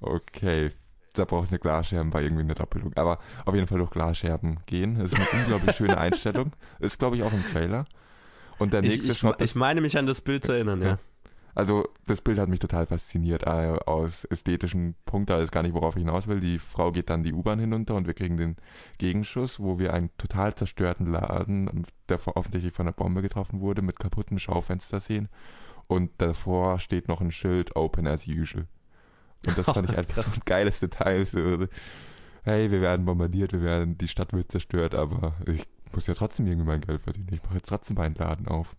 Okay, 0.00 0.72
zerbrochene 1.16 1.58
Glasscherben 1.58 2.12
war 2.14 2.22
irgendwie 2.22 2.42
eine 2.42 2.54
Doppelung, 2.54 2.92
aber 2.94 3.18
auf 3.44 3.54
jeden 3.54 3.66
Fall 3.66 3.78
durch 3.78 3.90
Glasscherben 3.90 4.60
gehen. 4.66 4.98
Das 4.98 5.12
ist 5.12 5.18
eine 5.18 5.42
unglaublich 5.42 5.76
schöne 5.76 5.98
Einstellung. 5.98 6.52
Ist, 6.78 6.98
glaube 6.98 7.16
ich, 7.16 7.22
auch 7.22 7.32
im 7.32 7.44
Trailer. 7.46 7.86
Und 8.58 8.72
der 8.72 8.82
nächste 8.82 9.02
ich, 9.02 9.10
ich, 9.10 9.18
Shot. 9.18 9.40
Ich 9.40 9.54
meine 9.54 9.80
mich 9.80 9.98
an 9.98 10.06
das 10.06 10.20
Bild 10.20 10.44
zu 10.44 10.52
erinnern, 10.52 10.82
ja. 10.82 10.98
Also 11.56 11.88
das 12.06 12.20
Bild 12.20 12.38
hat 12.38 12.50
mich 12.50 12.58
total 12.60 12.84
fasziniert 12.84 13.44
äh, 13.44 13.78
aus 13.86 14.24
ästhetischen 14.24 14.94
Punkt, 15.06 15.30
da 15.30 15.38
ist 15.38 15.52
gar 15.52 15.62
nicht, 15.62 15.72
worauf 15.72 15.96
ich 15.96 16.02
hinaus 16.02 16.26
will. 16.26 16.38
Die 16.38 16.58
Frau 16.58 16.92
geht 16.92 17.08
dann 17.08 17.22
die 17.22 17.32
U-Bahn 17.32 17.58
hinunter 17.58 17.94
und 17.94 18.06
wir 18.06 18.12
kriegen 18.12 18.36
den 18.36 18.56
Gegenschuss, 18.98 19.58
wo 19.58 19.78
wir 19.78 19.94
einen 19.94 20.10
total 20.18 20.54
zerstörten 20.54 21.10
Laden, 21.10 21.86
der 22.10 22.18
offensichtlich 22.36 22.74
von 22.74 22.86
einer 22.86 22.92
Bombe 22.92 23.22
getroffen 23.22 23.60
wurde, 23.60 23.80
mit 23.80 23.98
kaputten 23.98 24.38
Schaufenster 24.38 25.00
sehen. 25.00 25.30
Und 25.86 26.10
davor 26.18 26.78
steht 26.78 27.08
noch 27.08 27.22
ein 27.22 27.32
Schild 27.32 27.74
Open 27.74 28.06
as 28.06 28.26
usual. 28.26 28.66
Und 29.46 29.56
das 29.56 29.66
fand 29.66 29.90
ich 29.90 29.98
einfach 29.98 30.22
so 30.22 30.30
ein 30.30 30.42
geiles 30.44 30.80
Detail. 30.80 31.24
So, 31.26 31.66
hey, 32.42 32.70
wir 32.70 32.80
werden 32.80 33.06
bombardiert, 33.06 33.52
wir 33.52 33.62
werden, 33.62 33.96
die 33.98 34.08
Stadt 34.08 34.32
wird 34.32 34.50
zerstört, 34.50 34.94
aber 34.94 35.34
ich 35.46 35.64
muss 35.92 36.06
ja 36.06 36.14
trotzdem 36.14 36.46
irgendwie 36.46 36.66
mein 36.66 36.80
Geld 36.80 37.02
verdienen. 37.02 37.28
Ich 37.30 37.42
mache 37.42 37.54
jetzt 37.54 37.68
trotzdem 37.68 37.96
meinen 37.96 38.14
Laden 38.14 38.48
auf. 38.48 38.76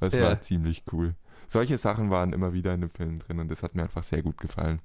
Das 0.00 0.14
ja. 0.14 0.22
war 0.22 0.40
ziemlich 0.40 0.84
cool 0.92 1.14
solche 1.48 1.78
Sachen 1.78 2.10
waren 2.10 2.32
immer 2.32 2.52
wieder 2.52 2.74
in 2.74 2.82
dem 2.82 2.90
Film 2.90 3.18
drin 3.20 3.38
und 3.38 3.50
das 3.50 3.62
hat 3.62 3.74
mir 3.74 3.82
einfach 3.82 4.02
sehr 4.02 4.22
gut 4.22 4.38
gefallen. 4.38 4.80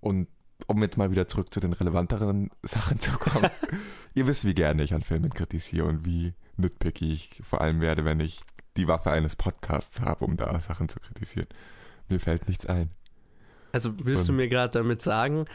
Und 0.00 0.28
um 0.66 0.80
jetzt 0.82 0.96
mal 0.96 1.10
wieder 1.10 1.26
zurück 1.26 1.52
zu 1.52 1.60
den 1.60 1.72
relevanteren 1.72 2.50
Sachen 2.62 3.00
zu 3.00 3.10
kommen. 3.12 3.50
Ihr 4.14 4.26
wisst, 4.26 4.44
wie 4.44 4.54
gerne 4.54 4.82
ich 4.84 4.94
an 4.94 5.02
Filmen 5.02 5.34
kritisiere 5.34 5.86
und 5.86 6.04
wie 6.04 6.34
nitpicky 6.56 7.12
ich 7.12 7.40
vor 7.42 7.60
allem 7.60 7.80
werde, 7.80 8.04
wenn 8.04 8.20
ich 8.20 8.40
die 8.76 8.86
Waffe 8.86 9.10
eines 9.10 9.34
Podcasts 9.34 10.00
habe, 10.00 10.24
um 10.24 10.36
da 10.36 10.58
Sachen 10.60 10.88
zu 10.88 11.00
kritisieren. 11.00 11.48
Mir 12.08 12.20
fällt 12.20 12.48
nichts 12.48 12.66
ein. 12.66 12.90
Also 13.74 13.92
willst 14.04 14.28
du 14.28 14.32
mir 14.32 14.48
gerade 14.48 14.72
damit 14.72 15.02
sagen, 15.02 15.46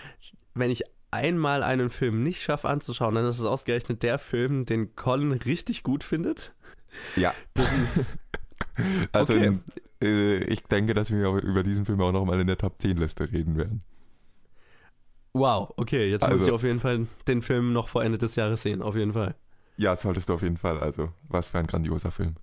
wenn 0.54 0.70
ich 0.70 0.84
einmal 1.10 1.64
einen 1.64 1.90
Film 1.90 2.22
nicht 2.22 2.42
schaffe 2.42 2.68
anzuschauen, 2.68 3.16
dann 3.16 3.24
ist 3.24 3.40
es 3.40 3.46
ausgerechnet 3.46 4.04
der 4.04 4.20
Film, 4.20 4.66
den 4.66 4.94
Colin 4.98 5.32
richtig 5.32 5.84
gut 5.84 6.04
findet? 6.04 6.54
Ja. 7.16 7.34
Das 7.54 7.72
ist. 7.72 8.18
also 9.14 9.34
okay. 9.34 9.58
äh, 10.04 10.44
ich 10.44 10.64
denke, 10.64 10.94
dass 10.96 11.12
wir 11.12 11.32
über 11.32 11.64
diesen 11.64 11.86
Film 11.86 12.02
auch 12.02 12.12
nochmal 12.12 12.42
in 12.42 12.48
der 12.48 12.58
Top 12.58 12.82
10 12.82 12.98
Liste 12.98 13.32
reden 13.32 13.56
werden. 13.56 13.84
Wow, 15.32 15.72
okay, 15.78 16.12
jetzt 16.12 16.24
also, 16.24 16.36
muss 16.36 16.46
ich 16.46 16.52
auf 16.52 16.64
jeden 16.64 16.82
Fall 16.82 17.08
den 17.26 17.42
Film 17.42 17.72
noch 17.72 17.88
vor 17.88 18.04
Ende 18.04 18.18
des 18.18 18.36
Jahres 18.36 18.64
sehen, 18.64 18.82
auf 18.82 18.98
jeden 18.98 19.14
Fall. 19.14 19.36
Ja, 19.78 19.96
solltest 19.96 20.28
du 20.28 20.34
auf 20.34 20.42
jeden 20.42 20.58
Fall. 20.58 20.78
Also, 20.80 21.14
was 21.30 21.48
für 21.48 21.60
ein 21.60 21.68
grandioser 21.68 22.12
Film. 22.12 22.36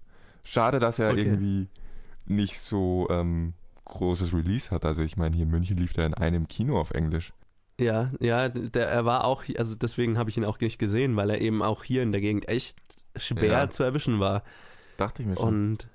Schade, 0.42 0.78
dass 0.78 0.98
er 0.98 1.10
okay. 1.10 1.20
irgendwie 1.20 1.68
nicht 2.24 2.60
so 2.60 3.08
ähm, 3.10 3.52
großes 3.86 4.34
Release 4.34 4.70
hat. 4.70 4.84
Also, 4.84 5.02
ich 5.02 5.16
meine, 5.16 5.34
hier 5.34 5.44
in 5.44 5.50
München 5.50 5.76
lief 5.76 5.92
der 5.94 6.06
in 6.06 6.14
einem 6.14 6.48
Kino 6.48 6.78
auf 6.78 6.90
Englisch. 6.90 7.32
Ja, 7.78 8.10
ja, 8.20 8.48
der, 8.48 8.88
er 8.88 9.04
war 9.04 9.24
auch, 9.24 9.44
also 9.58 9.76
deswegen 9.76 10.16
habe 10.16 10.30
ich 10.30 10.36
ihn 10.36 10.44
auch 10.44 10.60
nicht 10.60 10.78
gesehen, 10.78 11.16
weil 11.16 11.28
er 11.30 11.40
eben 11.40 11.62
auch 11.62 11.84
hier 11.84 12.02
in 12.02 12.12
der 12.12 12.22
Gegend 12.22 12.48
echt 12.48 12.78
schwer 13.16 13.50
ja. 13.50 13.70
zu 13.70 13.82
erwischen 13.82 14.18
war. 14.18 14.42
Dachte 14.96 15.22
ich 15.22 15.28
mir 15.28 15.36
schon. 15.36 15.48
Und 15.48 15.88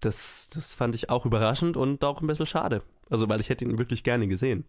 das, 0.00 0.48
das 0.52 0.72
fand 0.74 0.94
ich 0.94 1.10
auch 1.10 1.26
überraschend 1.26 1.76
und 1.76 2.04
auch 2.04 2.20
ein 2.20 2.26
bisschen 2.26 2.46
schade. 2.46 2.82
Also, 3.10 3.28
weil 3.28 3.40
ich 3.40 3.48
hätte 3.48 3.64
ihn 3.64 3.78
wirklich 3.78 4.02
gerne 4.02 4.26
gesehen. 4.26 4.64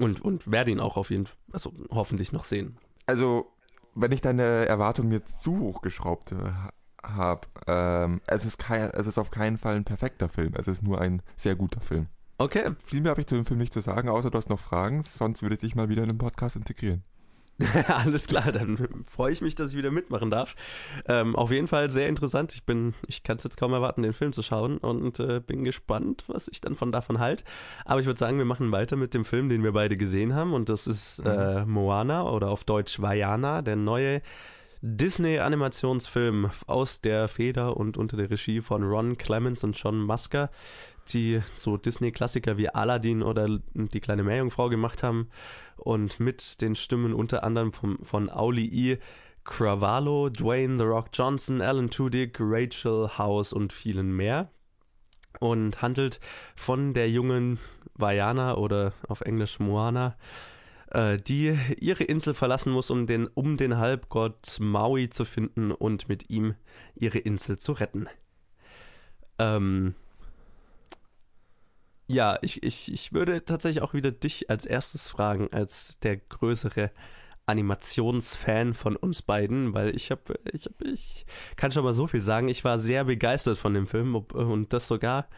Und, 0.00 0.20
und 0.20 0.50
werde 0.50 0.72
ihn 0.72 0.80
auch 0.80 0.96
auf 0.96 1.10
jeden 1.10 1.26
Fall, 1.26 1.36
also 1.52 1.72
hoffentlich 1.90 2.32
noch 2.32 2.44
sehen. 2.44 2.76
Also, 3.06 3.52
wenn 3.94 4.10
ich 4.10 4.20
deine 4.20 4.42
Erwartungen 4.66 5.12
jetzt 5.12 5.42
zu 5.42 5.58
hoch 5.58 5.82
geschraubt 5.82 6.32
äh, 6.32 6.50
habe, 7.08 7.46
ähm, 7.66 8.20
es, 8.26 8.44
ist 8.44 8.62
es 8.68 9.06
ist 9.06 9.18
auf 9.18 9.30
keinen 9.30 9.58
Fall 9.58 9.76
ein 9.76 9.84
perfekter 9.84 10.28
Film. 10.28 10.54
Es 10.56 10.66
ist 10.68 10.82
nur 10.82 11.00
ein 11.00 11.22
sehr 11.36 11.54
guter 11.54 11.80
Film. 11.80 12.06
Okay. 12.38 12.64
Viel 12.84 13.00
mehr 13.00 13.10
habe 13.10 13.20
ich 13.20 13.26
zu 13.26 13.36
dem 13.36 13.46
Film 13.46 13.58
nicht 13.58 13.72
zu 13.72 13.80
sagen, 13.80 14.08
außer 14.08 14.30
du 14.30 14.36
hast 14.36 14.50
noch 14.50 14.58
Fragen, 14.58 15.02
sonst 15.02 15.42
würde 15.42 15.54
ich 15.54 15.60
dich 15.60 15.74
mal 15.74 15.88
wieder 15.88 16.02
in 16.02 16.08
den 16.08 16.18
Podcast 16.18 16.56
integrieren. 16.56 17.04
Alles 17.86 18.26
klar, 18.26 18.50
dann 18.50 19.04
freue 19.06 19.32
ich 19.32 19.40
mich, 19.40 19.54
dass 19.54 19.70
ich 19.70 19.76
wieder 19.76 19.92
mitmachen 19.92 20.28
darf. 20.28 20.56
Ähm, 21.06 21.36
auf 21.36 21.52
jeden 21.52 21.68
Fall 21.68 21.88
sehr 21.90 22.08
interessant. 22.08 22.52
Ich 22.54 22.64
bin, 22.64 22.94
ich 23.06 23.22
kann 23.22 23.36
es 23.36 23.44
jetzt 23.44 23.56
kaum 23.56 23.72
erwarten, 23.72 24.02
den 24.02 24.12
Film 24.12 24.32
zu 24.32 24.42
schauen 24.42 24.78
und 24.78 25.20
äh, 25.20 25.40
bin 25.40 25.62
gespannt, 25.62 26.24
was 26.26 26.48
ich 26.48 26.60
dann 26.60 26.74
von 26.74 26.90
davon 26.90 27.20
halt. 27.20 27.44
Aber 27.84 28.00
ich 28.00 28.06
würde 28.06 28.18
sagen, 28.18 28.38
wir 28.38 28.44
machen 28.44 28.72
weiter 28.72 28.96
mit 28.96 29.14
dem 29.14 29.24
Film, 29.24 29.48
den 29.48 29.62
wir 29.62 29.72
beide 29.72 29.96
gesehen 29.96 30.34
haben 30.34 30.52
und 30.52 30.68
das 30.68 30.88
ist 30.88 31.22
mhm. 31.24 31.30
äh, 31.30 31.64
Moana 31.64 32.28
oder 32.28 32.48
auf 32.48 32.64
Deutsch 32.64 33.00
Vaiana, 33.00 33.62
der 33.62 33.76
neue 33.76 34.20
Disney-Animationsfilm 34.86 36.50
aus 36.66 37.00
der 37.00 37.28
Feder 37.28 37.76
und 37.76 37.96
unter 37.96 38.18
der 38.18 38.30
Regie 38.30 38.60
von 38.60 38.82
Ron 38.82 39.16
Clements 39.16 39.64
und 39.64 39.78
John 39.78 39.98
Musker 39.98 40.50
die 41.08 41.42
so 41.54 41.76
Disney-Klassiker 41.76 42.56
wie 42.56 42.68
Aladdin 42.68 43.22
oder 43.22 43.60
die 43.74 44.00
kleine 44.00 44.22
Meerjungfrau 44.22 44.68
gemacht 44.68 45.02
haben 45.02 45.28
und 45.76 46.20
mit 46.20 46.60
den 46.60 46.74
Stimmen 46.74 47.14
unter 47.14 47.44
anderem 47.44 47.72
vom, 47.72 47.98
von 48.02 48.30
Auli 48.30 48.66
E. 48.66 48.98
Cravallo, 49.44 50.30
Dwayne 50.30 50.78
The 50.78 50.84
Rock 50.84 51.08
Johnson, 51.12 51.60
Alan 51.60 51.90
Tudyk, 51.90 52.38
Rachel 52.40 53.10
House 53.18 53.52
und 53.52 53.74
vielen 53.74 54.16
mehr 54.16 54.48
und 55.38 55.82
handelt 55.82 56.18
von 56.56 56.94
der 56.94 57.10
jungen 57.10 57.58
Vajana 57.94 58.54
oder 58.54 58.94
auf 59.06 59.20
Englisch 59.20 59.58
Moana, 59.60 60.16
äh, 60.94 61.18
die 61.18 61.58
ihre 61.80 62.04
Insel 62.04 62.34
verlassen 62.34 62.72
muss, 62.72 62.90
um 62.90 63.06
den, 63.06 63.26
um 63.34 63.56
den 63.56 63.78
Halbgott 63.78 64.58
Maui 64.60 65.10
zu 65.10 65.24
finden 65.24 65.72
und 65.72 66.08
mit 66.08 66.30
ihm 66.30 66.54
ihre 66.94 67.18
Insel 67.18 67.58
zu 67.58 67.72
retten. 67.72 68.06
Ähm, 69.38 69.94
ja, 72.06 72.38
ich, 72.42 72.62
ich, 72.62 72.92
ich 72.92 73.12
würde 73.12 73.44
tatsächlich 73.44 73.82
auch 73.82 73.94
wieder 73.94 74.12
dich 74.12 74.50
als 74.50 74.66
erstes 74.66 75.08
fragen, 75.08 75.48
als 75.52 75.98
der 76.00 76.16
größere 76.16 76.90
Animationsfan 77.46 78.74
von 78.74 78.96
uns 78.96 79.22
beiden, 79.22 79.74
weil 79.74 79.94
ich 79.94 80.10
habe, 80.10 80.34
ich, 80.52 80.66
hab, 80.66 80.80
ich 80.82 81.26
kann 81.56 81.72
schon 81.72 81.84
mal 81.84 81.92
so 81.92 82.06
viel 82.06 82.22
sagen, 82.22 82.48
ich 82.48 82.64
war 82.64 82.78
sehr 82.78 83.04
begeistert 83.04 83.58
von 83.58 83.74
dem 83.74 83.86
Film 83.86 84.14
und 84.14 84.72
das 84.72 84.88
sogar, 84.88 85.28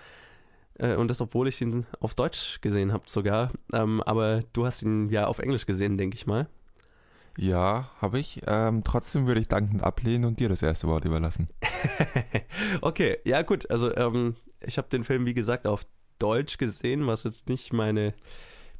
äh, 0.79 0.95
und 0.95 1.09
das 1.09 1.21
obwohl 1.21 1.49
ich 1.49 1.61
ihn 1.61 1.87
auf 2.01 2.15
Deutsch 2.15 2.61
gesehen 2.61 2.93
habe 2.93 3.05
sogar, 3.07 3.51
ähm, 3.73 4.03
aber 4.03 4.41
du 4.53 4.67
hast 4.67 4.83
ihn 4.83 5.09
ja 5.11 5.27
auf 5.27 5.39
Englisch 5.39 5.67
gesehen, 5.67 5.99
denke 5.99 6.17
ich 6.17 6.27
mal. 6.27 6.49
Ja, 7.39 7.91
habe 8.01 8.19
ich. 8.19 8.41
Ähm, 8.47 8.83
trotzdem 8.83 9.27
würde 9.27 9.41
ich 9.41 9.49
dankend 9.49 9.83
ablehnen 9.83 10.25
und 10.25 10.41
dir 10.41 10.49
das 10.49 10.63
erste 10.63 10.87
Wort 10.87 11.05
überlassen. 11.05 11.49
okay, 12.81 13.19
ja 13.25 13.43
gut. 13.43 13.71
Also 13.71 13.95
ähm, 13.95 14.37
ich 14.61 14.79
habe 14.79 14.89
den 14.89 15.05
Film, 15.05 15.27
wie 15.27 15.35
gesagt, 15.35 15.67
auf 15.67 15.87
Deutsch 16.19 16.57
gesehen, 16.57 17.07
was 17.07 17.25
jetzt 17.25 17.49
nicht 17.49 17.75
meine 17.75 18.15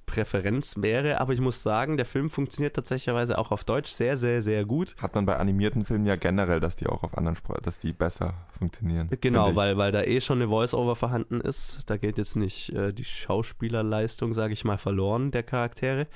Präferenz 0.07 0.75
wäre, 0.79 1.21
aber 1.21 1.33
ich 1.33 1.41
muss 1.41 1.63
sagen, 1.63 1.97
der 1.97 2.07
Film 2.07 2.31
funktioniert 2.31 2.75
tatsächlich 2.75 3.15
auch 3.37 3.51
auf 3.51 3.65
Deutsch 3.65 3.91
sehr, 3.91 4.17
sehr, 4.17 4.41
sehr 4.41 4.65
gut. 4.65 4.95
Hat 4.99 5.15
man 5.15 5.27
bei 5.27 5.37
animierten 5.37 5.85
Filmen 5.85 6.07
ja 6.07 6.17
generell, 6.17 6.61
dass 6.61 6.77
die 6.77 6.87
auch 6.87 7.03
auf 7.03 7.19
anderen 7.19 7.37
Sprachen, 7.37 7.61
dass 7.63 7.79
die 7.79 7.93
besser 7.93 8.35
funktionieren. 8.57 9.11
Genau, 9.21 9.55
weil, 9.57 9.77
weil 9.77 9.93
da 9.93 10.03
eh 10.03 10.21
schon 10.21 10.39
eine 10.39 10.49
Voice-Over 10.49 10.97
vorhanden 10.97 11.41
ist. 11.41 11.81
Da 11.87 11.97
geht 11.97 12.17
jetzt 12.17 12.37
nicht 12.37 12.71
äh, 12.71 12.93
die 12.93 13.05
Schauspielerleistung, 13.05 14.33
sage 14.33 14.53
ich 14.53 14.65
mal, 14.65 14.79
verloren 14.79 15.33
der 15.33 15.43
Charaktere. 15.43 16.07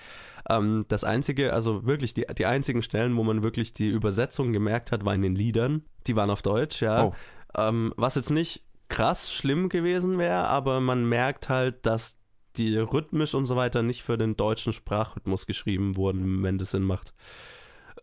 Ähm, 0.49 0.86
das 0.88 1.05
einzige, 1.05 1.53
also 1.53 1.84
wirklich 1.84 2.14
die, 2.14 2.26
die 2.38 2.47
einzigen 2.47 2.82
Stellen, 2.82 3.16
wo 3.16 3.24
man 3.24 3.43
wirklich 3.43 3.72
die 3.72 3.88
Übersetzung 3.88 4.53
gemerkt 4.53 4.93
hat, 4.93 5.05
waren 5.05 5.16
in 5.16 5.22
den 5.22 5.36
Liedern. 5.36 5.82
Die 6.07 6.16
waren 6.16 6.30
auf 6.30 6.43
Deutsch, 6.43 6.80
ja. 6.80 7.07
Oh. 7.07 7.14
Ähm, 7.57 7.93
was 7.97 8.14
jetzt 8.14 8.30
nicht 8.30 8.64
krass 8.88 9.32
schlimm 9.32 9.68
gewesen 9.68 10.18
wäre, 10.18 10.49
aber 10.49 10.80
man 10.80 11.09
merkt 11.09 11.49
halt, 11.49 11.86
dass 11.86 12.19
die 12.61 12.76
rhythmisch 12.76 13.34
und 13.34 13.46
so 13.46 13.56
weiter 13.56 13.82
nicht 13.82 14.02
für 14.02 14.18
den 14.18 14.36
deutschen 14.36 14.72
Sprachrhythmus 14.72 15.46
geschrieben 15.46 15.96
wurden, 15.96 16.42
wenn 16.42 16.58
das 16.58 16.72
Sinn 16.72 16.82
macht. 16.82 17.14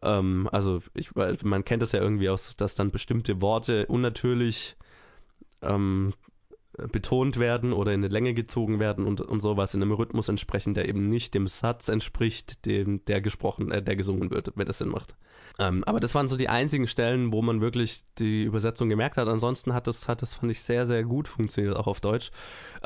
Ähm, 0.01 0.49
also 0.51 0.81
ich, 0.93 1.11
man 1.43 1.63
kennt 1.63 1.81
das 1.81 1.91
ja 1.91 2.01
irgendwie 2.01 2.29
aus, 2.29 2.55
dass 2.55 2.75
dann 2.75 2.91
bestimmte 2.91 3.41
Worte 3.41 3.85
unnatürlich 3.85 4.75
ähm, 5.61 6.13
betont 6.91 7.39
werden 7.39 7.73
oder 7.73 7.93
in 7.93 8.01
eine 8.01 8.13
Länge 8.13 8.33
gezogen 8.33 8.79
werden 8.79 9.05
und, 9.05 9.21
und 9.21 9.41
sowas 9.41 9.73
in 9.73 9.81
einem 9.81 9.93
Rhythmus 9.93 10.29
entsprechend, 10.29 10.77
der 10.77 10.87
eben 10.87 11.09
nicht 11.09 11.33
dem 11.33 11.47
Satz 11.47 11.87
entspricht, 11.87 12.65
dem 12.65 13.03
der 13.05 13.21
gesprochen, 13.21 13.71
äh, 13.71 13.81
der 13.81 13.95
gesungen 13.95 14.31
wird, 14.31 14.53
wenn 14.55 14.67
das 14.67 14.79
Sinn 14.79 14.89
macht. 14.89 15.15
Ähm, 15.59 15.83
aber 15.85 15.99
das 15.99 16.13
waren 16.13 16.27
so 16.27 16.37
die 16.37 16.49
einzigen 16.49 16.87
Stellen, 16.87 17.33
wo 17.33 17.41
man 17.41 17.61
wirklich 17.61 18.03
die 18.19 18.43
Übersetzung 18.43 18.89
gemerkt 18.89 19.17
hat. 19.17 19.27
Ansonsten 19.27 19.73
hat 19.73 19.87
das, 19.87 20.07
hat 20.07 20.21
das 20.21 20.35
fand 20.35 20.51
ich 20.51 20.61
sehr, 20.61 20.85
sehr 20.85 21.03
gut 21.03 21.27
funktioniert, 21.27 21.75
auch 21.75 21.87
auf 21.87 21.99
Deutsch. 21.99 22.31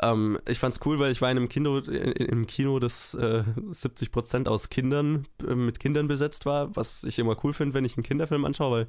Ähm, 0.00 0.38
ich 0.48 0.58
fand's 0.58 0.80
cool, 0.86 0.98
weil 0.98 1.12
ich 1.12 1.20
war 1.20 1.30
in 1.30 1.36
einem 1.36 1.50
Kino, 1.50 1.78
im 1.78 2.46
Kino, 2.46 2.78
das 2.78 3.14
äh, 3.14 3.44
70 3.70 4.10
Prozent 4.10 4.48
aus 4.48 4.70
Kindern, 4.70 5.26
äh, 5.46 5.54
mit 5.54 5.80
Kindern 5.80 6.08
besetzt 6.08 6.46
war, 6.46 6.74
was 6.74 7.04
ich 7.04 7.18
immer 7.18 7.36
cool 7.44 7.52
finde, 7.52 7.74
wenn 7.74 7.84
ich 7.84 7.96
einen 7.96 8.04
Kinderfilm 8.04 8.44
anschaue, 8.46 8.70
weil 8.70 8.86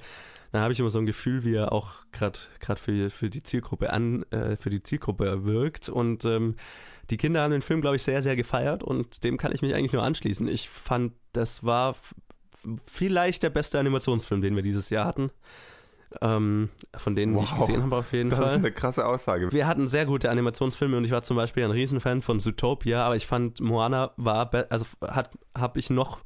da 0.53 0.61
habe 0.61 0.71
ich 0.71 0.79
immer 0.79 0.91
so 0.91 0.99
ein 0.99 1.05
Gefühl, 1.05 1.43
wie 1.43 1.55
er 1.55 1.73
auch 1.73 2.05
gerade 2.11 2.39
gerade 2.59 2.79
für, 2.79 3.09
für 3.09 3.29
die 3.29 3.43
Zielgruppe 3.43 3.91
an, 3.91 4.23
äh, 4.31 4.55
für 4.55 4.69
die 4.69 4.83
Zielgruppe 4.83 5.45
wirkt 5.45 5.89
und 5.89 6.23
ähm, 6.25 6.55
die 7.09 7.17
Kinder 7.17 7.41
haben 7.41 7.51
den 7.51 7.61
Film, 7.61 7.81
glaube 7.81 7.97
ich, 7.97 8.03
sehr, 8.03 8.21
sehr 8.21 8.37
gefeiert 8.37 8.81
und 8.81 9.25
dem 9.25 9.37
kann 9.37 9.51
ich 9.51 9.61
mich 9.61 9.73
eigentlich 9.73 9.91
nur 9.91 10.03
anschließen. 10.03 10.47
Ich 10.47 10.69
fand, 10.69 11.11
das 11.33 11.65
war 11.65 11.95
vielleicht 12.85 13.43
der 13.43 13.49
beste 13.49 13.79
Animationsfilm, 13.79 14.41
den 14.41 14.55
wir 14.55 14.63
dieses 14.63 14.89
Jahr 14.89 15.05
hatten. 15.05 15.31
Ähm, 16.21 16.69
von 16.95 17.15
denen, 17.15 17.35
wow, 17.35 17.41
die 17.41 17.53
ich 17.53 17.59
gesehen 17.59 17.83
habe, 17.83 17.95
auf 17.95 18.13
jeden 18.13 18.29
das 18.29 18.37
Fall. 18.37 18.45
Das 18.45 18.53
ist 18.55 18.59
eine 18.59 18.71
krasse 18.71 19.05
Aussage. 19.05 19.51
Wir 19.51 19.67
hatten 19.67 19.87
sehr 19.87 20.05
gute 20.05 20.29
Animationsfilme 20.29 20.97
und 20.97 21.05
ich 21.05 21.11
war 21.11 21.23
zum 21.23 21.37
Beispiel 21.37 21.63
ein 21.63 21.71
Riesenfan 21.71 22.21
von 22.21 22.39
Zootopia, 22.39 23.03
aber 23.03 23.15
ich 23.15 23.25
fand 23.25 23.61
Moana 23.61 24.11
war, 24.17 24.51
also 24.69 24.85
hat, 25.01 25.31
habe 25.57 25.79
ich 25.79 25.89
noch, 25.89 26.19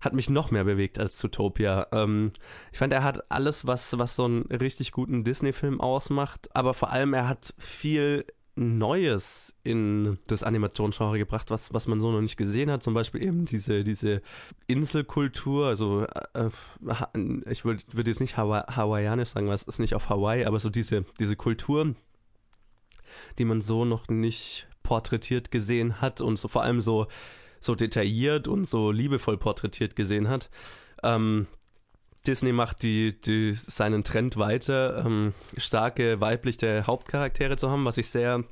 hat 0.00 0.14
mich 0.14 0.30
noch 0.30 0.50
mehr 0.50 0.64
bewegt 0.64 0.98
als 0.98 1.16
Zootopia. 1.18 1.86
Ähm, 1.92 2.32
ich 2.72 2.78
fand, 2.78 2.92
er 2.92 3.04
hat 3.04 3.30
alles, 3.30 3.66
was, 3.66 3.96
was 3.98 4.16
so 4.16 4.24
einen 4.24 4.42
richtig 4.46 4.90
guten 4.90 5.22
Disney-Film 5.22 5.80
ausmacht, 5.80 6.48
aber 6.54 6.74
vor 6.74 6.90
allem 6.90 7.14
er 7.14 7.28
hat 7.28 7.54
viel 7.58 8.24
Neues 8.60 9.54
in 9.62 10.18
das 10.26 10.42
Animationsgenre 10.42 11.16
gebracht, 11.16 11.50
was, 11.50 11.72
was 11.72 11.86
man 11.86 11.98
so 11.98 12.12
noch 12.12 12.20
nicht 12.20 12.36
gesehen 12.36 12.70
hat. 12.70 12.82
Zum 12.82 12.92
Beispiel 12.92 13.22
eben 13.22 13.46
diese, 13.46 13.84
diese 13.84 14.20
Inselkultur. 14.66 15.66
Also, 15.66 16.06
äh, 16.34 16.50
ich 17.50 17.64
würde 17.64 17.82
würd 17.92 18.06
jetzt 18.06 18.20
nicht 18.20 18.36
Hawa 18.36 18.66
hawaiianisch 18.76 19.30
sagen, 19.30 19.48
es 19.48 19.62
ist 19.62 19.78
nicht 19.78 19.94
auf 19.94 20.10
Hawaii, 20.10 20.44
aber 20.44 20.60
so 20.60 20.68
diese, 20.68 21.06
diese 21.18 21.36
Kultur, 21.36 21.94
die 23.38 23.46
man 23.46 23.62
so 23.62 23.86
noch 23.86 24.08
nicht 24.08 24.68
porträtiert 24.82 25.50
gesehen 25.50 26.02
hat 26.02 26.20
und 26.20 26.38
so 26.38 26.46
vor 26.48 26.62
allem 26.62 26.82
so, 26.82 27.06
so 27.60 27.74
detailliert 27.74 28.46
und 28.46 28.66
so 28.66 28.90
liebevoll 28.90 29.38
porträtiert 29.38 29.96
gesehen 29.96 30.28
hat. 30.28 30.50
Ähm, 31.02 31.46
Disney 32.26 32.52
macht 32.52 32.82
die, 32.82 33.20
die, 33.20 33.52
seinen 33.52 34.04
Trend 34.04 34.36
weiter, 34.36 35.04
ähm, 35.04 35.32
starke 35.56 36.20
weibliche 36.20 36.86
Hauptcharaktere 36.86 37.56
zu 37.56 37.70
haben, 37.70 37.84
was 37.84 37.96
ich 37.96 38.08
sehr 38.08 38.44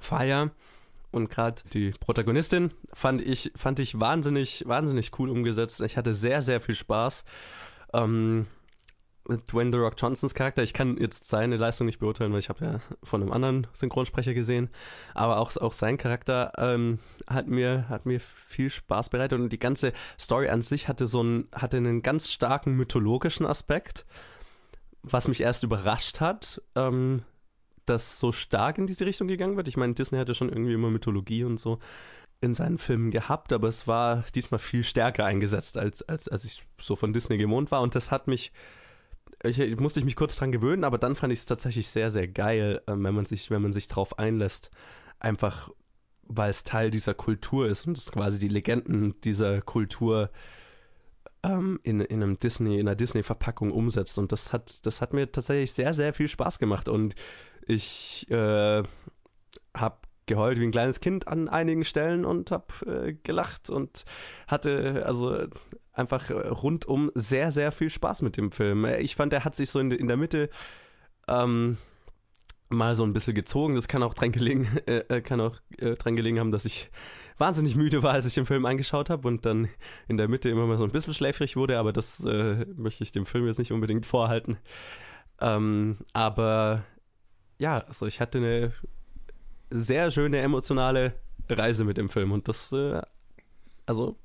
feier. 0.00 0.50
Und 1.10 1.30
gerade 1.30 1.62
die 1.72 1.92
Protagonistin 1.92 2.70
fand 2.92 3.22
ich, 3.22 3.52
fand 3.56 3.78
ich 3.78 3.98
wahnsinnig, 3.98 4.64
wahnsinnig 4.66 5.18
cool 5.18 5.30
umgesetzt. 5.30 5.80
Ich 5.80 5.96
hatte 5.96 6.14
sehr, 6.14 6.42
sehr 6.42 6.60
viel 6.60 6.74
Spaß. 6.74 7.24
Ähm, 7.94 8.46
Dwayne 9.28 9.70
The 9.72 9.78
Rock 9.78 9.94
Johnsons 9.98 10.34
Charakter, 10.34 10.62
ich 10.62 10.72
kann 10.72 10.96
jetzt 10.96 11.24
seine 11.24 11.56
Leistung 11.56 11.86
nicht 11.86 11.98
beurteilen, 11.98 12.32
weil 12.32 12.38
ich 12.38 12.48
habe 12.48 12.64
ja 12.64 12.80
von 13.02 13.22
einem 13.22 13.32
anderen 13.32 13.66
Synchronsprecher 13.72 14.34
gesehen, 14.34 14.70
aber 15.14 15.38
auch, 15.38 15.54
auch 15.58 15.72
sein 15.72 15.98
Charakter 15.98 16.52
ähm, 16.56 16.98
hat 17.26 17.46
mir 17.46 17.88
hat 17.88 18.06
mir 18.06 18.20
viel 18.20 18.70
Spaß 18.70 19.10
bereitet 19.10 19.38
und 19.38 19.50
die 19.50 19.58
ganze 19.58 19.92
Story 20.18 20.48
an 20.48 20.62
sich 20.62 20.88
hatte 20.88 21.06
so 21.06 21.20
einen 21.20 21.48
hatte 21.52 21.76
einen 21.76 22.02
ganz 22.02 22.32
starken 22.32 22.74
mythologischen 22.74 23.46
Aspekt, 23.46 24.06
was 25.02 25.28
mich 25.28 25.42
erst 25.42 25.62
überrascht 25.62 26.20
hat, 26.20 26.62
ähm, 26.74 27.22
das 27.84 28.18
so 28.18 28.32
stark 28.32 28.78
in 28.78 28.86
diese 28.86 29.06
Richtung 29.06 29.28
gegangen 29.28 29.56
wird. 29.56 29.68
Ich 29.68 29.76
meine, 29.76 29.94
Disney 29.94 30.18
hatte 30.18 30.34
schon 30.34 30.48
irgendwie 30.48 30.74
immer 30.74 30.90
Mythologie 30.90 31.44
und 31.44 31.58
so 31.58 31.78
in 32.40 32.54
seinen 32.54 32.78
Filmen 32.78 33.10
gehabt, 33.10 33.52
aber 33.52 33.68
es 33.68 33.88
war 33.88 34.24
diesmal 34.34 34.58
viel 34.58 34.84
stärker 34.84 35.24
eingesetzt, 35.24 35.76
als, 35.76 36.02
als, 36.02 36.28
als 36.28 36.44
ich 36.44 36.64
so 36.78 36.94
von 36.94 37.12
Disney 37.12 37.36
gewohnt 37.36 37.70
war. 37.70 37.80
Und 37.82 37.94
das 37.94 38.10
hat 38.10 38.28
mich, 38.28 38.52
ich, 39.44 39.58
ich 39.58 39.78
musste 39.78 40.00
ich 40.00 40.06
mich 40.06 40.16
kurz 40.16 40.36
dran 40.36 40.52
gewöhnen, 40.52 40.84
aber 40.84 40.98
dann 40.98 41.14
fand 41.14 41.32
ich 41.32 41.40
es 41.40 41.46
tatsächlich 41.46 41.88
sehr, 41.88 42.10
sehr 42.10 42.28
geil, 42.28 42.82
äh, 42.86 42.92
wenn 42.92 43.14
man 43.14 43.26
sich, 43.26 43.50
wenn 43.50 43.62
man 43.62 43.72
sich 43.72 43.86
drauf 43.86 44.18
einlässt. 44.18 44.70
Einfach, 45.20 45.70
weil 46.22 46.50
es 46.50 46.64
Teil 46.64 46.90
dieser 46.90 47.14
Kultur 47.14 47.66
ist 47.66 47.86
und 47.86 47.98
es 47.98 48.12
quasi 48.12 48.38
die 48.38 48.48
Legenden 48.48 49.20
dieser 49.22 49.60
Kultur 49.62 50.30
ähm, 51.42 51.80
in, 51.82 52.00
in 52.00 52.22
einem 52.22 52.38
Disney, 52.38 52.78
in 52.78 52.88
einer 52.88 52.96
Disney-Verpackung 52.96 53.70
umsetzt. 53.70 54.18
Und 54.18 54.32
das 54.32 54.52
hat, 54.52 54.84
das 54.86 55.00
hat 55.00 55.12
mir 55.12 55.30
tatsächlich 55.30 55.72
sehr, 55.72 55.94
sehr 55.94 56.12
viel 56.12 56.28
Spaß 56.28 56.58
gemacht. 56.58 56.88
Und 56.88 57.14
ich 57.66 58.28
äh, 58.30 58.82
habe 59.74 59.98
geheult 60.26 60.60
wie 60.60 60.64
ein 60.64 60.72
kleines 60.72 61.00
Kind 61.00 61.26
an 61.26 61.48
einigen 61.48 61.84
Stellen 61.84 62.24
und 62.24 62.50
habe 62.50 62.66
äh, 62.86 63.14
gelacht 63.22 63.70
und 63.70 64.04
hatte 64.46 65.04
also 65.06 65.46
einfach 65.98 66.30
rundum 66.30 67.10
sehr, 67.14 67.50
sehr 67.50 67.72
viel 67.72 67.90
Spaß 67.90 68.22
mit 68.22 68.36
dem 68.36 68.52
Film. 68.52 68.84
Ich 68.84 69.16
fand, 69.16 69.32
er 69.32 69.44
hat 69.44 69.56
sich 69.56 69.70
so 69.70 69.80
in, 69.80 69.90
in 69.90 70.08
der 70.08 70.16
Mitte 70.16 70.48
ähm, 71.26 71.76
mal 72.68 72.94
so 72.94 73.04
ein 73.04 73.12
bisschen 73.12 73.34
gezogen. 73.34 73.74
Das 73.74 73.88
kann 73.88 74.02
auch 74.02 74.14
dran 74.14 74.32
gelegen, 74.32 74.68
äh, 74.86 74.98
äh, 75.08 75.20
kann 75.20 75.40
auch 75.40 75.56
äh, 75.78 75.94
dran 75.94 76.16
gelegen 76.16 76.38
haben, 76.38 76.52
dass 76.52 76.64
ich 76.64 76.90
wahnsinnig 77.38 77.76
müde 77.76 78.02
war, 78.02 78.12
als 78.12 78.26
ich 78.26 78.34
den 78.34 78.46
Film 78.46 78.66
angeschaut 78.66 79.10
habe 79.10 79.28
und 79.28 79.46
dann 79.46 79.68
in 80.08 80.16
der 80.16 80.28
Mitte 80.28 80.48
immer 80.48 80.66
mal 80.66 80.78
so 80.78 80.84
ein 80.84 80.90
bisschen 80.90 81.14
schläfrig 81.14 81.56
wurde, 81.56 81.78
aber 81.78 81.92
das 81.92 82.24
äh, 82.24 82.66
möchte 82.76 83.04
ich 83.04 83.12
dem 83.12 83.26
Film 83.26 83.46
jetzt 83.46 83.58
nicht 83.58 83.72
unbedingt 83.72 84.06
vorhalten. 84.06 84.58
Ähm, 85.40 85.96
aber 86.12 86.84
ja, 87.58 87.78
also 87.78 88.06
ich 88.06 88.20
hatte 88.20 88.38
eine 88.38 88.72
sehr 89.70 90.10
schöne 90.10 90.38
emotionale 90.40 91.14
Reise 91.48 91.84
mit 91.84 91.96
dem 91.96 92.08
Film 92.08 92.32
und 92.32 92.48
das, 92.48 92.72
äh, 92.72 93.00
also 93.86 94.16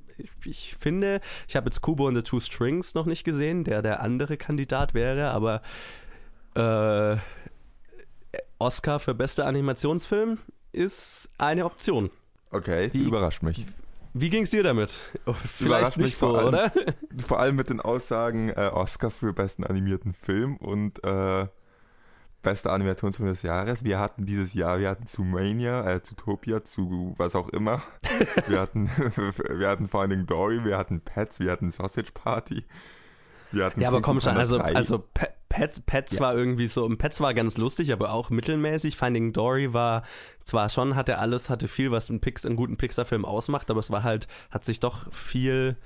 ich, 0.45 0.75
finde, 0.75 1.21
ich 1.47 1.55
habe 1.55 1.67
jetzt 1.67 1.81
Kubo 1.81 2.07
and 2.07 2.17
the 2.17 2.23
Two 2.23 2.39
Strings 2.39 2.93
noch 2.93 3.05
nicht 3.05 3.23
gesehen, 3.23 3.63
der 3.63 3.81
der 3.81 4.01
andere 4.01 4.37
Kandidat 4.37 4.93
wäre, 4.93 5.31
aber 5.31 5.61
äh, 6.55 7.17
Oscar 8.59 8.99
für 8.99 9.13
bester 9.13 9.45
Animationsfilm 9.45 10.37
ist 10.71 11.29
eine 11.37 11.65
Option. 11.65 12.09
Okay, 12.51 12.89
wie, 12.93 13.03
überrascht 13.03 13.43
mich. 13.43 13.65
Wie 14.13 14.29
ging 14.29 14.43
es 14.43 14.51
dir 14.51 14.63
damit? 14.63 14.93
Oh, 15.25 15.33
vielleicht 15.33 15.97
nicht 15.97 16.17
so, 16.17 16.35
allem, 16.35 16.47
oder? 16.47 16.71
Vor 17.27 17.39
allem 17.39 17.55
mit 17.55 17.69
den 17.69 17.79
Aussagen 17.79 18.49
äh, 18.49 18.69
Oscar 18.71 19.09
für 19.09 19.33
besten 19.33 19.63
animierten 19.63 20.13
Film 20.13 20.57
und 20.57 21.03
äh, 21.03 21.47
bester 22.43 22.71
Animationsfilm 22.71 23.29
des 23.29 23.41
Jahres. 23.41 23.83
Wir 23.83 23.99
hatten 23.99 24.25
dieses 24.25 24.53
Jahr, 24.53 24.79
wir 24.79 24.89
hatten 24.89 25.07
zu 25.07 25.23
Mania, 25.23 25.89
äh, 25.89 26.03
zu 26.03 26.15
Topia, 26.15 26.63
zu 26.63 27.15
was 27.17 27.35
auch 27.35 27.49
immer. 27.49 27.79
wir 28.47 28.59
hatten, 28.59 28.89
wir 29.49 29.67
hatten 29.67 29.87
Finding 29.87 30.27
Dory, 30.27 30.63
wir 30.63 30.77
hatten 30.77 31.01
Pets, 31.01 31.39
wir 31.39 31.51
hatten 31.51 31.71
Sausage 31.71 32.11
Party. 32.13 32.63
Wir 33.51 33.65
hatten 33.65 33.81
ja, 33.81 33.87
aber 33.87 34.01
komm 34.01 34.19
schon, 34.19 34.35
also, 34.35 34.57
also 34.57 35.03
Pets, 35.49 35.81
Pets 35.81 36.15
ja. 36.15 36.21
war 36.21 36.35
irgendwie 36.35 36.67
so, 36.67 36.89
Pets 36.89 37.21
war 37.21 37.33
ganz 37.33 37.57
lustig, 37.57 37.93
aber 37.93 38.11
auch 38.11 38.29
mittelmäßig. 38.31 38.97
Finding 38.97 39.33
Dory 39.33 39.73
war 39.73 40.03
zwar 40.43 40.69
schon, 40.69 40.95
hatte 40.95 41.19
alles, 41.19 41.49
hatte 41.49 41.67
viel, 41.67 41.91
was 41.91 42.09
einen, 42.09 42.19
Pix, 42.19 42.45
einen 42.45 42.55
guten 42.55 42.77
Pixar-Film 42.77 43.23
ausmacht, 43.23 43.69
aber 43.69 43.79
es 43.79 43.91
war 43.91 44.03
halt, 44.03 44.27
hat 44.49 44.65
sich 44.65 44.79
doch 44.79 45.11
viel 45.13 45.77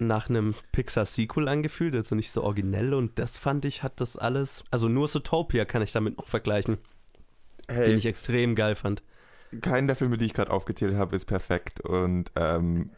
nach 0.00 0.28
einem 0.28 0.54
Pixar-Sequel 0.72 1.48
angefühlt, 1.48 1.94
also 1.94 2.14
nicht 2.14 2.30
so 2.30 2.42
originell 2.42 2.94
und 2.94 3.18
das 3.18 3.38
fand 3.38 3.64
ich, 3.64 3.82
hat 3.82 4.00
das 4.00 4.16
alles, 4.16 4.64
also 4.70 4.88
nur 4.88 5.08
Zootopia 5.08 5.64
kann 5.64 5.82
ich 5.82 5.92
damit 5.92 6.18
noch 6.18 6.26
vergleichen, 6.26 6.78
hey, 7.68 7.88
den 7.88 7.98
ich 7.98 8.06
extrem 8.06 8.54
geil 8.54 8.74
fand. 8.74 9.02
Keinen 9.60 9.86
der 9.86 9.96
Filme, 9.96 10.16
die 10.16 10.26
ich 10.26 10.34
gerade 10.34 10.50
aufgezählt 10.50 10.94
habe, 10.94 11.16
ist 11.16 11.24
perfekt 11.24 11.80
und 11.80 12.30
ähm, 12.36 12.90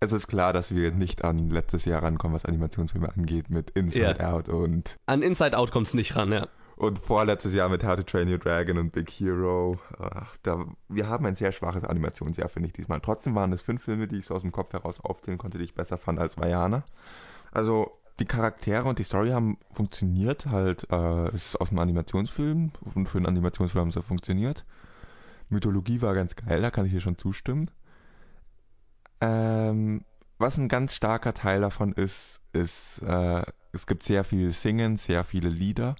es 0.00 0.10
ist 0.10 0.26
klar, 0.26 0.52
dass 0.52 0.74
wir 0.74 0.90
nicht 0.90 1.24
an 1.24 1.48
letztes 1.50 1.84
Jahr 1.84 2.02
rankommen, 2.02 2.34
was 2.34 2.44
Animationsfilme 2.44 3.14
angeht, 3.16 3.50
mit 3.50 3.70
Inside 3.70 4.16
ja. 4.18 4.32
Out 4.32 4.48
und... 4.48 4.98
An 5.06 5.22
Inside 5.22 5.56
Out 5.56 5.70
kommt 5.70 5.86
es 5.86 5.94
nicht 5.94 6.16
ran, 6.16 6.32
ja. 6.32 6.48
Und 6.82 6.98
vorletztes 6.98 7.54
Jahr 7.54 7.68
mit 7.68 7.84
How 7.84 7.94
to 7.94 8.02
Train 8.02 8.28
Your 8.28 8.38
Dragon 8.38 8.76
und 8.76 8.90
Big 8.90 9.08
Hero. 9.08 9.78
Ach, 10.00 10.34
da, 10.42 10.66
wir 10.88 11.08
haben 11.08 11.24
ein 11.26 11.36
sehr 11.36 11.52
schwaches 11.52 11.84
Animationsjahr, 11.84 12.48
finde 12.48 12.66
ich 12.66 12.72
diesmal. 12.72 13.00
Trotzdem 13.00 13.36
waren 13.36 13.52
es 13.52 13.62
fünf 13.62 13.84
Filme, 13.84 14.08
die 14.08 14.18
ich 14.18 14.26
so 14.26 14.34
aus 14.34 14.42
dem 14.42 14.50
Kopf 14.50 14.72
heraus 14.72 14.98
aufzählen 14.98 15.38
konnte, 15.38 15.58
die 15.58 15.64
ich 15.64 15.76
besser 15.76 15.96
fand 15.96 16.18
als 16.18 16.38
Vajana. 16.38 16.82
Also 17.52 17.92
die 18.18 18.24
Charaktere 18.24 18.88
und 18.88 18.98
die 18.98 19.04
Story 19.04 19.30
haben 19.30 19.58
funktioniert. 19.70 20.46
Halt, 20.46 20.88
äh, 20.90 21.28
es 21.28 21.50
ist 21.50 21.60
aus 21.60 21.70
einem 21.70 21.78
Animationsfilm 21.78 22.72
und 22.96 23.08
für 23.08 23.18
einen 23.18 23.26
Animationsfilm 23.26 23.82
haben 23.82 23.92
sie 23.92 24.02
funktioniert. 24.02 24.64
Mythologie 25.50 26.02
war 26.02 26.14
ganz 26.14 26.34
geil, 26.34 26.62
da 26.62 26.72
kann 26.72 26.86
ich 26.86 26.90
dir 26.90 27.00
schon 27.00 27.16
zustimmen. 27.16 27.70
Ähm, 29.20 30.04
was 30.38 30.58
ein 30.58 30.66
ganz 30.66 30.96
starker 30.96 31.32
Teil 31.32 31.60
davon 31.60 31.92
ist, 31.92 32.40
ist, 32.52 33.02
äh, 33.02 33.44
es 33.70 33.86
gibt 33.86 34.02
sehr 34.02 34.24
viel 34.24 34.50
Singen, 34.50 34.96
sehr 34.96 35.22
viele 35.22 35.48
Lieder. 35.48 35.94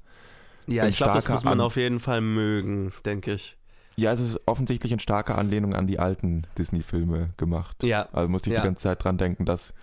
Ja, 0.67 0.87
ich 0.87 0.97
glaube, 0.97 1.15
das 1.15 1.29
muss 1.29 1.45
man 1.45 1.55
An 1.55 1.61
auf 1.61 1.77
jeden 1.77 2.01
Fall 2.01 2.21
mögen, 2.21 2.93
denke 3.05 3.33
ich. 3.33 3.57
Ja, 3.97 4.13
es 4.13 4.21
ist 4.21 4.41
offensichtlich 4.47 4.93
in 4.93 4.99
starker 4.99 5.37
Anlehnung 5.37 5.75
an 5.75 5.87
die 5.87 5.99
alten 5.99 6.47
Disney-Filme 6.57 7.31
gemacht. 7.37 7.83
Ja. 7.83 8.09
Also 8.13 8.29
musste 8.29 8.51
ich 8.51 8.55
ja. 8.55 8.63
die 8.63 8.67
ganze 8.67 8.83
Zeit 8.83 9.05
dran 9.05 9.19
denken, 9.19 9.45
dass 9.45 9.75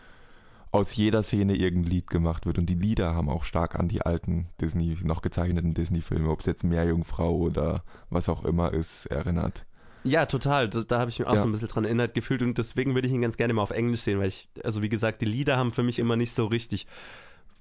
aus 0.71 0.95
jeder 0.95 1.23
Szene 1.23 1.55
irgendein 1.55 1.91
Lied 1.91 2.09
gemacht 2.09 2.45
wird. 2.45 2.57
Und 2.57 2.67
die 2.67 2.75
Lieder 2.75 3.13
haben 3.13 3.30
auch 3.30 3.43
stark 3.43 3.75
an 3.75 3.88
die 3.88 4.01
alten 4.01 4.47
Disney, 4.61 4.97
noch 5.03 5.21
gezeichneten 5.21 5.73
Disney-Filme, 5.73 6.30
ob 6.30 6.41
es 6.41 6.45
jetzt 6.45 6.63
Meerjungfrau 6.63 7.36
oder 7.36 7.84
was 8.09 8.30
auch 8.30 8.45
immer 8.45 8.73
ist, 8.73 9.05
erinnert. 9.07 9.65
Ja, 10.03 10.25
total. 10.25 10.69
Da, 10.69 10.84
da 10.84 10.99
habe 10.99 11.09
ich 11.09 11.19
mich 11.19 11.27
auch 11.27 11.34
ja. 11.34 11.41
so 11.41 11.47
ein 11.47 11.51
bisschen 11.51 11.67
dran 11.67 11.86
erinnert 11.86 12.13
gefühlt 12.13 12.41
und 12.41 12.57
deswegen 12.57 12.93
würde 12.95 13.07
ich 13.07 13.13
ihn 13.13 13.21
ganz 13.21 13.36
gerne 13.36 13.53
mal 13.53 13.61
auf 13.61 13.71
Englisch 13.71 14.01
sehen, 14.01 14.19
weil 14.19 14.27
ich, 14.27 14.47
also 14.63 14.82
wie 14.82 14.89
gesagt, 14.89 15.21
die 15.21 15.25
Lieder 15.25 15.57
haben 15.57 15.71
für 15.71 15.84
mich 15.84 15.99
immer 15.99 16.15
nicht 16.15 16.34
so 16.34 16.45
richtig 16.45 16.88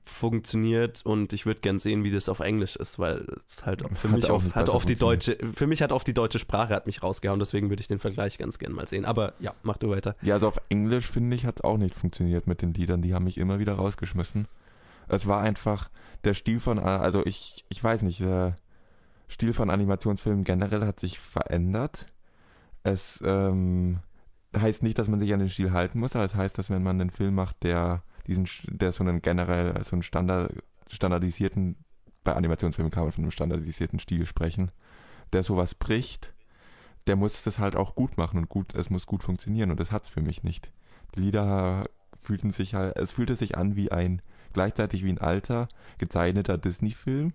funktioniert 0.08 1.04
und 1.04 1.32
ich 1.32 1.46
würde 1.46 1.60
gern 1.60 1.78
sehen, 1.78 2.04
wie 2.04 2.10
das 2.10 2.28
auf 2.28 2.40
Englisch 2.40 2.76
ist, 2.76 2.98
weil 2.98 3.26
es 3.48 3.64
halt 3.64 3.82
für 3.96 4.08
hat 4.08 4.16
mich 4.16 4.30
auf, 4.30 4.54
hat 4.54 4.68
auf 4.68 4.84
die 4.84 4.94
deutsche, 4.94 5.38
für 5.54 5.66
mich 5.66 5.82
hat 5.82 5.92
auf 5.92 6.04
die 6.04 6.14
deutsche 6.14 6.38
Sprache 6.38 6.74
hat 6.74 6.86
mich 6.86 7.02
rausgehauen, 7.02 7.38
deswegen 7.38 7.68
würde 7.70 7.80
ich 7.80 7.88
den 7.88 7.98
Vergleich 7.98 8.38
ganz 8.38 8.58
gern 8.58 8.72
mal 8.72 8.86
sehen. 8.88 9.04
Aber 9.04 9.34
ja, 9.38 9.54
mach 9.62 9.76
du 9.76 9.90
weiter. 9.90 10.16
Ja, 10.22 10.34
also 10.34 10.48
auf 10.48 10.60
Englisch 10.68 11.06
finde 11.06 11.36
ich 11.36 11.46
hat 11.46 11.60
es 11.60 11.64
auch 11.64 11.78
nicht 11.78 11.94
funktioniert 11.94 12.46
mit 12.46 12.62
den 12.62 12.74
Liedern, 12.74 13.02
die 13.02 13.14
haben 13.14 13.24
mich 13.24 13.38
immer 13.38 13.58
wieder 13.58 13.74
rausgeschmissen. 13.74 14.48
Es 15.08 15.26
war 15.26 15.40
einfach 15.40 15.90
der 16.24 16.34
Stil 16.34 16.60
von, 16.60 16.78
also 16.78 17.24
ich, 17.24 17.64
ich 17.68 17.82
weiß 17.82 18.02
nicht, 18.02 18.20
der 18.20 18.56
Stil 19.28 19.52
von 19.52 19.70
Animationsfilmen 19.70 20.44
generell 20.44 20.84
hat 20.84 21.00
sich 21.00 21.18
verändert 21.18 22.06
es 22.82 23.22
ähm, 23.24 23.98
heißt 24.56 24.82
nicht, 24.82 24.98
dass 24.98 25.08
man 25.08 25.20
sich 25.20 25.32
an 25.32 25.40
den 25.40 25.50
Stil 25.50 25.72
halten 25.72 26.00
muss, 26.00 26.14
aber 26.14 26.24
es 26.24 26.34
heißt, 26.34 26.58
dass 26.58 26.70
wenn 26.70 26.82
man 26.82 27.00
einen 27.00 27.10
Film 27.10 27.34
macht, 27.34 27.62
der 27.62 28.02
diesen, 28.28 28.48
der 28.68 28.92
so 28.92 29.02
einen 29.02 29.22
generell, 29.22 29.82
so 29.84 29.96
einen 29.96 30.02
Standard, 30.02 30.52
standardisierten, 30.88 31.76
bei 32.22 32.34
Animationsfilmen 32.34 32.92
kann 32.92 33.04
man 33.04 33.12
von 33.12 33.24
einem 33.24 33.30
standardisierten 33.30 33.98
Stil 33.98 34.26
sprechen, 34.26 34.70
der 35.32 35.42
sowas 35.42 35.74
bricht, 35.74 36.34
der 37.06 37.16
muss 37.16 37.42
das 37.42 37.58
halt 37.58 37.74
auch 37.74 37.94
gut 37.94 38.16
machen 38.16 38.38
und 38.38 38.48
gut, 38.48 38.74
es 38.74 38.90
muss 38.90 39.06
gut 39.06 39.22
funktionieren 39.22 39.70
und 39.70 39.80
das 39.80 39.92
hat's 39.92 40.10
für 40.10 40.20
mich 40.20 40.44
nicht. 40.44 40.70
Die 41.14 41.20
Lieder 41.20 41.88
fühlten 42.20 42.50
sich 42.52 42.74
halt, 42.74 42.96
es 42.96 43.12
fühlte 43.12 43.34
sich 43.34 43.56
an 43.56 43.76
wie 43.76 43.90
ein, 43.90 44.20
gleichzeitig 44.52 45.04
wie 45.04 45.10
ein 45.10 45.18
alter, 45.18 45.68
gezeichneter 45.96 46.58
Disney-Film 46.58 47.32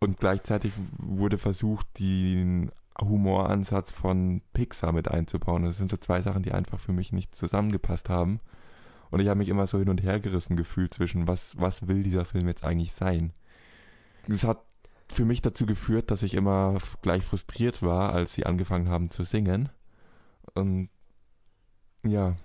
und 0.00 0.18
gleichzeitig 0.18 0.72
wurde 0.96 1.36
versucht, 1.38 1.86
den 1.98 2.70
Humoransatz 3.00 3.92
von 3.92 4.42
Pixar 4.52 4.92
mit 4.92 5.08
einzubauen. 5.08 5.64
Das 5.64 5.76
sind 5.76 5.90
so 5.90 5.96
zwei 5.96 6.22
Sachen, 6.22 6.42
die 6.42 6.52
einfach 6.52 6.80
für 6.80 6.92
mich 6.92 7.12
nicht 7.12 7.34
zusammengepasst 7.34 8.08
haben. 8.08 8.40
Und 9.10 9.20
ich 9.20 9.28
habe 9.28 9.38
mich 9.38 9.48
immer 9.48 9.66
so 9.66 9.78
hin 9.78 9.88
und 9.88 10.02
her 10.02 10.20
gerissen 10.20 10.56
gefühlt 10.56 10.94
zwischen, 10.94 11.26
was, 11.26 11.54
was 11.58 11.88
will 11.88 12.02
dieser 12.02 12.24
Film 12.24 12.48
jetzt 12.48 12.64
eigentlich 12.64 12.92
sein? 12.92 13.32
Das 14.26 14.44
hat 14.44 14.62
für 15.10 15.24
mich 15.24 15.40
dazu 15.40 15.66
geführt, 15.66 16.10
dass 16.10 16.22
ich 16.22 16.34
immer 16.34 16.78
gleich 17.02 17.24
frustriert 17.24 17.82
war, 17.82 18.12
als 18.12 18.34
sie 18.34 18.44
angefangen 18.44 18.88
haben 18.88 19.10
zu 19.10 19.24
singen. 19.24 19.70
Und 20.54 20.90
ja. 22.04 22.36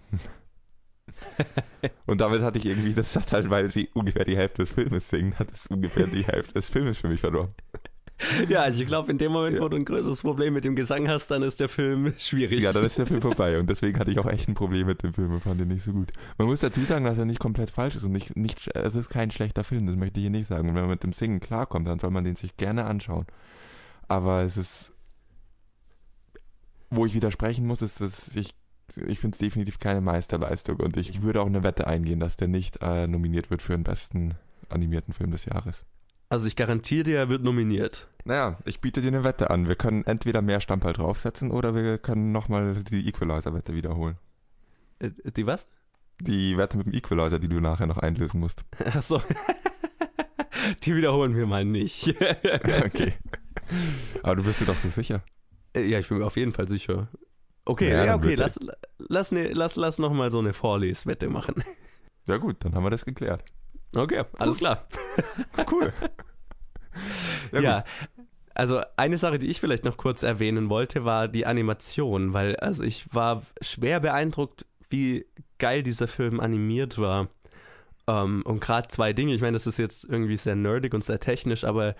und 2.05 2.21
damit 2.21 2.41
hatte 2.41 2.57
ich 2.57 2.65
irgendwie, 2.65 2.93
das 2.93 3.15
hat 3.15 3.33
halt, 3.33 3.49
weil 3.49 3.69
sie 3.69 3.89
ungefähr 3.93 4.25
die 4.25 4.37
Hälfte 4.37 4.63
des 4.63 4.71
Filmes 4.71 5.09
singen, 5.09 5.37
hat 5.37 5.51
es 5.51 5.67
ungefähr 5.67 6.07
die 6.07 6.25
Hälfte 6.25 6.53
des 6.53 6.69
Filmes 6.69 6.99
für 6.99 7.09
mich 7.09 7.19
verloren. 7.19 7.53
Ja, 8.47 8.61
also 8.61 8.81
ich 8.81 8.87
glaube, 8.87 9.11
in 9.11 9.17
dem 9.17 9.31
Moment, 9.31 9.59
wo 9.59 9.67
du 9.67 9.75
ein 9.75 9.85
größeres 9.85 10.21
Problem 10.21 10.53
mit 10.53 10.63
dem 10.63 10.75
Gesang 10.75 11.09
hast, 11.09 11.29
dann 11.29 11.41
ist 11.43 11.59
der 11.59 11.67
Film 11.67 12.13
schwierig. 12.17 12.61
Ja, 12.61 12.71
dann 12.71 12.85
ist 12.85 12.97
der 12.97 13.05
Film 13.05 13.21
vorbei 13.21 13.59
und 13.59 13.69
deswegen 13.69 13.99
hatte 13.99 14.11
ich 14.11 14.19
auch 14.19 14.29
echt 14.29 14.47
ein 14.47 14.53
Problem 14.53 14.87
mit 14.87 15.03
dem 15.03 15.13
Film 15.13 15.31
und 15.31 15.41
fand 15.41 15.59
ihn 15.59 15.67
nicht 15.67 15.83
so 15.83 15.91
gut. 15.91 16.11
Man 16.37 16.47
muss 16.47 16.61
dazu 16.61 16.83
sagen, 16.85 17.05
dass 17.05 17.17
er 17.17 17.25
nicht 17.25 17.39
komplett 17.39 17.71
falsch 17.71 17.95
ist 17.95 18.03
und 18.03 18.11
nicht, 18.11 18.35
nicht, 18.37 18.69
es 18.75 18.95
ist 18.95 19.09
kein 19.09 19.31
schlechter 19.31 19.63
Film, 19.63 19.87
das 19.87 19.95
möchte 19.95 20.19
ich 20.19 20.23
hier 20.23 20.29
nicht 20.29 20.47
sagen. 20.47 20.69
Und 20.69 20.75
wenn 20.75 20.83
man 20.83 20.91
mit 20.91 21.03
dem 21.03 21.13
Singen 21.13 21.39
klarkommt, 21.39 21.87
dann 21.87 21.99
soll 21.99 22.11
man 22.11 22.23
den 22.23 22.35
sich 22.35 22.55
gerne 22.55 22.85
anschauen. 22.85 23.25
Aber 24.07 24.43
es 24.43 24.57
ist, 24.57 24.93
wo 26.89 27.05
ich 27.05 27.13
widersprechen 27.13 27.65
muss, 27.65 27.81
ist, 27.81 27.99
dass 27.99 28.35
ich 28.35 28.53
ich 29.07 29.19
finde 29.19 29.35
es 29.35 29.39
definitiv 29.39 29.79
keine 29.79 30.01
Meisterleistung 30.01 30.77
und 30.77 30.97
ich 30.97 31.21
würde 31.21 31.41
auch 31.41 31.47
eine 31.47 31.63
Wette 31.63 31.87
eingehen, 31.87 32.19
dass 32.19 32.37
der 32.37 32.47
nicht 32.47 32.79
äh, 32.81 33.07
nominiert 33.07 33.49
wird 33.49 33.61
für 33.61 33.73
den 33.73 33.83
besten 33.83 34.35
animierten 34.69 35.13
Film 35.13 35.31
des 35.31 35.45
Jahres. 35.45 35.85
Also 36.33 36.47
ich 36.47 36.55
garantiere 36.55 37.03
dir, 37.03 37.17
er 37.19 37.29
wird 37.29 37.43
nominiert. 37.43 38.07
Naja, 38.25 38.57
ich 38.65 38.81
biete 38.81 39.01
dir 39.01 39.09
eine 39.09 39.23
Wette 39.23 39.51
an. 39.51 39.67
Wir 39.67 39.75
können 39.75 40.03
entweder 40.03 40.41
mehr 40.41 40.61
Stammball 40.61 40.93
draufsetzen 40.93 41.51
oder 41.51 41.75
wir 41.75 41.99
können 41.99 42.31
nochmal 42.31 42.81
die 42.81 43.07
Equalizer-Wette 43.07 43.75
wiederholen. 43.75 44.17
Äh, 44.97 45.11
die 45.37 45.45
was? 45.45 45.67
Die 46.19 46.57
Wette 46.57 46.77
mit 46.77 46.87
dem 46.87 46.93
Equalizer, 46.95 47.37
die 47.37 47.49
du 47.49 47.59
nachher 47.59 47.85
noch 47.85 47.99
einlösen 47.99 48.39
musst. 48.39 48.65
Achso. 48.83 49.21
die 50.83 50.95
wiederholen 50.95 51.35
wir 51.35 51.45
mal 51.45 51.65
nicht. 51.65 52.07
okay. 52.83 53.13
Aber 54.23 54.37
du 54.37 54.43
bist 54.43 54.59
dir 54.59 54.65
doch 54.65 54.79
so 54.79 54.89
sicher. 54.89 55.21
Äh, 55.75 55.85
ja, 55.85 55.99
ich 55.99 56.09
bin 56.09 56.17
mir 56.17 56.25
auf 56.25 56.35
jeden 56.35 56.51
Fall 56.51 56.67
sicher. 56.67 57.09
Okay, 57.65 57.91
Ja, 57.91 58.05
ja, 58.05 58.15
okay, 58.15 58.33
lass, 58.33 58.59
lass, 58.97 59.31
ne, 59.31 59.53
lass, 59.53 59.75
lass 59.75 59.99
noch 59.99 60.11
mal 60.11 60.31
so 60.31 60.39
eine 60.39 60.53
Vorleswette 60.53 61.29
machen. 61.29 61.63
Ja 62.25 62.37
gut, 62.37 62.55
dann 62.61 62.73
haben 62.73 62.83
wir 62.83 62.89
das 62.89 63.05
geklärt. 63.05 63.45
Okay, 63.95 64.23
alles 64.37 64.57
klar. 64.57 64.87
Cool. 65.71 65.93
Ja, 67.51 67.79
gut. 67.79 68.19
also 68.53 68.81
eine 68.97 69.17
Sache, 69.17 69.39
die 69.39 69.47
ich 69.47 69.59
vielleicht 69.59 69.83
noch 69.83 69.97
kurz 69.97 70.21
erwähnen 70.21 70.69
wollte, 70.69 71.05
war 71.05 71.27
die 71.27 71.47
Animation, 71.47 72.33
weil 72.33 72.55
also 72.57 72.83
ich 72.83 73.11
war 73.13 73.41
schwer 73.61 73.99
beeindruckt, 73.99 74.67
wie 74.91 75.25
geil 75.57 75.81
dieser 75.81 76.07
Film 76.07 76.39
animiert 76.39 76.99
war. 76.99 77.29
Ähm, 78.07 78.43
und 78.45 78.59
gerade 78.59 78.89
zwei 78.89 79.13
Dinge, 79.13 79.33
ich 79.33 79.41
meine, 79.41 79.53
das 79.55 79.65
ist 79.65 79.79
jetzt 79.79 80.03
irgendwie 80.03 80.37
sehr 80.37 80.55
nerdig 80.55 80.93
und 80.93 81.03
sehr 81.03 81.19
technisch, 81.19 81.63
aber 81.63 81.95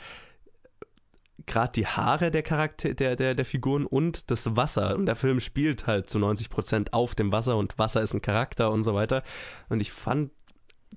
gerade 1.45 1.73
die 1.73 1.87
Haare 1.87 2.31
der 2.31 2.43
Charakter 2.43 2.93
der, 2.93 3.15
der, 3.15 3.35
der 3.35 3.45
Figuren 3.45 3.85
und 3.85 4.29
das 4.31 4.55
Wasser. 4.55 4.95
Und 4.95 5.05
der 5.05 5.15
Film 5.15 5.39
spielt 5.39 5.87
halt 5.87 6.09
zu 6.09 6.19
90% 6.19 6.89
auf 6.91 7.15
dem 7.15 7.31
Wasser 7.31 7.57
und 7.57 7.77
Wasser 7.77 8.01
ist 8.01 8.13
ein 8.13 8.21
Charakter 8.21 8.71
und 8.71 8.83
so 8.83 8.93
weiter. 8.93 9.23
Und 9.69 9.79
ich 9.79 9.91
fand 9.91 10.31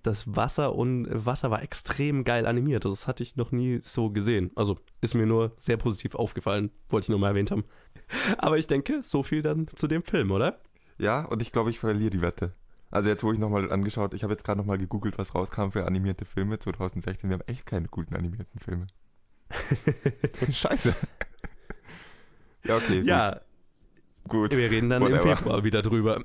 das 0.03 0.37
Wasser 0.37 0.75
und 0.75 1.09
Wasser 1.11 1.51
war 1.51 1.63
extrem 1.63 2.25
geil 2.25 2.47
animiert. 2.47 2.85
Also 2.85 2.95
das 2.95 3.07
hatte 3.07 3.23
ich 3.23 3.37
noch 3.37 3.53
nie 3.53 3.81
so 3.83 4.11
gesehen. 4.11 4.51
Also 4.55 4.79
ist 5.01 5.15
mir 5.15 5.27
nur 5.27 5.53
sehr 5.57 5.77
positiv 5.77 6.15
aufgefallen. 6.15 6.71
Wollte 6.89 7.07
ich 7.07 7.09
nur 7.09 7.19
mal 7.19 7.29
erwähnt 7.29 7.51
haben. 7.51 7.65
Aber 8.39 8.59
ich 8.59 8.67
denke, 8.67 9.03
so 9.03 9.23
viel 9.23 9.43
dann 9.43 9.69
zu 9.75 9.87
dem 9.87 10.03
Film, 10.03 10.31
oder? 10.31 10.61
Ja, 10.99 11.25
und 11.25 11.43
ich 11.43 11.53
glaube, 11.53 11.71
ich 11.71 11.79
verliere 11.79 12.11
die 12.11 12.23
Wette. 12.23 12.55
Also 12.91 13.11
jetzt, 13.11 13.25
wo 13.25 13.33
ich 13.33 13.39
nochmal 13.39 13.71
angeschaut, 13.71 14.15
ich 14.15 14.23
habe 14.23 14.33
jetzt 14.33 14.45
gerade 14.45 14.59
nochmal 14.59 14.79
gegoogelt, 14.79 15.19
was 15.19 15.35
rauskam 15.35 15.71
für 15.71 15.85
animierte 15.87 16.25
Filme 16.25 16.59
2016. 16.59 17.29
Wir 17.29 17.35
haben 17.35 17.47
echt 17.47 17.67
keine 17.67 17.89
guten 17.89 18.15
animierten 18.15 18.61
Filme. 18.61 18.87
Scheiße. 20.53 20.95
Ja, 22.65 22.77
okay. 22.77 23.01
ja, 23.03 23.41
Gut. 24.29 24.51
gut. 24.51 24.59
wir 24.59 24.71
reden 24.71 24.89
dann 24.91 25.03
im 25.03 25.13
Whatever. 25.13 25.37
Februar 25.37 25.65
wieder 25.65 25.83
drüber. 25.83 26.21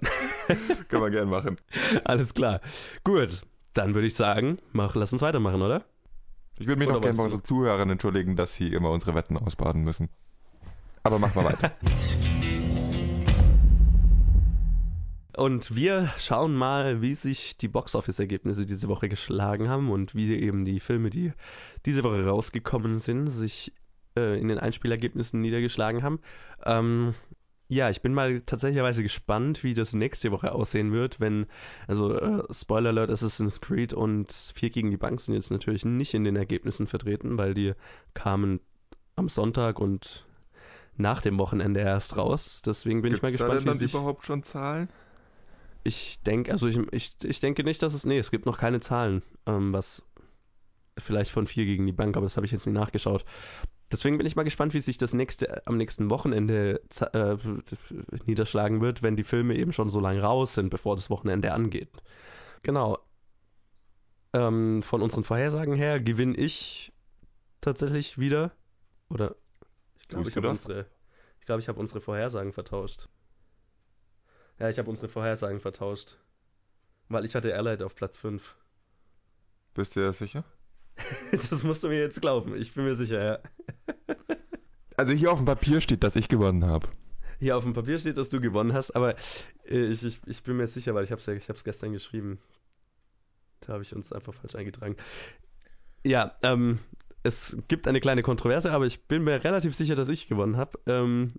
Können 0.88 1.04
wir 1.04 1.10
gern 1.10 1.30
machen. 1.30 1.58
Alles 2.04 2.34
klar. 2.34 2.62
Gut, 3.04 3.44
dann 3.74 3.94
würde 3.94 4.08
ich 4.08 4.16
sagen, 4.16 4.60
mach, 4.72 4.96
lass 4.96 5.14
uns 5.14 5.22
weitermachen, 5.22 5.62
oder? 5.62 5.86
Ich 6.60 6.68
würde 6.68 6.80
mich 6.80 6.88
Oder 6.88 6.98
noch 6.98 7.02
gerne 7.02 7.18
bei 7.18 7.24
unseren 7.24 7.44
Zuhörern 7.44 7.90
entschuldigen, 7.90 8.36
dass 8.36 8.56
sie 8.56 8.74
immer 8.74 8.92
unsere 8.92 9.16
Wetten 9.16 9.38
ausbaden 9.38 9.84
müssen. 9.84 10.10
Aber 11.04 11.18
mach 11.18 11.34
mal 11.34 11.46
weiter. 11.46 11.72
Und 15.38 15.76
wir 15.76 16.12
schauen 16.18 16.56
mal, 16.56 17.02
wie 17.02 17.16
sich 17.16 17.58
die 17.58 17.70
Boxoffice-Ergebnisse 17.70 18.66
diese 18.66 18.90
Woche 18.90 19.08
geschlagen 19.08 19.70
haben 19.70 19.90
und 19.90 20.14
wie 20.14 20.36
eben 20.36 20.66
die 20.66 20.82
Filme, 20.82 21.10
die 21.10 21.32
diese 21.86 22.04
Woche 22.04 22.26
rausgekommen 22.26 22.96
sind, 22.96 23.28
sich 23.28 23.74
äh, 24.18 24.40
in 24.40 24.50
den 24.50 24.60
Einspielergebnissen 24.60 25.40
niedergeschlagen 25.40 26.04
haben. 26.04 26.20
Ähm, 26.66 27.14
ja, 27.72 27.90
ich 27.90 28.02
bin 28.02 28.14
mal 28.14 28.42
tatsächlicherweise 28.42 29.02
gespannt, 29.02 29.64
wie 29.64 29.74
das 29.74 29.94
nächste 29.94 30.30
Woche 30.32 30.52
aussehen 30.52 30.92
wird, 30.92 31.22
wenn, 31.22 31.46
also 31.88 32.14
äh, 32.14 32.44
Spoiler 32.54 32.90
Alert, 32.90 33.10
Assassin's 33.10 33.62
Creed 33.62 33.94
und 33.94 34.30
Vier 34.30 34.72
gegen 34.72 34.92
die 34.92 34.98
Bank 34.98 35.22
sind 35.22 35.36
jetzt 35.36 35.52
natürlich 35.52 35.86
nicht 35.86 36.14
in 36.14 36.26
den 36.26 36.36
Ergebnissen 36.36 36.86
vertreten, 36.86 37.38
weil 37.38 37.54
die 37.54 37.72
kamen 38.14 38.60
am 39.16 39.30
Sonntag 39.30 39.80
und 39.80 40.26
nach 40.98 41.22
dem 41.22 41.40
Wochenende 41.40 41.80
erst 41.80 42.18
raus. 42.18 42.62
Deswegen 42.62 43.02
bin 43.02 43.14
ich 43.14 43.22
mal 43.22 43.30
Gibt's 43.30 43.40
da 43.40 43.46
gespannt, 43.46 43.62
denn 43.62 43.74
wie 43.74 43.80
dann 43.80 43.88
sich... 43.88 43.94
überhaupt 43.94 44.26
schon 44.26 44.44
Zahlen? 44.44 44.90
Ich 45.86 46.20
denke, 46.24 46.52
also 46.52 46.68
ich, 46.68 46.78
ich, 46.92 47.16
ich 47.24 47.40
denke 47.40 47.64
nicht, 47.64 47.82
dass 47.82 47.94
es. 47.94 48.06
Nee, 48.06 48.20
es 48.20 48.32
gibt 48.32 48.46
noch 48.46 48.58
keine 48.58 48.82
Zahlen, 48.82 49.24
ähm, 49.46 49.72
was 49.72 50.04
vielleicht 50.98 51.32
von 51.32 51.48
vier 51.48 51.64
gegen 51.64 51.86
die 51.86 51.94
Bank, 51.94 52.18
aber 52.18 52.26
das 52.26 52.36
habe 52.36 52.46
ich 52.46 52.52
jetzt 52.52 52.66
nicht 52.66 52.76
nachgeschaut. 52.76 53.24
Deswegen 53.92 54.18
bin 54.18 54.26
ich 54.26 54.36
mal 54.36 54.44
gespannt, 54.44 54.74
wie 54.74 54.80
sich 54.80 54.98
das 54.98 55.14
nächste 55.14 55.68
am 55.68 55.76
nächsten 55.78 56.10
Wochenende 56.10 56.82
äh, 57.14 57.38
niederschlagen 58.26 58.80
wird, 58.82 59.04
wenn 59.04 59.18
die 59.18 59.24
Filme 59.24 59.56
eben 59.56 59.74
schon 59.74 59.90
so 59.90 60.00
lange 60.00 60.22
raus 60.22 60.54
sind, 60.54 60.70
bevor 60.70 60.96
das 60.96 61.10
Wochenende 61.10 61.52
angeht. 61.52 61.90
Genau. 62.64 63.00
Ähm, 64.34 64.82
von 64.82 65.02
unseren 65.02 65.26
Vorhersagen 65.26 65.76
her 65.76 66.00
gewinne 66.00 66.38
ich 66.38 66.94
tatsächlich 67.60 68.18
wieder. 68.18 68.52
Oder 69.10 69.36
ich 70.00 70.08
glaube, 70.08 70.30
ich 70.30 70.38
habe 70.38 70.50
unsere, 70.50 70.86
ich 71.42 71.50
ich 71.50 71.68
habe 71.68 71.80
unsere 71.80 72.00
Vorhersagen 72.00 72.54
vertauscht. 72.54 73.10
Ja, 74.58 74.70
ich 74.70 74.80
habe 74.80 74.90
unsere 74.90 75.10
Vorhersagen 75.10 75.60
vertauscht. 75.60 76.18
Weil 77.10 77.26
ich 77.26 77.36
hatte 77.36 77.54
Allied 77.54 77.84
auf 77.84 77.96
Platz 77.96 78.16
5. 78.16 78.56
Bist 79.74 79.96
du 79.96 80.00
dir 80.00 80.14
sicher? 80.14 80.46
Das 81.32 81.64
musst 81.64 81.84
du 81.84 81.88
mir 81.88 82.00
jetzt 82.00 82.22
glauben. 82.22 82.56
Ich 82.56 82.74
bin 82.74 82.84
mir 82.84 82.96
sicher, 82.96 83.24
ja. 83.24 83.40
Also 84.98 85.14
hier 85.14 85.32
auf 85.32 85.40
dem 85.40 85.46
Papier 85.46 85.82
steht, 85.82 86.04
dass 86.04 86.16
ich 86.16 86.28
gewonnen 86.28 86.66
habe. 86.66 86.88
Hier 87.40 87.58
auf 87.58 87.64
dem 87.64 87.74
Papier 87.74 87.98
steht, 87.98 88.18
dass 88.18 88.30
du 88.30 88.40
gewonnen 88.40 88.74
hast, 88.74 88.92
aber 88.92 89.16
äh, 89.68 89.86
ich, 89.86 90.04
ich, 90.04 90.22
ich 90.28 90.44
bin 90.44 90.58
mir 90.58 90.68
sicher, 90.68 90.94
weil 90.94 91.04
ich 91.04 91.12
habe 91.12 91.20
es 91.20 91.26
ja, 91.26 91.34
ich 91.34 91.64
gestern 91.64 91.92
geschrieben. 91.92 92.40
Da 93.62 93.74
habe 93.74 93.84
ich 93.84 93.96
uns 93.96 94.14
einfach 94.14 94.34
falsch 94.34 94.56
eingetragen. 94.56 94.96
Ja, 96.04 96.36
ähm, 96.44 96.80
es 97.24 97.58
gibt 97.68 97.88
eine 97.88 98.00
kleine 98.00 98.24
Kontroverse, 98.24 98.72
aber 98.72 98.86
ich 98.86 99.08
bin 99.08 99.24
mir 99.24 99.44
relativ 99.44 99.76
sicher, 99.76 99.96
dass 99.96 100.10
ich 100.10 100.28
gewonnen 100.28 100.58
habe. 100.58 100.80
Ähm, 100.86 101.34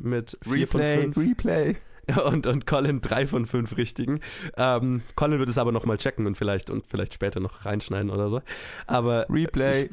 mit 0.00 0.38
4 0.42 0.68
von 0.68 0.80
5. 0.80 1.16
Replay. 1.16 1.76
und, 2.24 2.46
und 2.46 2.66
Colin 2.66 3.00
drei 3.00 3.26
von 3.26 3.46
fünf 3.46 3.76
richtigen. 3.76 4.20
Ähm, 4.56 5.02
Colin 5.14 5.38
wird 5.38 5.48
es 5.48 5.58
aber 5.58 5.72
nochmal 5.72 5.98
checken 5.98 6.26
und 6.26 6.36
vielleicht 6.36 6.70
und 6.70 6.86
vielleicht 6.86 7.14
später 7.14 7.40
noch 7.40 7.64
reinschneiden 7.64 8.10
oder 8.10 8.30
so. 8.30 8.40
Aber 8.86 9.26
Replay. 9.28 9.84
ich 9.84 9.90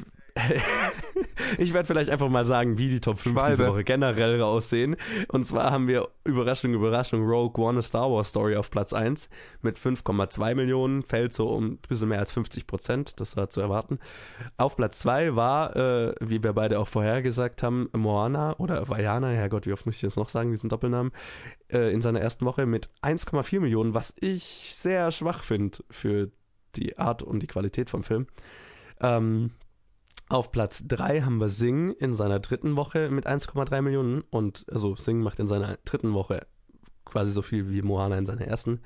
werde 1.72 1.86
vielleicht 1.86 2.10
einfach 2.10 2.28
mal 2.28 2.44
sagen, 2.44 2.78
wie 2.78 2.88
die 2.88 3.00
Top 3.00 3.18
5 3.18 3.34
diese 3.34 3.56
Schwalbe. 3.56 3.66
Woche 3.72 3.84
generell 3.84 4.40
aussehen. 4.42 4.96
Und 5.28 5.44
zwar 5.44 5.70
haben 5.70 5.88
wir 5.88 6.08
Überraschung, 6.24 6.74
Überraschung, 6.74 7.24
Rogue 7.24 7.62
One, 7.62 7.78
a 7.78 7.82
Star 7.82 8.10
Wars 8.10 8.28
Story 8.28 8.56
auf 8.56 8.70
Platz 8.70 8.92
1 8.92 9.28
mit 9.60 9.78
5,2 9.78 10.54
Millionen, 10.54 11.02
fällt 11.02 11.32
so 11.32 11.48
um 11.48 11.72
ein 11.72 11.78
bisschen 11.78 12.08
mehr 12.08 12.20
als 12.20 12.32
50 12.32 12.66
Prozent, 12.66 13.20
das 13.20 13.36
war 13.36 13.50
zu 13.50 13.60
erwarten. 13.60 13.98
Auf 14.56 14.76
Platz 14.76 15.00
2 15.00 15.36
war, 15.36 15.76
äh, 15.76 16.14
wie 16.20 16.42
wir 16.42 16.52
beide 16.52 16.78
auch 16.78 16.88
vorher 16.88 17.22
gesagt 17.22 17.62
haben, 17.62 17.88
Moana 17.92 18.58
oder 18.58 18.88
Vajana, 18.88 19.28
Herrgott, 19.28 19.66
wie 19.66 19.72
oft 19.72 19.86
muss 19.86 19.96
ich 19.96 20.02
jetzt 20.02 20.16
noch 20.16 20.28
sagen, 20.28 20.50
diesen 20.50 20.68
Doppelnamen, 20.68 21.12
äh, 21.68 21.92
in 21.92 22.00
seiner 22.02 22.20
ersten 22.20 22.44
Woche 22.44 22.66
mit 22.66 22.88
1,4 23.02 23.60
Millionen, 23.60 23.94
was 23.94 24.14
ich 24.18 24.74
sehr 24.76 25.10
schwach 25.10 25.42
finde 25.44 25.78
für 25.90 26.30
die 26.76 26.98
Art 26.98 27.22
und 27.22 27.40
die 27.40 27.46
Qualität 27.46 27.90
vom 27.90 28.02
Film. 28.02 28.26
Ähm, 29.00 29.50
auf 30.32 30.50
Platz 30.50 30.84
3 30.88 31.22
haben 31.22 31.38
wir 31.38 31.50
Sing 31.50 31.90
in 31.92 32.14
seiner 32.14 32.40
dritten 32.40 32.74
Woche 32.76 33.10
mit 33.10 33.26
1,3 33.26 33.82
Millionen 33.82 34.22
und 34.30 34.64
also 34.72 34.96
Sing 34.96 35.20
macht 35.20 35.38
in 35.38 35.46
seiner 35.46 35.78
dritten 35.84 36.14
Woche 36.14 36.46
quasi 37.04 37.32
so 37.32 37.42
viel 37.42 37.70
wie 37.70 37.82
Moana 37.82 38.16
in 38.16 38.24
seiner 38.24 38.46
ersten. 38.46 38.80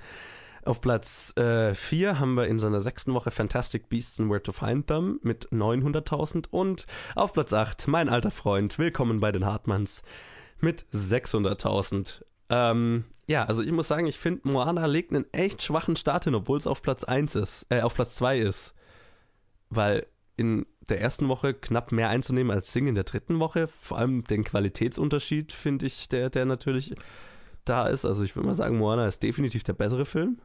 Auf 0.64 0.80
Platz 0.80 1.32
4 1.36 2.18
haben 2.18 2.34
wir 2.34 2.48
in 2.48 2.58
seiner 2.58 2.80
sechsten 2.80 3.14
Woche 3.14 3.30
Fantastic 3.30 3.88
Beasts 3.88 4.18
and 4.18 4.28
Where 4.28 4.42
to 4.42 4.50
Find 4.50 4.88
Them 4.88 5.20
mit 5.22 5.48
900.000 5.52 6.48
und 6.50 6.86
auf 7.14 7.32
Platz 7.32 7.52
8 7.52 7.86
mein 7.86 8.08
alter 8.08 8.32
Freund, 8.32 8.76
willkommen 8.76 9.20
bei 9.20 9.30
den 9.30 9.46
Hartmanns 9.46 10.02
mit 10.58 10.84
600.000. 10.92 12.24
Ähm, 12.48 13.04
ja, 13.28 13.44
also 13.44 13.62
ich 13.62 13.70
muss 13.70 13.86
sagen, 13.86 14.08
ich 14.08 14.18
finde 14.18 14.48
Moana 14.48 14.86
legt 14.86 15.12
einen 15.12 15.32
echt 15.32 15.62
schwachen 15.62 15.94
Start 15.94 16.24
hin, 16.24 16.34
obwohl 16.34 16.58
es 16.58 16.66
auf 16.66 16.82
Platz 16.82 17.04
1 17.04 17.36
ist, 17.36 17.66
äh, 17.68 17.82
auf 17.82 17.94
Platz 17.94 18.16
2 18.16 18.40
ist. 18.40 18.74
Weil 19.70 20.06
in 20.36 20.66
der 20.88 21.00
ersten 21.00 21.28
Woche 21.28 21.54
knapp 21.54 21.92
mehr 21.92 22.08
einzunehmen 22.08 22.54
als 22.54 22.72
Sing 22.72 22.86
in 22.86 22.94
der 22.94 23.04
dritten 23.04 23.38
Woche. 23.38 23.66
Vor 23.66 23.98
allem 23.98 24.24
den 24.24 24.44
Qualitätsunterschied 24.44 25.52
finde 25.52 25.86
ich, 25.86 26.08
der, 26.08 26.30
der 26.30 26.44
natürlich 26.44 26.94
da 27.64 27.86
ist. 27.86 28.04
Also 28.04 28.22
ich 28.22 28.36
würde 28.36 28.48
mal 28.48 28.54
sagen, 28.54 28.78
Moana 28.78 29.06
ist 29.06 29.22
definitiv 29.22 29.64
der 29.64 29.72
bessere 29.72 30.06
Film. 30.06 30.38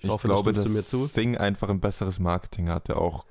Ich 0.00 0.08
hoffe, 0.08 0.28
da 0.28 0.34
glaube, 0.34 0.52
dass 0.52 0.64
du 0.64 0.70
mir 0.70 0.82
zu. 0.84 1.06
Sing 1.06 1.36
einfach 1.36 1.68
ein 1.68 1.80
besseres 1.80 2.18
Marketing 2.18 2.68
hatte, 2.70 2.96
auch 2.96 3.26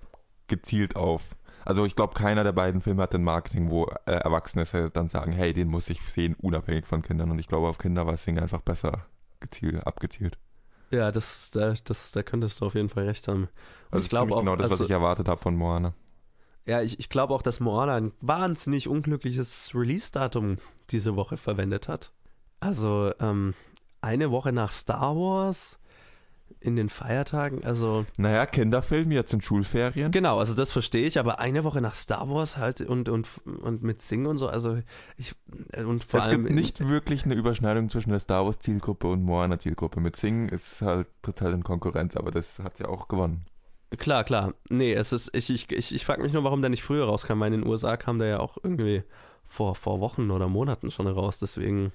gezielt 0.47 0.95
auf. 0.95 1.35
Also 1.65 1.85
ich 1.85 1.95
glaube, 1.95 2.13
keiner 2.13 2.43
der 2.43 2.51
beiden 2.51 2.81
Filme 2.81 3.03
hat 3.03 3.13
ein 3.13 3.23
Marketing, 3.23 3.69
wo 3.69 3.85
äh, 4.05 4.11
Erwachsene 4.11 4.65
dann 4.91 5.09
sagen, 5.09 5.31
hey, 5.31 5.53
den 5.53 5.67
muss 5.67 5.89
ich 5.89 6.01
sehen, 6.01 6.35
unabhängig 6.39 6.85
von 6.85 7.01
Kindern. 7.01 7.31
Und 7.31 7.39
ich 7.39 7.47
glaube, 7.47 7.67
auf 7.67 7.77
Kinder 7.77 8.07
war 8.07 8.17
Sing 8.17 8.39
einfach 8.39 8.61
besser 8.61 9.05
gezielt, 9.39 9.85
abgezielt. 9.85 10.37
Ja, 10.91 11.11
das, 11.11 11.51
da, 11.51 11.73
das, 11.83 12.11
da 12.11 12.23
könntest 12.23 12.61
du 12.61 12.65
auf 12.65 12.75
jeden 12.75 12.89
Fall 12.89 13.05
recht 13.05 13.27
haben. 13.27 13.43
Und 13.43 13.49
Also 13.91 14.03
ich 14.03 14.09
glaube 14.09 14.35
auch, 14.35 14.39
genau 14.39 14.55
das, 14.55 14.71
also, 14.71 14.79
was 14.79 14.87
ich 14.87 14.91
erwartet 14.91 15.27
habe 15.27 15.39
von 15.39 15.55
Moana. 15.55 15.93
Ja, 16.65 16.81
ich, 16.81 16.99
ich 16.99 17.09
glaube 17.09 17.33
auch, 17.33 17.41
dass 17.41 17.59
Moana 17.59 17.95
ein 17.95 18.11
wahnsinnig 18.21 18.87
unglückliches 18.87 19.71
Release-Datum 19.73 20.57
diese 20.91 21.15
Woche 21.15 21.37
verwendet 21.37 21.87
hat. 21.87 22.11
Also, 22.59 23.11
ähm, 23.19 23.53
eine 24.01 24.31
Woche 24.31 24.51
nach 24.51 24.71
Star 24.71 25.15
Wars 25.15 25.79
in 26.59 26.75
den 26.75 26.89
Feiertagen, 26.89 27.63
also. 27.63 28.05
Naja, 28.17 28.45
Kinderfilm, 28.45 29.11
jetzt 29.11 29.33
in 29.33 29.41
Schulferien. 29.41 30.11
Genau, 30.11 30.39
also 30.39 30.55
das 30.55 30.71
verstehe 30.71 31.05
ich, 31.05 31.19
aber 31.19 31.39
eine 31.39 31.63
Woche 31.63 31.79
nach 31.79 31.95
Star 31.95 32.29
Wars 32.29 32.57
halt 32.57 32.81
und, 32.81 33.07
und, 33.07 33.27
und 33.45 33.81
mit 33.83 34.01
Singen 34.01 34.25
und 34.25 34.39
so, 34.39 34.47
also 34.47 34.79
ich, 35.17 35.35
und 35.77 36.03
vor 36.03 36.19
es 36.19 36.25
allem. 36.25 36.45
gibt 36.45 36.55
nicht 36.55 36.87
wirklich 36.87 37.23
eine 37.23 37.35
Überschneidung 37.35 37.89
zwischen 37.89 38.09
der 38.09 38.19
Star 38.19 38.45
Wars 38.45 38.59
Zielgruppe 38.59 39.07
und 39.07 39.23
Moana 39.23 39.59
Zielgruppe. 39.59 40.01
Mit 40.01 40.17
Singen 40.17 40.49
ist 40.49 40.81
halt 40.81 41.07
total 41.21 41.53
in 41.53 41.63
Konkurrenz, 41.63 42.17
aber 42.17 42.31
das 42.31 42.59
hat 42.59 42.79
ja 42.79 42.87
auch 42.87 43.07
gewonnen. 43.07 43.45
Klar, 43.97 44.23
klar. 44.23 44.53
Nee, 44.69 44.93
es 44.93 45.11
ist, 45.11 45.35
ich, 45.35 45.49
ich, 45.49 45.71
ich, 45.71 45.95
ich 45.95 46.05
frage 46.05 46.21
mich 46.21 46.31
nur, 46.33 46.43
warum 46.43 46.61
der 46.61 46.69
nicht 46.69 46.83
früher 46.83 47.05
rauskam, 47.05 47.39
weil 47.39 47.53
in 47.53 47.61
den 47.61 47.69
USA 47.69 47.97
kam 47.97 48.19
der 48.19 48.27
ja 48.27 48.39
auch 48.39 48.57
irgendwie 48.61 49.03
vor, 49.47 49.73
vor 49.75 49.99
Wochen 49.99 50.29
oder 50.29 50.47
Monaten 50.47 50.91
schon 50.91 51.07
raus, 51.07 51.39
deswegen. 51.39 51.91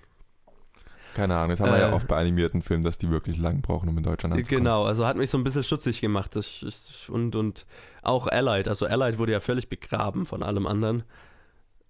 Keine 1.15 1.37
Ahnung, 1.37 1.51
das 1.51 1.61
haben 1.61 1.71
wir 1.71 1.79
ja 1.79 1.91
Äh. 1.91 1.93
oft 1.93 2.09
bei 2.09 2.17
animierten 2.17 2.61
Filmen, 2.61 2.83
dass 2.83 2.99
die 2.99 3.09
wirklich 3.09 3.39
lang 3.39 3.63
brauchen, 3.63 3.89
um 3.89 3.97
in 3.97 4.03
Deutschland 4.03 4.35
anzukommen. 4.35 4.65
Genau, 4.65 4.83
also 4.85 5.07
hat 5.07 5.17
mich 5.17 5.31
so 5.31 5.39
ein 5.39 5.45
bisschen 5.45 5.63
stutzig 5.63 6.01
gemacht. 6.01 6.35
Das, 6.35 6.63
ich, 6.63 7.09
und, 7.09 7.37
und 7.37 7.67
auch 8.03 8.27
Allied, 8.27 8.67
also 8.67 8.87
Allied 8.87 9.19
wurde 9.19 9.31
ja 9.31 9.39
völlig 9.39 9.69
begraben 9.69 10.27
von 10.27 10.43
allem 10.43 10.67
anderen. 10.67 11.05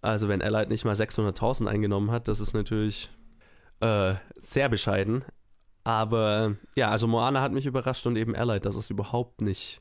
Also 0.02 0.28
wenn 0.28 0.42
Allied 0.42 0.68
nicht 0.68 0.84
mal 0.84 0.94
600.000 0.94 1.66
eingenommen 1.66 2.10
hat, 2.10 2.28
das 2.28 2.40
ist 2.40 2.52
natürlich 2.52 3.10
äh, 3.80 4.16
sehr 4.36 4.68
bescheiden. 4.68 5.24
Aber 5.84 6.56
ja, 6.76 6.90
also 6.90 7.06
Moana 7.06 7.40
hat 7.40 7.52
mich 7.52 7.64
überrascht 7.64 8.06
und 8.06 8.16
eben 8.16 8.36
Allied, 8.36 8.66
dass 8.66 8.76
es 8.76 8.90
überhaupt 8.90 9.40
nicht 9.40 9.80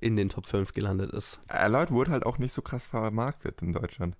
in 0.00 0.16
den 0.16 0.28
Top 0.28 0.46
5 0.46 0.72
gelandet 0.72 1.10
ist. 1.12 1.40
Allied 1.48 1.90
wurde 1.90 2.10
halt 2.12 2.24
auch 2.26 2.38
nicht 2.38 2.52
so 2.54 2.62
krass 2.62 2.86
vermarktet 2.86 3.62
in 3.62 3.72
Deutschland. 3.72 4.16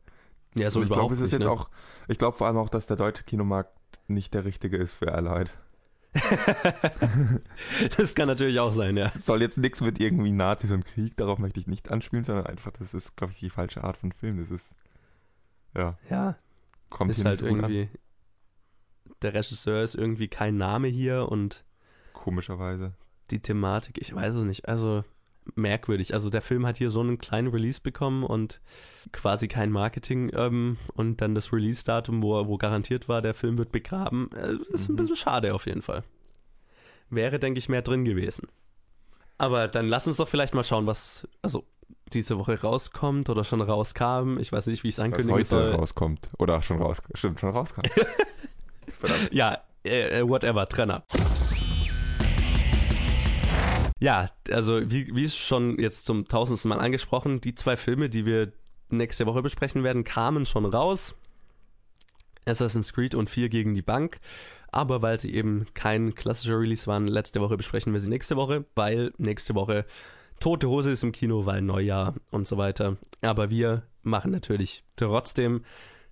Ja, 0.54 0.70
so 0.70 0.80
ich 0.80 0.86
überhaupt 0.86 1.00
glaube, 1.02 1.14
es 1.14 1.20
ist 1.20 1.32
nicht. 1.32 1.40
jetzt 1.40 1.46
ne? 1.46 1.50
auch, 1.52 1.68
ich 2.08 2.18
glaube 2.18 2.36
vor 2.36 2.46
allem 2.46 2.56
auch, 2.56 2.68
dass 2.68 2.86
der 2.86 2.96
deutsche 2.96 3.24
Kinomarkt 3.24 3.76
nicht 4.08 4.34
der 4.34 4.44
richtige 4.44 4.76
ist 4.76 4.92
für 4.92 5.12
Allied. 5.12 5.50
das 7.96 8.14
kann 8.14 8.28
natürlich 8.28 8.58
auch 8.60 8.72
sein, 8.72 8.96
ja. 8.96 9.12
Es 9.14 9.26
soll 9.26 9.42
jetzt 9.42 9.58
nichts 9.58 9.80
mit 9.80 10.00
irgendwie 10.00 10.32
Nazis 10.32 10.70
und 10.70 10.84
Krieg, 10.84 11.16
darauf 11.16 11.38
möchte 11.38 11.60
ich 11.60 11.66
nicht 11.66 11.90
anspielen, 11.90 12.24
sondern 12.24 12.46
einfach, 12.46 12.72
das 12.72 12.94
ist, 12.94 13.16
glaube 13.16 13.32
ich, 13.32 13.40
die 13.40 13.50
falsche 13.50 13.84
Art 13.84 13.96
von 13.96 14.12
Film. 14.12 14.38
Das 14.38 14.50
ist, 14.50 14.74
ja, 15.76 15.98
Ja, 16.10 16.36
kommt 16.90 17.10
ist 17.10 17.24
halt 17.24 17.40
an. 17.42 17.46
irgendwie. 17.48 17.88
Der 19.22 19.34
Regisseur 19.34 19.82
ist 19.82 19.94
irgendwie 19.94 20.28
kein 20.28 20.56
Name 20.56 20.88
hier 20.88 21.28
und 21.28 21.64
Komischerweise. 22.12 22.92
die 23.30 23.40
Thematik, 23.40 23.98
ich 24.00 24.14
weiß 24.14 24.34
es 24.34 24.44
nicht. 24.44 24.68
Also 24.68 25.04
merkwürdig. 25.54 26.14
Also 26.14 26.30
der 26.30 26.42
Film 26.42 26.66
hat 26.66 26.78
hier 26.78 26.90
so 26.90 27.00
einen 27.00 27.18
kleinen 27.18 27.48
Release 27.48 27.80
bekommen 27.80 28.24
und 28.24 28.60
quasi 29.12 29.48
kein 29.48 29.70
Marketing 29.70 30.30
ähm, 30.34 30.76
und 30.94 31.20
dann 31.20 31.34
das 31.34 31.52
Release-Datum, 31.52 32.22
wo, 32.22 32.46
wo 32.46 32.56
garantiert 32.58 33.08
war, 33.08 33.22
der 33.22 33.34
Film 33.34 33.58
wird 33.58 33.72
begraben. 33.72 34.30
Äh, 34.32 34.54
ist 34.74 34.88
ein 34.88 34.92
Mhm. 34.92 34.96
bisschen 34.96 35.16
schade 35.16 35.54
auf 35.54 35.66
jeden 35.66 35.82
Fall. 35.82 36.04
Wäre, 37.10 37.38
denke 37.38 37.58
ich, 37.58 37.68
mehr 37.68 37.82
drin 37.82 38.04
gewesen. 38.04 38.48
Aber 39.38 39.68
dann 39.68 39.86
lass 39.88 40.06
uns 40.06 40.16
doch 40.18 40.28
vielleicht 40.28 40.54
mal 40.54 40.64
schauen, 40.64 40.86
was 40.86 41.26
also 41.42 41.64
diese 42.12 42.38
Woche 42.38 42.60
rauskommt 42.60 43.28
oder 43.30 43.44
schon 43.44 43.60
rauskam. 43.60 44.38
Ich 44.38 44.50
weiß 44.52 44.66
nicht, 44.66 44.82
wie 44.82 44.88
ich 44.88 44.94
es 44.94 44.98
Was 44.98 45.04
ankündigen 45.04 45.34
heute 45.34 45.46
soll. 45.48 45.74
rauskommt. 45.74 46.28
Oder 46.38 46.60
schon 46.62 46.82
raus, 46.82 47.02
stimmt, 47.14 47.40
schon 47.40 47.50
rauskam. 47.50 47.82
Ja, 49.30 49.58
äh, 49.84 50.20
äh, 50.20 50.28
whatever, 50.28 50.66
Trenner. 50.66 51.04
Ja, 53.98 54.30
also 54.50 54.90
wie, 54.90 55.14
wie 55.14 55.28
schon 55.28 55.78
jetzt 55.78 56.06
zum 56.06 56.28
tausendsten 56.28 56.68
Mal 56.68 56.78
angesprochen, 56.78 57.40
die 57.40 57.54
zwei 57.54 57.76
Filme, 57.76 58.08
die 58.08 58.24
wir 58.26 58.52
nächste 58.90 59.26
Woche 59.26 59.42
besprechen 59.42 59.82
werden, 59.82 60.04
kamen 60.04 60.46
schon 60.46 60.64
raus. 60.64 61.14
Assassin's 62.46 62.92
Creed 62.92 63.14
und 63.14 63.28
4 63.28 63.48
gegen 63.48 63.74
die 63.74 63.82
Bank. 63.82 64.20
Aber 64.70 65.02
weil 65.02 65.18
sie 65.18 65.34
eben 65.34 65.66
kein 65.74 66.14
klassischer 66.14 66.58
Release 66.58 66.86
waren, 66.86 67.06
letzte 67.06 67.40
Woche 67.40 67.56
besprechen 67.56 67.92
wir 67.92 68.00
sie 68.00 68.10
nächste 68.10 68.36
Woche, 68.36 68.64
weil 68.74 69.12
nächste 69.18 69.54
Woche 69.54 69.86
Tote 70.40 70.68
Hose 70.68 70.90
ist 70.90 71.02
im 71.02 71.12
Kino, 71.12 71.46
weil 71.46 71.62
Neujahr 71.62 72.14
und 72.30 72.46
so 72.46 72.58
weiter. 72.58 72.96
Aber 73.22 73.50
wir 73.50 73.82
machen 74.02 74.30
natürlich 74.30 74.84
trotzdem 74.96 75.64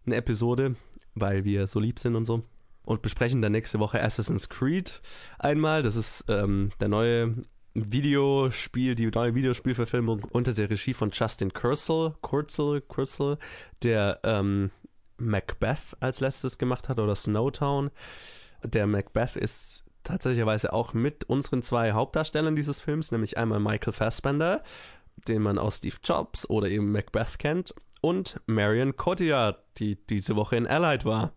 eine 0.05 0.17
Episode, 0.17 0.75
weil 1.15 1.45
wir 1.45 1.67
so 1.67 1.79
lieb 1.79 1.99
sind 1.99 2.17
und 2.17 2.25
so. 2.25 2.43
Und 2.85 3.03
besprechen 3.03 3.43
dann 3.43 3.53
nächste 3.53 3.79
Woche 3.79 4.03
Assassin's 4.03 4.49
Creed 4.49 5.01
einmal. 5.39 5.83
Das 5.83 5.97
ist 5.97 6.25
ähm, 6.29 6.71
der 6.81 6.89
neue 6.89 7.35
Videospiel, 7.77 8.95
die 8.95 9.07
neue 9.07 9.35
Videospielverfilmung 9.35 10.25
unter 10.31 10.55
der 10.55 10.71
Regie 10.71 10.95
von 10.95 11.11
Justin 11.13 11.53
Kurzel, 11.53 12.15
Kurzel, 12.23 12.81
Kurzel, 12.81 13.39
der 13.83 14.21
ähm, 14.25 14.71
Macbeth 15.19 15.97
als 16.01 16.21
letztes 16.21 16.57
gemacht 16.57 16.89
hat 16.89 16.99
oder 16.99 17.15
Snowtown. 17.15 17.91
Der 18.65 18.87
Macbeth 18.87 19.37
ist 19.37 19.85
tatsächlicherweise 20.05 20.73
auch 20.73 20.95
mit 20.95 21.25
unseren 21.25 21.63
zwei 21.63 21.93
Hauptdarstellern 21.93 22.57
dieses 22.57 22.81
Films, 22.81 23.13
nämlich 23.13 23.37
einmal 23.37 23.61
Michael 23.61 23.93
Fassbender, 23.93 24.63
den 25.29 25.43
man 25.43 25.59
aus 25.59 25.79
Steve 25.79 25.97
Jobs 26.03 26.49
oder 26.49 26.69
eben 26.69 26.93
Macbeth 26.93 27.39
kennt, 27.39 27.75
und 28.01 28.41
Marion 28.47 28.97
Cotillard, 28.97 29.59
die 29.79 29.97
diese 30.07 30.37
Woche 30.37 30.57
in 30.57 30.67
Allied 30.67 31.05
war, 31.05 31.33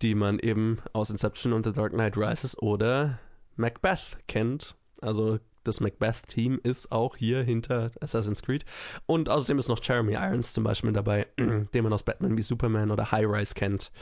die 0.00 0.14
man 0.14 0.38
eben 0.38 0.78
aus 0.92 1.10
Inception 1.10 1.52
und 1.52 1.66
The 1.66 1.72
Dark 1.72 1.92
Knight 1.92 2.16
Rises 2.16 2.56
oder 2.56 3.18
Macbeth 3.56 4.18
kennt. 4.28 4.76
Also 5.00 5.38
das 5.68 5.80
Macbeth-Team 5.80 6.58
ist 6.62 6.90
auch 6.90 7.16
hier 7.16 7.42
hinter 7.42 7.90
Assassin's 8.00 8.42
Creed. 8.42 8.64
Und 9.06 9.28
außerdem 9.28 9.58
ist 9.58 9.68
noch 9.68 9.80
Jeremy 9.82 10.14
Irons 10.14 10.52
zum 10.52 10.64
Beispiel 10.64 10.92
dabei, 10.92 11.26
den 11.38 11.82
man 11.84 11.92
aus 11.92 12.02
Batman 12.02 12.36
wie 12.36 12.42
Superman 12.42 12.90
oder 12.90 13.12
High 13.12 13.26
Rise 13.28 13.54
kennt. 13.54 13.92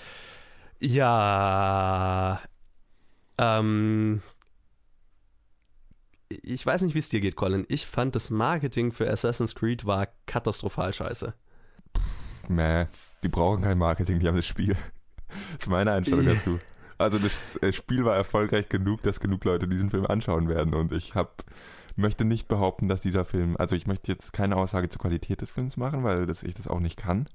Ja. 0.80 2.40
Ähm. 3.38 4.22
Ich 6.28 6.66
weiß 6.66 6.82
nicht, 6.82 6.94
wie 6.94 6.98
es 6.98 7.08
dir 7.08 7.20
geht, 7.20 7.36
Colin. 7.36 7.66
Ich 7.68 7.86
fand 7.86 8.16
das 8.16 8.30
Marketing 8.30 8.90
für 8.92 9.08
Assassin's 9.10 9.54
Creed 9.54 9.86
war 9.86 10.08
katastrophal 10.26 10.92
scheiße. 10.92 11.34
Mäh, 12.48 12.86
die 13.22 13.28
brauchen 13.28 13.62
kein 13.62 13.78
Marketing, 13.78 14.18
die 14.18 14.26
haben 14.26 14.36
das 14.36 14.46
Spiel. 14.46 14.76
Das 15.28 15.60
ist 15.60 15.68
meine 15.68 15.92
Einstellung 15.92 16.26
Ja. 16.26 16.34
dazu. 16.34 16.60
Also 16.98 17.18
das 17.18 17.56
äh, 17.62 17.72
Spiel 17.72 18.04
war 18.04 18.16
erfolgreich 18.16 18.68
genug, 18.68 19.02
dass 19.02 19.20
genug 19.20 19.44
Leute 19.44 19.68
diesen 19.68 19.90
Film 19.90 20.06
anschauen 20.06 20.48
werden 20.48 20.74
und 20.74 20.92
ich 20.92 21.14
hab, 21.14 21.44
möchte 21.96 22.24
nicht 22.24 22.48
behaupten, 22.48 22.88
dass 22.88 23.00
dieser 23.00 23.24
Film, 23.24 23.56
also 23.58 23.76
ich 23.76 23.86
möchte 23.86 24.10
jetzt 24.10 24.32
keine 24.32 24.56
Aussage 24.56 24.88
zur 24.88 25.00
Qualität 25.00 25.40
des 25.40 25.50
Films 25.50 25.76
machen, 25.76 26.04
weil 26.04 26.26
das, 26.26 26.42
ich 26.42 26.54
das 26.54 26.68
auch 26.68 26.80
nicht 26.80 26.96
kann 26.96 27.28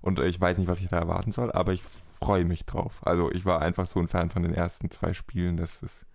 und 0.00 0.20
ich 0.20 0.40
weiß 0.40 0.58
nicht, 0.58 0.68
was 0.68 0.80
ich 0.80 0.88
da 0.88 0.98
erwarten 0.98 1.32
soll, 1.32 1.50
aber 1.52 1.72
ich 1.72 1.82
freue 1.82 2.44
mich 2.44 2.64
drauf. 2.64 3.00
Also 3.04 3.30
ich 3.32 3.44
war 3.44 3.62
einfach 3.62 3.86
so 3.86 3.98
ein 3.98 4.08
Fan 4.08 4.30
von 4.30 4.42
den 4.42 4.54
ersten 4.54 4.90
zwei 4.90 5.12
Spielen, 5.12 5.56
das 5.56 5.82
ist 5.82 6.06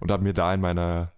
und 0.00 0.10
habe 0.10 0.22
mir 0.22 0.34
da 0.34 0.52
in 0.52 0.60
meiner 0.60 1.12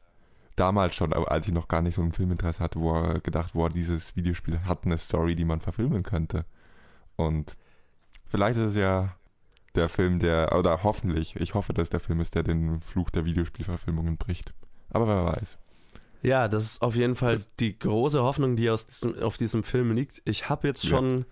damals 0.57 0.95
schon, 0.95 1.12
als 1.12 1.47
ich 1.47 1.53
noch 1.53 1.68
gar 1.68 1.82
nicht 1.82 1.95
so 1.95 2.03
ein 2.03 2.12
Filminteresse 2.12 2.62
hatte, 2.62 2.80
wo 2.80 2.95
er 2.95 3.20
gedacht, 3.20 3.55
wo 3.55 3.68
dieses 3.68 4.16
Videospiel 4.16 4.61
hat 4.64 4.84
eine 4.84 4.99
Story, 4.99 5.36
die 5.36 5.45
man 5.45 5.61
verfilmen 5.61 6.03
könnte. 6.03 6.45
Und 7.16 7.57
vielleicht 8.26 8.57
ist 8.59 8.68
es 8.68 8.76
ja 8.76 9.14
der 9.74 9.88
Film, 9.88 10.18
der, 10.18 10.54
oder 10.58 10.82
hoffentlich, 10.82 11.36
ich 11.36 11.54
hoffe, 11.54 11.72
dass 11.72 11.90
der 11.90 12.00
Film 12.00 12.20
ist, 12.20 12.34
der 12.34 12.42
den 12.42 12.80
Fluch 12.80 13.10
der 13.10 13.24
Videospielverfilmungen 13.24 14.16
bricht. 14.16 14.52
Aber 14.90 15.06
wer 15.06 15.24
weiß. 15.24 15.58
Ja, 16.22 16.48
das 16.48 16.64
ist 16.64 16.82
auf 16.82 16.96
jeden 16.96 17.14
Fall 17.14 17.34
Das- 17.36 17.54
die 17.56 17.78
große 17.78 18.22
Hoffnung, 18.22 18.56
die 18.56 18.70
aus 18.70 18.86
diesem, 18.86 19.18
auf 19.22 19.36
diesem 19.36 19.62
Film 19.62 19.94
liegt. 19.94 20.20
Ich 20.24 20.48
habe 20.48 20.66
jetzt 20.66 20.82
Ja. 20.84 20.90
schon 20.90 21.26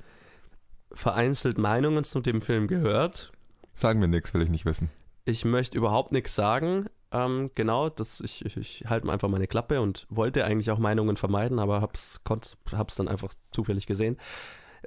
vereinzelt 0.92 1.58
Meinungen 1.58 2.04
zu 2.04 2.20
dem 2.20 2.40
Film 2.40 2.68
gehört. 2.68 3.32
Sagen 3.74 4.00
wir 4.00 4.08
nichts, 4.08 4.32
will 4.34 4.42
ich 4.42 4.48
nicht 4.48 4.64
wissen. 4.64 4.90
Ich 5.24 5.44
möchte 5.44 5.76
überhaupt 5.76 6.12
nichts 6.12 6.34
sagen. 6.34 6.86
Ähm, 7.12 7.50
genau, 7.54 7.88
das, 7.88 8.20
ich, 8.20 8.44
ich, 8.44 8.56
ich 8.56 8.84
halte 8.86 9.10
einfach 9.10 9.28
meine 9.28 9.46
Klappe 9.46 9.80
und 9.80 10.06
wollte 10.08 10.44
eigentlich 10.44 10.70
auch 10.70 10.78
Meinungen 10.78 11.16
vermeiden, 11.16 11.58
aber 11.58 11.80
hab's, 11.80 12.20
konnt, 12.24 12.56
hab's 12.72 12.94
dann 12.96 13.08
einfach 13.08 13.32
zufällig 13.50 13.86
gesehen. 13.86 14.16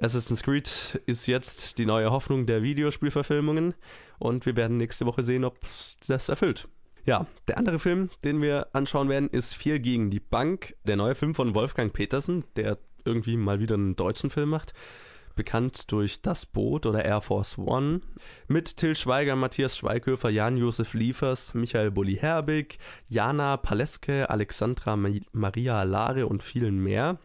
Assassin's 0.00 0.42
Creed 0.42 1.02
ist 1.04 1.26
jetzt 1.26 1.76
die 1.76 1.84
neue 1.84 2.10
Hoffnung 2.10 2.46
der 2.46 2.62
Videospielverfilmungen 2.62 3.74
und 4.18 4.46
wir 4.46 4.56
werden 4.56 4.78
nächste 4.78 5.04
Woche 5.04 5.22
sehen, 5.22 5.44
ob 5.44 5.58
das 6.06 6.30
erfüllt. 6.30 6.68
Ja, 7.04 7.26
der 7.48 7.58
andere 7.58 7.78
Film, 7.78 8.08
den 8.24 8.40
wir 8.40 8.68
anschauen 8.72 9.10
werden, 9.10 9.28
ist 9.28 9.54
Vier 9.54 9.78
gegen 9.78 10.10
die 10.10 10.20
Bank, 10.20 10.74
der 10.84 10.96
neue 10.96 11.14
Film 11.14 11.34
von 11.34 11.54
Wolfgang 11.54 11.92
Petersen, 11.92 12.44
der 12.56 12.78
irgendwie 13.04 13.36
mal 13.36 13.60
wieder 13.60 13.74
einen 13.74 13.96
deutschen 13.96 14.30
Film 14.30 14.50
macht. 14.50 14.72
Bekannt 15.36 15.92
durch 15.92 16.22
Das 16.22 16.46
Boot 16.46 16.86
oder 16.86 17.04
Air 17.04 17.20
Force 17.20 17.58
One. 17.58 18.00
Mit 18.48 18.76
Till 18.78 18.96
Schweiger, 18.96 19.36
Matthias 19.36 19.76
Schweighöfer, 19.76 20.30
Jan-Josef 20.30 20.94
Liefers, 20.94 21.54
Michael 21.54 21.90
Bulli-Herbig, 21.90 22.78
Jana 23.08 23.56
Paleske, 23.56 24.28
Alexandra 24.28 24.96
Ma 24.96 25.10
Maria 25.32 25.82
Lare 25.82 26.26
und 26.26 26.42
vielen 26.42 26.82
mehr. 26.82 27.18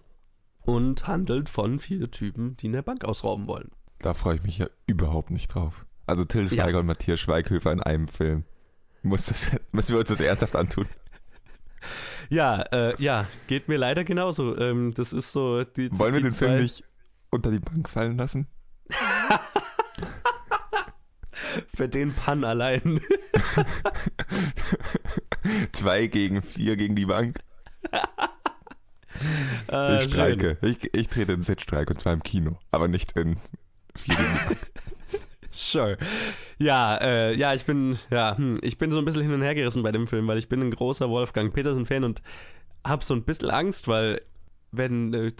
Und 0.66 1.08
handelt 1.08 1.50
von 1.50 1.80
vier 1.80 2.10
Typen, 2.12 2.58
die 2.58 2.68
eine 2.68 2.84
Bank 2.84 3.06
ausrauben 3.06 3.48
wollen. 3.48 3.72
Da 4.00 4.14
freue 4.14 4.36
ich 4.36 4.44
mich 4.44 4.58
ja 4.58 4.68
überhaupt 4.88 5.32
nicht 5.32 5.54
drauf. 5.54 5.86
Also 6.08 6.26
Till 6.26 6.50
Schweiger 6.50 6.72
Ja. 6.72 6.80
und 6.80 6.86
Matthias 6.88 7.20
Schweighöfer 7.20 7.72
in 7.72 7.82
einem 7.82 8.08
Film. 8.08 8.44
Muss 9.04 9.28
das, 9.28 9.52
müssen 9.72 9.94
wir 9.94 10.00
uns 10.00 10.10
das 10.10 10.20
ernsthaft 10.20 10.56
antun? 10.56 10.88
Ja, 12.30 12.62
äh, 12.72 13.00
ja, 13.02 13.28
geht 13.48 13.68
mir 13.68 13.78
leider 13.78 14.04
genauso. 14.04 14.58
Ähm, 14.58 14.94
das 14.96 15.14
ist 15.14 15.32
so 15.32 15.64
die. 15.64 15.90
Wollen 15.98 16.14
wir 16.16 16.22
die 16.22 16.30
den 16.30 16.36
Film 16.36 16.52
zwei- 16.58 16.62
nicht 16.64 16.84
unter 17.30 17.52
die 17.52 17.60
Bank 17.60 17.88
fallen 17.90 18.18
lassen? 18.18 18.48
Für 21.76 21.88
den 21.88 22.14
Pun 22.14 22.44
allein. 22.44 23.00
2 25.74 26.08
gegen 26.08 26.42
4 26.42 26.76
gegen 26.76 26.96
die 26.96 27.06
Bank. 27.06 27.40
Ah, 29.68 30.02
ich 30.02 30.12
streike. 30.12 30.58
Ich, 30.62 30.94
ich 30.94 31.08
trete 31.08 31.34
in 31.34 31.44
Sitzstreik 31.44 31.90
und 31.90 32.00
zwar 32.00 32.14
im 32.14 32.24
Kino, 32.24 32.58
aber 32.72 32.88
nicht 32.88 33.14
in 33.18 33.38
4 33.96 34.16
gegen 34.16 34.28
die 34.28 34.46
Bank. 34.48 34.72
Sure. 35.52 35.98
Ja, 36.60 36.98
äh, 36.98 37.34
ja, 37.34 37.54
ich 37.54 37.64
bin, 37.64 37.98
ja, 38.12 38.38
hm, 38.38 38.60
ich 38.62 38.78
bin 38.78 38.92
so 38.92 38.98
ein 38.98 39.06
bisschen 39.06 39.22
hin 39.22 39.32
und 39.34 39.42
her 39.42 39.56
gerissen 39.56 39.84
bei 39.84 39.92
dem 39.94 40.06
Film, 40.06 40.28
weil 40.28 40.38
ich 40.38 40.50
bin 40.50 40.62
ein 40.62 40.72
großer 40.72 41.10
Wolfgang 41.10 41.54
Petersen-Fan 41.54 42.04
und 42.04 42.22
hab 42.84 43.04
so 43.04 43.14
ein 43.14 43.24
bisschen 43.24 43.50
Angst, 43.50 43.88
weil 43.88 44.22
wenn, 44.72 45.14
äh, 45.14 45.32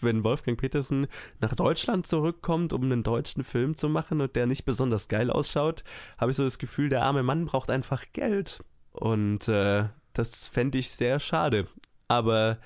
wenn 0.00 0.24
Wolfgang 0.24 0.58
Petersen 0.58 1.06
nach 1.40 1.54
Deutschland 1.54 2.06
zurückkommt, 2.06 2.72
um 2.72 2.84
einen 2.84 3.02
deutschen 3.02 3.44
Film 3.44 3.76
zu 3.76 3.88
machen 3.88 4.20
und 4.20 4.34
der 4.34 4.46
nicht 4.46 4.64
besonders 4.64 5.08
geil 5.08 5.30
ausschaut, 5.30 5.84
habe 6.18 6.30
ich 6.30 6.36
so 6.36 6.44
das 6.44 6.58
Gefühl, 6.58 6.88
der 6.88 7.02
arme 7.02 7.22
Mann 7.22 7.44
braucht 7.44 7.70
einfach 7.70 8.04
Geld. 8.12 8.64
Und 8.92 9.48
äh, 9.48 9.84
das 10.14 10.46
fände 10.46 10.78
ich 10.78 10.90
sehr 10.90 11.20
schade. 11.20 11.66
Aber 12.08 12.58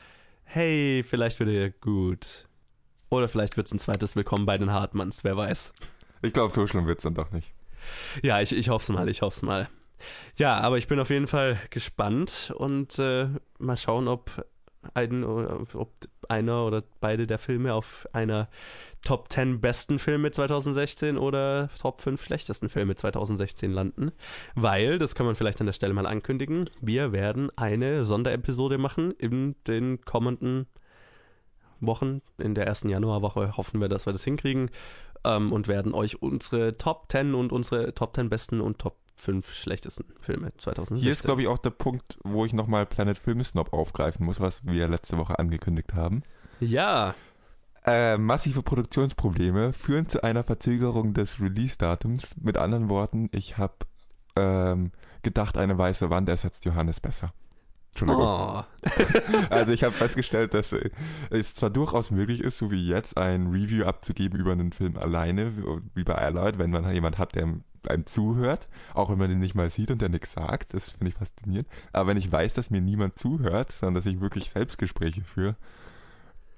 hey, 0.45 1.05
vielleicht 1.07 1.39
wird 1.41 1.51
er 1.51 1.71
gut. 1.71 2.47
Oder 3.11 3.29
vielleicht 3.29 3.57
wird 3.57 3.67
es 3.67 3.73
ein 3.73 3.79
zweites 3.79 4.17
Willkommen 4.17 4.47
bei 4.47 4.59
den 4.59 4.73
Hartmanns, 4.73 5.25
wer 5.25 5.37
weiß. 5.37 5.73
Ich 6.23 6.33
glaube, 6.33 6.53
so 6.53 6.67
schlimm 6.67 6.87
wird 6.87 6.99
es 6.99 7.05
dann 7.05 7.15
doch 7.15 7.31
nicht. 7.33 7.55
Ja, 8.23 8.41
ich, 8.41 8.53
ich 8.53 8.69
hoffe 8.69 8.83
es 8.83 8.97
mal, 8.97 9.09
ich 9.09 9.23
hoffe 9.23 9.37
es 9.37 9.43
mal. 9.43 9.69
Ja, 10.37 10.59
aber 10.59 10.79
ich 10.79 10.89
bin 10.89 11.01
auf 11.01 11.11
jeden 11.11 11.27
Fall 11.27 11.59
gespannt 11.71 12.53
und 12.57 12.99
äh, 12.99 13.29
mal 13.59 13.77
schauen, 13.77 14.09
ob 14.09 14.47
ein, 14.95 15.25
ob 15.25 15.91
einer 16.31 16.65
oder 16.67 16.83
beide 17.01 17.27
der 17.27 17.39
Filme 17.39 17.75
auf 17.75 18.09
einer 18.13 18.49
Top 19.05 19.31
10 19.31 19.61
besten 19.61 19.99
Filme 19.99 20.31
2016 20.31 21.19
oder 21.19 21.69
Top 21.81 22.01
5 22.01 22.23
schlechtesten 22.23 22.69
Filme 22.69 22.95
2016 22.95 23.71
landen. 23.71 24.13
Weil, 24.55 24.99
das 24.99 25.15
kann 25.15 25.27
man 25.27 25.35
vielleicht 25.35 25.61
an 25.61 25.67
der 25.67 25.75
Stelle 25.75 25.93
mal 25.93 26.07
ankündigen, 26.07 26.71
wir 26.81 27.13
werden 27.13 27.51
eine 27.57 28.05
Sonderepisode 28.05 28.79
machen 28.79 29.13
in 29.13 29.57
den 29.67 30.01
kommenden 30.01 30.67
Wochen. 31.81 32.23
In 32.39 32.55
der 32.55 32.67
ersten 32.67 32.89
Januarwoche 32.89 33.57
hoffen 33.57 33.81
wir, 33.81 33.89
dass 33.89 34.07
wir 34.07 34.13
das 34.13 34.25
hinkriegen 34.25 34.71
ähm, 35.25 35.53
und 35.53 35.69
werden 35.69 35.93
euch 35.95 36.23
unsere 36.23 36.79
Top 36.79 37.07
10 37.11 37.35
und 37.35 37.53
unsere 37.53 37.95
Top 37.95 38.15
10 38.15 38.29
besten 38.29 38.61
und 38.61 38.79
Top 38.79 38.97
5 39.17 39.53
schlechtesten 39.53 40.05
Filme 40.21 40.53
2016. 40.57 40.97
Hier 40.99 41.13
ist, 41.13 41.25
glaube 41.25 41.43
ich, 41.43 41.49
auch 41.49 41.59
der 41.59 41.71
Punkt, 41.71 42.19
wo 42.25 42.45
ich 42.45 42.53
nochmal 42.53 42.87
Planet 42.87 43.19
Film 43.19 43.43
Snob 43.43 43.73
aufgreifen 43.73 44.27
muss, 44.27 44.41
was 44.41 44.65
wir 44.65 44.89
letzte 44.89 45.17
Woche 45.19 45.39
angekündigt 45.39 45.95
haben. 45.95 46.23
Ja. 46.61 47.15
Äh, 47.87 48.17
massive 48.17 48.63
Produktionsprobleme 48.63 49.73
führen 49.73 50.09
zu 50.09 50.23
einer 50.23 50.43
Verzögerung 50.43 51.15
des 51.15 51.41
Release-Datums. 51.41 52.37
Mit 52.41 52.57
anderen 52.57 52.89
Worten, 52.89 53.29
ich 53.33 53.59
habe 53.59 53.75
ähm, 54.37 54.91
gedacht, 55.23 55.57
eine 55.57 55.77
weiße 55.77 56.11
Wand 56.11 56.29
ersetzt 56.29 56.65
Johannes 56.65 57.01
besser. 57.01 57.33
Entschuldigung. 57.91 58.25
Oh. 58.25 58.63
Also 59.51 59.73
ich 59.73 59.85
habe 59.85 59.95
festgestellt, 59.95 60.55
dass 60.55 60.73
äh, 60.73 60.91
es 61.31 61.55
zwar 61.55 61.71
durchaus 61.71 62.11
möglich 62.11 62.41
ist, 62.41 62.59
so 62.59 62.71
wie 62.71 62.87
jetzt, 62.87 63.17
ein 63.17 63.49
Review 63.49 63.85
abzugeben 63.85 64.39
über 64.39 64.53
einen 64.53 64.73
Film 64.73 64.97
alleine, 64.97 65.53
wie 65.95 66.05
bei 66.05 66.15
Allied, 66.15 66.59
wenn 66.59 66.71
man 66.71 66.93
jemand 66.93 67.19
hat, 67.19 67.35
der 67.35 67.55
einem 67.89 68.07
zuhört, 68.07 68.69
auch 68.95 69.11
wenn 69.11 69.19
man 69.19 69.29
den 69.29 69.41
nicht 69.41 69.55
mal 69.55 69.71
sieht 69.71 69.91
und 69.91 70.01
der 70.01 70.09
nichts 70.09 70.33
sagt, 70.33 70.75
das 70.75 70.91
finde 70.91 71.09
ich 71.09 71.15
faszinierend. 71.15 71.69
Aber 71.93 72.09
wenn 72.09 72.17
ich 72.17 72.31
weiß, 72.31 72.55
dass 72.55 72.71
mir 72.71 72.81
niemand 72.81 73.19
zuhört, 73.19 73.73
sondern 73.73 73.97
dass 73.97 74.07
ich 74.07 74.21
wirklich 74.21 74.51
Selbstgespräche 74.51 75.23
führe, 75.23 75.57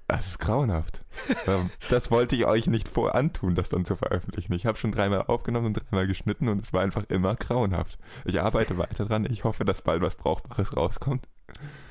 das 0.09 0.27
ist 0.27 0.39
grauenhaft. 0.39 1.05
Ähm, 1.47 1.71
das 1.91 2.11
wollte 2.11 2.35
ich 2.35 2.47
euch 2.47 2.67
nicht 2.67 2.89
vorantun, 2.89 3.55
das 3.55 3.69
dann 3.69 3.85
zu 3.85 3.95
veröffentlichen. 3.95 4.53
Ich 4.53 4.67
habe 4.67 4.77
schon 4.77 4.91
dreimal 4.91 5.23
aufgenommen 5.23 5.67
und 5.67 5.75
dreimal 5.75 6.07
geschnitten 6.07 6.49
und 6.49 6.63
es 6.63 6.73
war 6.73 6.83
einfach 6.83 7.05
immer 7.09 7.37
grauenhaft. 7.37 7.99
Ich 8.25 8.41
arbeite 8.41 8.79
weiter 8.79 9.07
dran. 9.07 9.27
Ich 9.31 9.45
hoffe, 9.45 9.65
dass 9.65 9.83
bald 9.83 10.03
was 10.03 10.17
Brauchbares 10.17 10.77
rauskommt. 10.77 11.29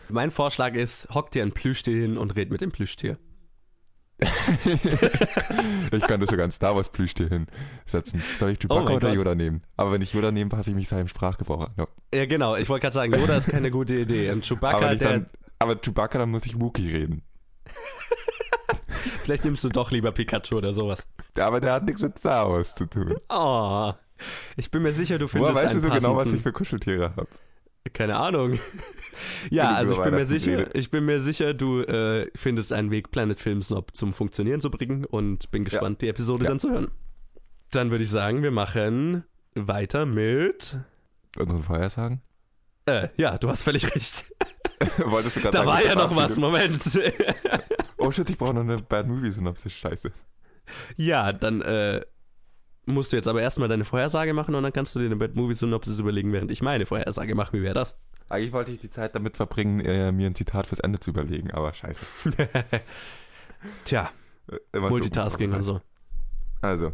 Mein 0.09 0.31
Vorschlag 0.31 0.73
ist, 0.73 1.07
hock 1.13 1.31
dir 1.31 1.43
ein 1.43 1.53
Plüschtier 1.53 2.01
hin 2.01 2.17
und 2.17 2.35
red 2.35 2.51
mit 2.51 2.61
dem 2.61 2.71
Plüschtier. 2.71 3.17
Ich 4.17 6.01
könnte 6.03 6.25
sogar 6.27 6.45
ein 6.45 6.51
Star 6.51 6.75
Wars 6.75 6.89
Plüschtier 6.89 7.27
hinsetzen. 7.27 8.23
Soll 8.37 8.51
ich 8.51 8.59
Oh 8.59 8.67
Chewbacca 8.67 8.83
mein 8.83 8.95
oder 8.95 9.07
Gott. 9.09 9.17
Yoda 9.17 9.35
nehmen? 9.35 9.63
Aber 9.75 9.91
wenn 9.91 10.01
ich 10.01 10.13
Yoda 10.13 10.31
nehme, 10.31 10.49
passe 10.49 10.69
ich 10.69 10.75
mich 10.75 10.87
seinem 10.87 11.07
Sprachgebrauch 11.07 11.67
an. 11.67 11.73
Ja. 11.77 11.87
Ja, 12.13 12.25
genau. 12.25 12.55
Ich 12.55 12.69
wollte 12.69 12.83
gerade 12.83 12.93
sagen, 12.93 13.13
Yoda 13.19 13.37
ist 13.37 13.49
keine 13.49 13.71
gute 13.71 13.95
Idee. 13.95 14.31
Und 14.31 14.49
Aber, 14.49 14.55
Chewbacca, 14.55 14.93
ich 14.93 14.99
der, 14.99 15.11
dann, 15.11 15.27
aber 15.59 15.75
Chewbacca, 15.75 16.17
dann 16.19 16.31
muss 16.31 16.45
ich 16.45 16.59
Wookie 16.59 16.89
reden. 16.89 17.23
vielleicht 19.23 19.43
nimmst 19.43 19.63
du 19.63 19.69
doch 19.69 19.91
lieber 19.91 20.11
Pikachu 20.11 20.57
oder 20.57 20.71
sowas. 20.71 21.07
Aber 21.37 21.59
der 21.59 21.73
hat 21.73 21.83
nichts 21.83 22.01
mit 22.01 22.17
Star 22.17 22.49
Wars 22.49 22.73
zu 22.75 22.85
tun. 22.85 23.15
Oh. 23.29 23.91
Ich 24.55 24.71
bin 24.71 24.81
mir 24.81 24.93
sicher, 24.93 25.17
du 25.17 25.25
Woher 25.25 25.53
findest 25.53 25.55
weißt 25.55 25.75
du 25.75 25.79
so 25.81 25.89
genau, 25.89 26.15
was 26.15 26.31
ich 26.31 26.41
für 26.41 26.53
Kuscheltiere 26.53 27.11
habe? 27.17 27.27
Keine 27.93 28.15
Ahnung. 28.17 28.59
ja, 29.49 29.73
also 29.73 29.93
ich 29.93 30.03
bin 30.03 30.15
mir 30.15 30.25
sicher, 30.25 30.75
ich 30.75 30.89
bin 30.91 31.05
mir 31.05 31.19
sicher, 31.19 31.53
du 31.53 31.81
äh, 31.81 32.29
findest 32.35 32.73
einen 32.73 32.91
Weg, 32.91 33.11
Planet 33.11 33.39
Film 33.39 33.61
Snob 33.61 33.95
zum 33.95 34.13
Funktionieren 34.13 34.59
zu 34.61 34.69
bringen 34.71 35.05
und 35.05 35.51
bin 35.51 35.63
gespannt, 35.65 36.01
die 36.01 36.09
Episode 36.09 36.43
Ja. 36.45 36.49
dann 36.49 36.59
zu 36.59 36.71
hören. 36.71 36.91
Dann 37.71 37.91
würde 37.91 38.03
ich 38.03 38.09
sagen, 38.09 38.43
wir 38.43 38.51
machen 38.51 39.23
weiter 39.55 40.05
mit. 40.05 40.77
Unseren 41.37 41.63
Vorhersagen? 41.63 42.21
Äh, 42.85 43.09
ja, 43.17 43.37
du 43.37 43.49
hast 43.49 43.63
völlig 43.63 43.93
recht. 43.95 44.31
Wolltest 45.05 45.37
du 45.37 45.41
gerade 45.41 45.57
Da 45.57 45.63
sagen, 45.63 45.67
war 45.67 45.83
ja 45.83 45.95
noch 45.95 46.15
was, 46.15 46.37
Moment. 46.37 46.77
Oh 47.97 48.11
shit, 48.11 48.29
ich 48.29 48.37
brauche 48.37 48.53
noch 48.53 48.61
eine 48.61 48.77
Bad 48.77 49.07
Movie 49.07 49.31
Synopsis. 49.31 49.73
Scheiße. 49.73 50.11
ja, 50.97 51.33
dann 51.33 51.61
äh, 51.61 52.01
musst 52.85 53.11
du 53.11 53.15
jetzt 53.15 53.27
aber 53.27 53.41
erstmal 53.41 53.67
deine 53.67 53.85
Vorhersage 53.85 54.33
machen 54.33 54.55
und 54.55 54.63
dann 54.63 54.73
kannst 54.73 54.95
du 54.95 54.99
dir 54.99 55.05
eine 55.05 55.15
Bad 55.15 55.35
Movie 55.35 55.55
Synopsis 55.55 55.99
überlegen, 55.99 56.31
während 56.33 56.51
ich 56.51 56.61
meine 56.61 56.85
Vorhersage 56.85 57.35
mache. 57.35 57.53
Wie 57.53 57.63
wäre 57.63 57.73
das? 57.73 57.97
Eigentlich 58.29 58.53
wollte 58.53 58.71
ich 58.71 58.79
die 58.79 58.89
Zeit 58.89 59.15
damit 59.15 59.37
verbringen, 59.37 59.79
äh, 59.81 60.11
mir 60.11 60.27
ein 60.27 60.35
Zitat 60.35 60.67
fürs 60.67 60.79
Ende 60.79 60.99
zu 60.99 61.11
überlegen, 61.11 61.51
aber 61.51 61.73
scheiße. 61.73 62.05
Tja, 63.83 64.09
Äh, 64.51 64.57
immer 64.73 64.87
so 64.87 64.93
Multitasking 64.93 65.53
und 65.53 65.61
so. 65.61 65.81
Also, 66.61 66.93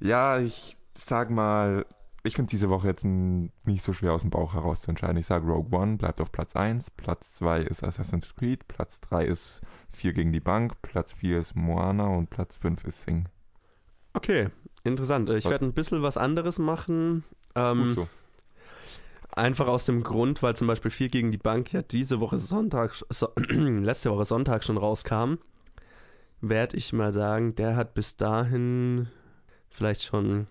ja, 0.00 0.38
ich 0.38 0.76
sag 0.94 1.30
mal, 1.30 1.86
ich 2.22 2.34
finde 2.36 2.50
diese 2.50 2.68
Woche 2.68 2.88
jetzt 2.88 3.04
nicht 3.04 3.82
so 3.82 3.92
schwer 3.92 4.12
aus 4.12 4.22
dem 4.22 4.30
Bauch 4.30 4.54
heraus 4.54 4.82
zu 4.82 4.90
entscheiden. 4.90 5.16
Ich 5.16 5.26
sage 5.26 5.46
Rogue 5.46 5.76
One 5.76 5.96
bleibt 5.96 6.20
auf 6.20 6.30
Platz 6.30 6.54
1, 6.54 6.90
Platz 6.90 7.32
2 7.34 7.62
ist 7.62 7.82
Assassin's 7.82 8.34
Creed, 8.36 8.68
Platz 8.68 9.00
3 9.00 9.24
ist 9.24 9.60
4 9.92 10.12
gegen 10.12 10.32
die 10.32 10.40
Bank, 10.40 10.80
Platz 10.82 11.12
4 11.12 11.38
ist 11.38 11.56
Moana 11.56 12.06
und 12.08 12.30
Platz 12.30 12.56
5 12.56 12.84
ist 12.84 13.02
Sing. 13.02 13.26
Okay, 14.14 14.50
interessant. 14.84 15.28
Ich 15.30 15.44
Was- 15.44 15.50
werde 15.50 15.66
ein 15.66 15.72
bisschen 15.72 16.02
was 16.02 16.16
anderes 16.16 16.58
machen. 16.58 17.24
Ähm, 17.54 17.84
Gut 17.84 17.94
so. 17.94 18.08
Einfach 19.34 19.66
aus 19.66 19.86
dem 19.86 20.02
Grund, 20.02 20.42
weil 20.42 20.54
zum 20.56 20.66
Beispiel 20.66 20.90
4 20.90 21.08
gegen 21.08 21.30
die 21.32 21.38
Bank 21.38 21.72
ja 21.72 21.80
diese 21.80 22.20
Woche 22.20 22.36
Sonntag, 22.36 22.94
so, 23.08 23.28
letzte 23.48 24.10
Woche 24.10 24.26
Sonntag 24.26 24.62
schon 24.62 24.76
rauskam, 24.76 25.36
werde 26.42 26.76
ich 26.76 26.92
mal 26.92 27.12
sagen, 27.12 27.54
der 27.54 27.74
hat 27.76 27.94
bis 27.94 28.18
dahin 28.18 29.08
vielleicht 29.70 30.02
schon, 30.02 30.48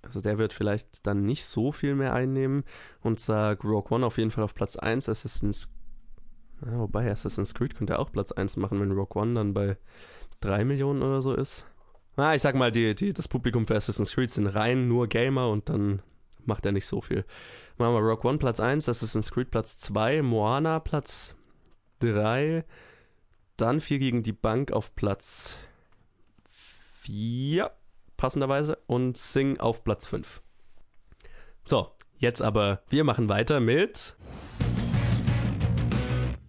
also 0.00 0.22
der 0.22 0.38
wird 0.38 0.54
vielleicht 0.54 1.06
dann 1.06 1.26
nicht 1.26 1.44
so 1.44 1.70
viel 1.70 1.94
mehr 1.94 2.14
einnehmen 2.14 2.64
und 3.02 3.20
sag 3.20 3.62
Rogue 3.62 3.94
One 3.94 4.06
auf 4.06 4.16
jeden 4.16 4.30
Fall 4.30 4.44
auf 4.44 4.54
Platz 4.54 4.76
1, 4.76 5.10
Assassin's, 5.10 5.68
ja, 6.64 6.78
wobei 6.78 7.10
Assassin's 7.10 7.52
Creed 7.52 7.74
könnte 7.74 7.98
auch 7.98 8.10
Platz 8.10 8.32
1 8.32 8.56
machen, 8.56 8.80
wenn 8.80 8.92
Rogue 8.92 9.20
One 9.20 9.34
dann 9.34 9.52
bei 9.52 9.76
3 10.40 10.64
Millionen 10.64 11.02
oder 11.02 11.20
so 11.20 11.34
ist. 11.34 11.66
Ah, 12.16 12.34
ich 12.34 12.42
sag 12.42 12.54
mal, 12.54 12.70
die, 12.70 12.94
die, 12.94 13.12
das 13.12 13.26
Publikum 13.26 13.66
für 13.66 13.74
Assassin's 13.74 14.12
Creed 14.12 14.30
sind 14.30 14.46
rein 14.46 14.86
nur 14.86 15.08
Gamer 15.08 15.48
und 15.48 15.68
dann 15.68 16.02
macht 16.44 16.66
er 16.66 16.72
nicht 16.72 16.86
so 16.86 17.00
viel. 17.00 17.24
Machen 17.78 17.94
wir 17.94 18.00
Rock 18.00 18.24
One 18.24 18.38
Platz 18.38 18.60
1, 18.60 18.88
Assassin's 18.88 19.30
Creed 19.30 19.50
Platz 19.50 19.78
2, 19.78 20.22
Moana 20.22 20.80
Platz 20.80 21.34
3, 22.00 22.64
dann 23.56 23.80
4 23.80 23.98
gegen 23.98 24.22
die 24.22 24.32
Bank 24.32 24.72
auf 24.72 24.94
Platz 24.94 25.58
4, 27.00 27.70
passenderweise, 28.16 28.78
und 28.86 29.16
Sing 29.16 29.58
auf 29.58 29.82
Platz 29.82 30.06
5. 30.06 30.42
So, 31.64 31.92
jetzt 32.18 32.42
aber, 32.42 32.82
wir 32.90 33.04
machen 33.04 33.28
weiter 33.28 33.60
mit 33.60 34.16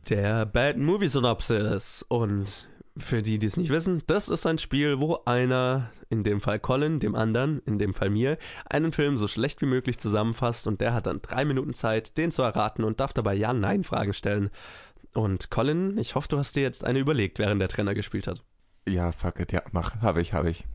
der 0.10 0.46
Bad 0.46 0.78
Movie 0.78 1.08
Synopsis. 1.08 2.06
Und 2.08 2.68
für 2.98 3.24
die, 3.24 3.40
die 3.40 3.48
es 3.48 3.58
nicht 3.58 3.70
wissen, 3.70 4.04
das 4.08 4.30
ist 4.30 4.46
ein 4.46 4.58
Spiel, 4.58 5.00
wo 5.00 5.20
einer, 5.26 5.92
in 6.10 6.24
dem 6.24 6.42
Fall 6.42 6.60
Colin, 6.60 7.00
dem 7.00 7.16
anderen, 7.16 7.62
in 7.66 7.80
dem 7.80 7.94
Fall 7.94 8.10
mir, 8.10 8.38
einen 8.70 8.92
Film 8.92 9.18
so 9.18 9.28
schlecht 9.28 9.62
wie 9.62 9.66
möglich 9.66 9.98
zusammenfasst 9.98 10.68
und 10.68 10.80
der 10.80 10.94
hat 10.94 11.08
dann 11.08 11.22
drei 11.22 11.46
Minuten 11.46 11.74
Zeit, 11.74 12.18
den 12.18 12.32
zu 12.32 12.44
erraten 12.44 12.84
und 12.84 13.00
darf 13.00 13.14
dabei 13.14 13.34
Ja-Nein-Fragen 13.34 14.14
stellen. 14.14 14.50
Und 15.14 15.50
Colin, 15.50 15.98
ich 15.98 16.16
hoffe, 16.16 16.28
du 16.28 16.38
hast 16.38 16.56
dir 16.56 16.64
jetzt 16.64 16.84
eine 16.84 17.00
überlegt, 17.00 17.40
während 17.40 17.62
der 17.62 17.70
Trainer 17.70 17.94
gespielt 17.94 18.28
hat. 18.28 18.44
Ja, 18.88 19.12
fuck 19.12 19.40
it, 19.40 19.52
ja, 19.52 19.62
mach. 19.72 20.02
Habe 20.02 20.22
ich, 20.22 20.34
habe 20.34 20.50
ich. 20.50 20.66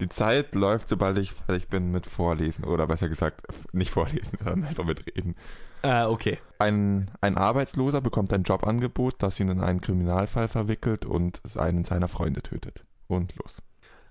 Die 0.00 0.08
Zeit 0.08 0.54
läuft, 0.54 0.88
sobald 0.88 1.18
ich 1.18 1.32
fertig 1.32 1.68
bin 1.68 1.90
mit 1.90 2.06
Vorlesen. 2.06 2.64
Oder 2.64 2.86
besser 2.86 3.08
gesagt, 3.08 3.46
nicht 3.72 3.90
vorlesen, 3.90 4.36
sondern 4.36 4.64
einfach 4.64 4.84
mit 4.84 5.06
Reden. 5.06 5.34
Äh, 5.82 6.04
okay. 6.04 6.38
Ein, 6.58 7.10
ein 7.20 7.36
Arbeitsloser 7.36 8.00
bekommt 8.00 8.32
ein 8.32 8.44
Jobangebot, 8.44 9.16
das 9.18 9.40
ihn 9.40 9.48
in 9.48 9.60
einen 9.60 9.80
Kriminalfall 9.80 10.48
verwickelt 10.48 11.04
und 11.04 11.40
einen 11.56 11.84
seiner 11.84 12.08
Freunde 12.08 12.42
tötet. 12.42 12.84
Und 13.08 13.34
los. 13.36 13.62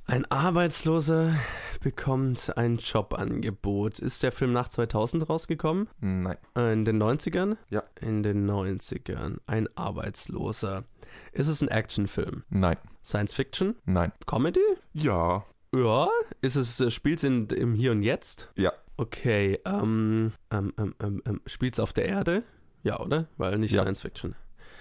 Ein 0.06 0.30
Arbeitsloser 0.30 1.34
bekommt 1.82 2.58
ein 2.58 2.78
Jobangebot. 2.78 4.00
Ist 4.00 4.24
der 4.24 4.32
Film 4.32 4.52
nach 4.52 4.68
2000 4.68 5.30
rausgekommen? 5.30 5.88
Nein. 6.02 6.38
Äh, 6.58 6.74
In 6.74 6.84
den 6.86 7.02
90ern? 7.02 7.56
Ja. 7.70 7.84
In 8.02 8.22
den 8.24 8.50
90ern. 8.50 9.38
Ein 9.46 9.70
Arbeitsloser. 9.78 10.84
Ist 11.32 11.48
es 11.48 11.62
ein 11.62 11.70
Actionfilm? 11.70 12.44
Nein. 12.50 12.78
Science 13.06 13.34
Fiction? 13.34 13.76
Nein. 13.86 14.12
Comedy? 14.26 14.60
Ja. 14.94 15.46
Ja. 15.74 16.10
Ist 16.42 16.58
es, 16.58 16.80
äh, 16.82 16.92
spielt's 16.92 17.24
in, 17.24 17.48
im 17.48 17.74
Hier 17.74 17.92
und 17.92 18.04
Jetzt? 18.04 18.52
Ja. 18.58 18.74
Okay, 19.02 19.60
ähm, 19.66 20.32
ähm, 20.52 20.74
ähm, 20.78 20.94
ähm, 21.02 21.24
ähm 21.26 21.42
spielt's 21.48 21.80
auf 21.80 21.92
der 21.92 22.06
Erde? 22.06 22.44
Ja, 22.84 23.00
oder? 23.00 23.26
Weil 23.36 23.58
nicht 23.58 23.72
Ja. 23.72 23.82
Science 23.82 24.02
Fiction. 24.02 24.36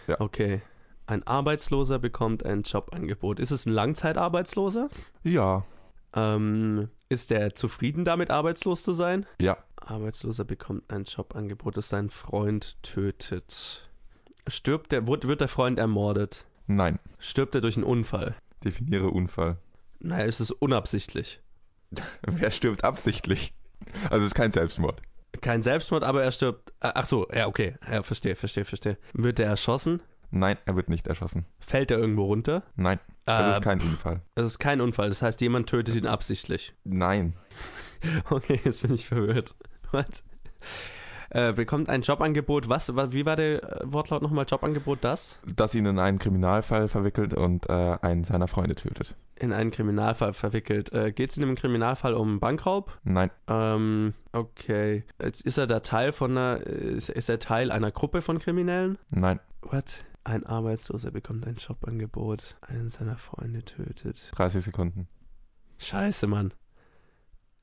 Ja. 0.06 0.20
Okay. 0.20 0.60
Ein 1.06 1.26
Arbeitsloser 1.26 1.98
bekommt 1.98 2.44
ein 2.44 2.60
Jobangebot. 2.60 3.40
Ist 3.40 3.50
es 3.50 3.64
ein 3.64 3.72
Langzeitarbeitsloser? 3.72 4.90
Ja. 5.22 5.64
Ähm, 6.12 6.90
ist 7.08 7.30
der 7.30 7.54
zufrieden 7.54 8.04
damit, 8.04 8.30
arbeitslos 8.30 8.82
zu 8.82 8.92
sein? 8.92 9.24
Ja. 9.40 9.56
Arbeitsloser 9.76 10.44
bekommt 10.44 10.92
ein 10.92 11.04
Jobangebot, 11.04 11.78
das 11.78 11.88
seinen 11.88 12.10
Freund 12.10 12.76
tötet. 12.82 13.88
Stirbt 14.46 14.92
der, 14.92 15.06
wird, 15.06 15.28
wird 15.28 15.40
der 15.40 15.48
Freund 15.48 15.78
ermordet? 15.78 16.44
Nein. 16.66 16.98
Stirbt 17.18 17.54
er 17.54 17.62
durch 17.62 17.76
einen 17.76 17.84
Unfall? 17.84 18.34
Definiere 18.62 19.08
Unfall. 19.08 19.56
Naja, 19.98 20.26
ist 20.26 20.40
es 20.40 20.50
unabsichtlich. 20.50 21.40
Wer 22.26 22.50
stirbt 22.50 22.84
absichtlich? 22.84 23.54
Also 24.04 24.18
es 24.24 24.26
ist 24.32 24.34
kein 24.34 24.52
Selbstmord. 24.52 25.00
Kein 25.40 25.62
Selbstmord, 25.62 26.02
aber 26.04 26.22
er 26.22 26.32
stirbt. 26.32 26.70
äh, 26.80 26.90
Ach 26.94 27.04
so, 27.04 27.26
ja, 27.34 27.46
okay. 27.46 27.74
Ja, 27.90 28.02
verstehe, 28.02 28.34
verstehe, 28.36 28.64
verstehe. 28.64 28.98
Wird 29.12 29.38
er 29.40 29.46
erschossen? 29.46 30.02
Nein, 30.30 30.58
er 30.64 30.76
wird 30.76 30.88
nicht 30.88 31.06
erschossen. 31.08 31.44
Fällt 31.58 31.90
er 31.90 31.98
irgendwo 31.98 32.24
runter? 32.26 32.62
Nein, 32.76 33.00
Äh, 33.26 33.42
es 33.50 33.56
ist 33.58 33.62
kein 33.62 33.80
Unfall. 33.80 34.22
es 34.36 34.44
ist 34.44 34.58
kein 34.58 34.80
Unfall, 34.80 35.08
das 35.08 35.22
heißt, 35.22 35.40
jemand 35.40 35.68
tötet 35.68 35.96
ihn 35.96 36.06
absichtlich. 36.06 36.74
Nein. 36.84 37.34
Okay, 38.30 38.58
jetzt 38.64 38.80
bin 38.82 38.94
ich 38.94 39.06
verwirrt. 39.08 39.54
What? 39.90 40.22
Äh, 41.30 41.52
bekommt 41.52 41.88
ein 41.90 42.00
Jobangebot. 42.02 42.68
Was, 42.68 42.94
wa- 42.96 43.12
wie 43.12 43.26
war 43.26 43.36
der 43.36 43.62
äh, 43.62 43.92
Wortlaut 43.92 44.22
nochmal? 44.22 44.46
Jobangebot 44.48 44.98
das? 45.02 45.38
Dass 45.46 45.74
ihn 45.74 45.84
in 45.86 45.98
einen 45.98 46.18
Kriminalfall 46.18 46.88
verwickelt 46.88 47.34
und 47.34 47.68
äh, 47.68 47.72
einen 48.00 48.24
seiner 48.24 48.48
Freunde 48.48 48.74
tötet. 48.74 49.14
In 49.40 49.54
einen 49.54 49.70
Kriminalfall 49.70 50.34
verwickelt. 50.34 50.92
Äh, 50.92 51.12
Geht 51.12 51.30
es 51.30 51.38
in 51.38 51.40
dem 51.40 51.54
Kriminalfall 51.54 52.12
um 52.12 52.40
Bankraub? 52.40 53.00
Nein. 53.04 53.30
Ähm, 53.48 54.12
okay. 54.32 55.04
Jetzt 55.18 55.40
ist 55.46 55.56
er 55.56 55.66
da 55.66 55.80
Teil 55.80 56.12
von 56.12 56.32
einer, 56.32 56.58
ist, 56.58 57.08
ist 57.08 57.30
er 57.30 57.38
Teil 57.38 57.72
einer 57.72 57.90
Gruppe 57.90 58.20
von 58.20 58.38
Kriminellen? 58.38 58.98
Nein. 59.10 59.40
What? 59.62 60.04
Ein 60.24 60.44
Arbeitsloser 60.44 61.10
bekommt 61.10 61.46
ein 61.46 61.56
Jobangebot, 61.56 62.58
einen 62.60 62.90
seiner 62.90 63.16
Freunde 63.16 63.64
tötet. 63.64 64.30
30 64.34 64.62
Sekunden. 64.62 65.08
Scheiße, 65.78 66.26
Mann. 66.26 66.52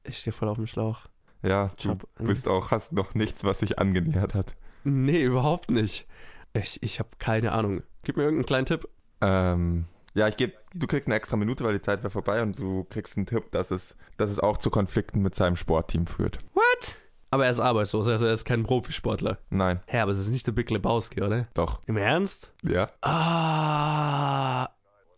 Ich 0.03 0.17
stehe 0.17 0.34
voll 0.34 0.49
auf 0.49 0.57
dem 0.57 0.65
Schlauch. 0.65 1.01
Ja, 1.43 1.67
du 1.80 1.89
Job 1.89 2.09
bist 2.17 2.47
auch, 2.47 2.71
hast 2.71 2.91
noch 2.91 3.13
nichts, 3.13 3.43
was 3.43 3.59
sich 3.59 3.78
angenähert 3.78 4.34
hat. 4.34 4.55
Nee, 4.84 5.21
überhaupt 5.23 5.69
nicht. 5.69 6.07
Ich, 6.53 6.82
ich 6.82 6.97
habe 6.97 7.09
keine 7.19 7.51
Ahnung. 7.51 7.84
Gib 8.01 8.17
mir 8.17 8.23
irgendeinen 8.23 8.47
kleinen 8.47 8.65
Tipp. 8.65 8.89
Ähm, 9.21 9.86
ja, 10.18 10.28
ich 10.28 10.36
gebe, 10.36 10.53
du 10.74 10.88
kriegst 10.88 11.07
eine 11.07 11.15
extra 11.15 11.38
Minute, 11.38 11.63
weil 11.63 11.74
die 11.74 11.82
Zeit 11.82 11.99
wäre 11.99 12.09
vorbei 12.09 12.41
und 12.41 12.57
du 12.57 12.86
kriegst 12.86 13.18
einen 13.18 13.28
Tipp, 13.28 13.51
dass 13.51 13.70
es, 13.70 13.95
dass 14.18 14.32
es 14.32 14.39
auch 14.39 14.57
zu 14.57 14.72
Konflikten 14.72 15.22
mit 15.22 15.36
seinem 15.36 15.55
Sportteam 15.55 16.07
führt. 16.07 16.39
What? 16.55 16.95
Aber 17.30 17.45
er 17.45 17.51
ist 17.51 17.59
arbeitslos, 17.59 18.07
also 18.07 18.26
er 18.26 18.34
ist 18.34 18.45
kein 18.45 18.63
Profisportler. 18.63 19.38
Nein, 19.51 19.82
Hä, 19.86 19.99
aber 19.99 20.11
es 20.11 20.18
ist 20.18 20.30
nicht 20.30 20.47
der 20.47 20.53
Big 20.53 20.72
Lebowski, 20.72 21.22
oder? 21.22 21.47
doch. 21.53 21.82
Im 21.86 21.97
Ernst? 21.97 22.51
Ja. 22.63 22.89
Ah. 23.01 24.70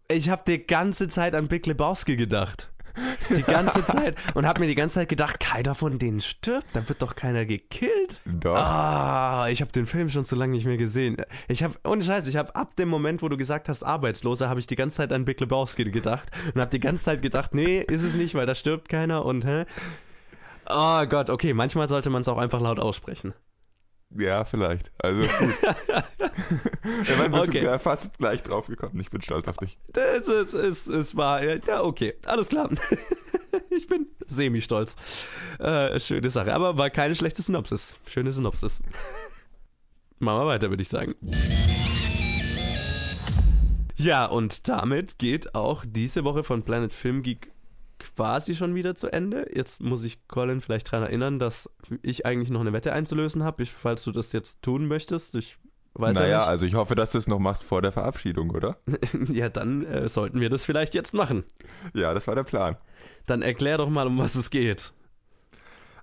Ich 0.09 0.29
habe 0.29 0.41
die 0.45 0.65
ganze 0.65 1.07
Zeit 1.07 1.33
an 1.33 1.47
Big 1.47 1.65
Lebowski 1.65 2.17
gedacht. 2.17 2.69
Die 3.29 3.43
ganze 3.43 3.85
Zeit. 3.85 4.15
Und 4.33 4.45
habe 4.45 4.59
mir 4.59 4.67
die 4.67 4.75
ganze 4.75 4.95
Zeit 4.95 5.09
gedacht, 5.09 5.39
keiner 5.39 5.75
von 5.75 5.99
denen 5.99 6.21
stirbt. 6.21 6.67
Da 6.73 6.87
wird 6.87 7.01
doch 7.01 7.15
keiner 7.15 7.45
gekillt. 7.45 8.21
Doch. 8.25 8.55
Ah, 8.55 9.47
ich 9.49 9.61
habe 9.61 9.71
den 9.71 9.85
Film 9.85 10.09
schon 10.09 10.25
zu 10.25 10.35
lange 10.35 10.53
nicht 10.53 10.65
mehr 10.65 10.77
gesehen. 10.77 11.17
Ich 11.47 11.63
habe, 11.63 11.75
ohne 11.83 12.03
Scheiß, 12.03 12.27
ich 12.27 12.35
habe 12.35 12.55
ab 12.55 12.75
dem 12.75 12.89
Moment, 12.89 13.21
wo 13.21 13.29
du 13.29 13.37
gesagt 13.37 13.69
hast, 13.69 13.83
Arbeitsloser, 13.83 14.49
habe 14.49 14.59
ich 14.59 14.67
die 14.67 14.75
ganze 14.75 14.97
Zeit 14.97 15.13
an 15.13 15.25
Big 15.25 15.39
Lebowski 15.39 15.83
gedacht. 15.85 16.29
Und 16.53 16.61
habe 16.61 16.71
die 16.71 16.79
ganze 16.79 17.03
Zeit 17.03 17.21
gedacht, 17.21 17.53
nee, 17.53 17.81
ist 17.81 18.03
es 18.03 18.15
nicht, 18.15 18.35
weil 18.35 18.45
da 18.45 18.55
stirbt 18.55 18.89
keiner 18.89 19.25
und, 19.25 19.45
hä? 19.45 19.65
Oh 20.69 21.05
Gott, 21.07 21.29
okay, 21.29 21.53
manchmal 21.53 21.87
sollte 21.87 22.09
man 22.09 22.21
es 22.21 22.27
auch 22.27 22.37
einfach 22.37 22.61
laut 22.61 22.79
aussprechen. 22.79 23.33
Ja, 24.17 24.43
vielleicht. 24.43 24.91
Also 24.97 25.21
gut. 25.21 25.29
Immerhin 27.07 27.31
bist 27.31 27.49
Okay. 27.49 27.61
du 27.61 27.79
fast 27.79 28.17
gleich 28.17 28.41
drauf 28.41 28.67
gekommen. 28.67 28.99
Ich 28.99 29.09
bin 29.11 29.21
stolz 29.21 29.47
auf 29.47 29.57
dich. 29.57 29.77
Das 29.93 30.27
ist, 30.27 30.53
es, 30.53 30.87
es 30.87 31.15
war, 31.15 31.43
ja, 31.43 31.83
okay, 31.83 32.15
alles 32.25 32.49
klar. 32.49 32.69
Ich 33.71 33.87
bin 33.87 34.07
semi-stolz. 34.27 34.95
Äh, 35.59 35.99
schöne 35.99 36.29
Sache, 36.29 36.53
aber 36.53 36.77
war 36.77 36.89
keine 36.91 37.15
schlechte 37.15 37.41
Synopsis. 37.41 37.97
Schöne 38.07 38.31
Synopsis. 38.31 38.81
Machen 40.19 40.41
wir 40.41 40.45
weiter, 40.47 40.69
würde 40.69 40.81
ich 40.83 40.89
sagen. 40.89 41.13
Ja, 43.95 44.25
und 44.25 44.67
damit 44.67 45.17
geht 45.19 45.55
auch 45.55 45.83
diese 45.87 46.23
Woche 46.23 46.43
von 46.43 46.63
Planet 46.63 46.93
Film 46.93 47.21
Geek 47.23 47.51
quasi 47.99 48.55
schon 48.55 48.75
wieder 48.75 48.95
zu 48.95 49.11
Ende. 49.11 49.47
Jetzt 49.53 49.81
muss 49.81 50.03
ich 50.03 50.27
Colin 50.27 50.61
vielleicht 50.61 50.91
daran 50.91 51.03
erinnern, 51.03 51.39
dass 51.39 51.69
ich 52.01 52.25
eigentlich 52.25 52.49
noch 52.49 52.61
eine 52.61 52.73
Wette 52.73 52.93
einzulösen 52.93 53.43
habe, 53.43 53.65
falls 53.65 54.03
du 54.03 54.11
das 54.11 54.31
jetzt 54.31 54.61
tun 54.61 54.87
möchtest. 54.87 55.35
Ich 55.35 55.57
weiß 55.93 56.15
naja, 56.15 56.29
ja 56.29 56.45
also 56.45 56.65
ich 56.65 56.75
hoffe, 56.75 56.95
dass 56.95 57.11
du 57.11 57.17
es 57.17 57.27
noch 57.27 57.39
machst 57.39 57.63
vor 57.63 57.81
der 57.81 57.91
Verabschiedung, 57.91 58.49
oder? 58.51 58.77
nicht. 58.85 59.29
Ja, 59.29 59.49
dann 59.49 59.85
äh, 59.85 60.09
sollten 60.09 60.39
wir 60.39 60.49
das 60.49 60.63
vielleicht 60.63 60.95
jetzt 60.95 61.13
machen. 61.13 61.43
Ja, 61.93 62.13
das 62.13 62.27
war 62.27 62.35
der 62.35 62.43
Plan. 62.43 62.77
Dann 63.25 63.41
erklär 63.41 63.77
doch 63.77 63.89
mal, 63.89 64.07
um 64.07 64.17
was 64.17 64.35
es 64.35 64.49
geht. 64.49 64.93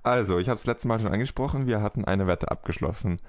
Also, 0.03 0.39
ich 0.39 0.49
habe 0.49 0.61
es 0.61 0.67
letztes 0.67 0.85
Mal 0.85 1.01
schon 1.01 1.13
angesprochen, 1.13 1.67
wir 1.67 1.83
hatten 1.83 2.05
eine 2.05 2.29
Wette 2.29 2.51
abgeschlossen 2.51 3.21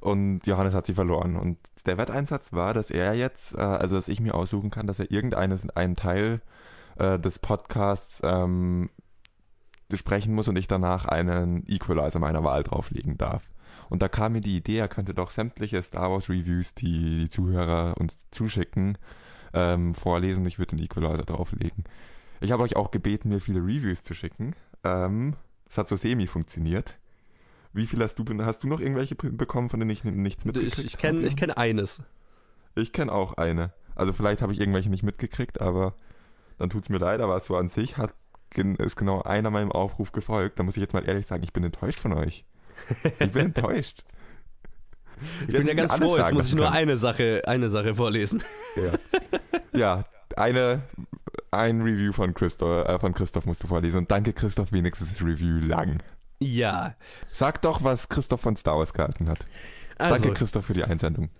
und 0.00 0.46
Johannes 0.46 0.74
hat 0.74 0.84
sie 0.84 0.94
verloren. 0.94 1.36
Und 1.36 1.58
der 1.86 1.96
Wetteinsatz 1.96 2.52
war, 2.52 2.74
dass 2.74 2.90
er 2.90 3.14
jetzt, 3.14 3.54
äh, 3.54 3.60
also 3.60 3.96
dass 3.96 4.08
ich 4.08 4.20
mir 4.20 4.34
aussuchen 4.34 4.70
kann, 4.70 4.86
dass 4.86 4.98
er 4.98 5.10
irgendeines, 5.10 5.68
einen 5.70 5.94
Teil 5.96 6.40
äh, 6.98 7.18
des 7.18 7.38
Podcasts 7.38 8.20
ähm, 8.24 8.90
besprechen 9.88 10.34
muss 10.34 10.48
und 10.48 10.56
ich 10.56 10.66
danach 10.66 11.04
einen 11.06 11.64
Equalizer 11.68 12.18
meiner 12.18 12.44
Wahl 12.44 12.62
drauflegen 12.62 13.18
darf. 13.18 13.42
Und 13.90 14.02
da 14.02 14.08
kam 14.08 14.32
mir 14.32 14.40
die 14.40 14.56
Idee, 14.56 14.78
er 14.78 14.88
könnte 14.88 15.14
doch 15.14 15.30
sämtliche 15.30 15.82
Star 15.82 16.10
Wars 16.10 16.28
Reviews, 16.28 16.74
die 16.74 17.20
die 17.20 17.28
Zuhörer 17.28 17.94
uns 17.98 18.18
zuschicken, 18.30 18.98
ähm, 19.52 19.94
vorlesen. 19.94 20.46
Ich 20.46 20.58
würde 20.58 20.76
den 20.76 20.84
Equalizer 20.84 21.24
drauflegen. 21.24 21.84
Ich 22.40 22.50
habe 22.52 22.62
euch 22.62 22.76
auch 22.76 22.90
gebeten, 22.90 23.28
mir 23.28 23.40
viele 23.40 23.60
Reviews 23.60 24.02
zu 24.02 24.14
schicken. 24.14 24.54
Ähm, 24.82 25.36
es 25.68 25.78
hat 25.78 25.88
so 25.88 25.96
semi 25.96 26.26
funktioniert. 26.26 26.98
Wie 27.72 27.86
viel 27.86 28.02
hast 28.02 28.16
du, 28.18 28.24
hast 28.44 28.62
du 28.62 28.68
noch 28.68 28.80
irgendwelche 28.80 29.16
bekommen, 29.16 29.68
von 29.68 29.80
denen 29.80 29.90
ich 29.90 30.04
nichts 30.04 30.44
mitgekriegt 30.44 30.78
Ich, 30.78 30.84
ich 30.94 30.98
kenne 30.98 31.24
habe? 31.24 31.34
kenn 31.34 31.50
eines. 31.50 32.02
Ich 32.76 32.92
kenne 32.92 33.12
auch 33.12 33.34
eine. 33.34 33.72
Also 33.94 34.12
vielleicht 34.12 34.42
habe 34.42 34.52
ich 34.52 34.60
irgendwelche 34.60 34.90
nicht 34.90 35.02
mitgekriegt, 35.02 35.60
aber 35.60 35.94
dann 36.58 36.70
tut's 36.70 36.88
mir 36.88 36.98
leid, 36.98 37.20
aber 37.20 37.38
so 37.40 37.56
an 37.56 37.68
sich 37.68 37.96
hat, 37.96 38.14
ist 38.78 38.96
genau 38.96 39.22
einer 39.22 39.50
meinem 39.50 39.72
Aufruf 39.72 40.12
gefolgt. 40.12 40.58
Da 40.58 40.62
muss 40.62 40.76
ich 40.76 40.80
jetzt 40.80 40.94
mal 40.94 41.06
ehrlich 41.08 41.26
sagen, 41.26 41.42
ich 41.42 41.52
bin 41.52 41.64
enttäuscht 41.64 41.98
von 41.98 42.12
euch. 42.12 42.44
Ich 43.18 43.32
bin 43.32 43.46
enttäuscht. 43.46 44.04
Ich 45.46 45.54
bin 45.56 45.66
ja 45.66 45.74
ganz 45.74 45.92
froh, 45.94 46.16
jetzt 46.16 46.32
muss 46.32 46.48
ich 46.48 46.54
nur 46.54 46.70
eine 46.70 46.96
Sache, 46.96 47.42
eine 47.46 47.68
Sache 47.68 47.94
vorlesen. 47.94 48.42
Ja, 48.76 48.98
ja 49.72 50.04
eine, 50.36 50.82
ein 51.50 51.82
Review 51.82 52.12
von 52.12 52.34
Christoph, 52.34 52.88
äh, 52.88 52.98
von 52.98 53.14
Christoph 53.14 53.46
musst 53.46 53.62
du 53.62 53.68
vorlesen. 53.68 53.98
Und 53.98 54.10
danke 54.10 54.32
Christoph, 54.32 54.72
wenigstens 54.72 55.10
ist 55.10 55.20
das 55.20 55.26
Review 55.26 55.58
lang. 55.58 56.02
Ja, 56.40 56.94
Sag 57.30 57.62
doch, 57.62 57.84
was 57.84 58.08
Christoph 58.08 58.40
von 58.40 58.56
Star 58.56 58.76
Wars 58.78 58.92
gehalten 58.92 59.28
hat. 59.28 59.46
also 59.98 60.14
Danke 60.24 60.38
Christoph 60.38 60.66
für 60.66 60.74
die 60.74 60.84
Einsendung. 60.84 61.30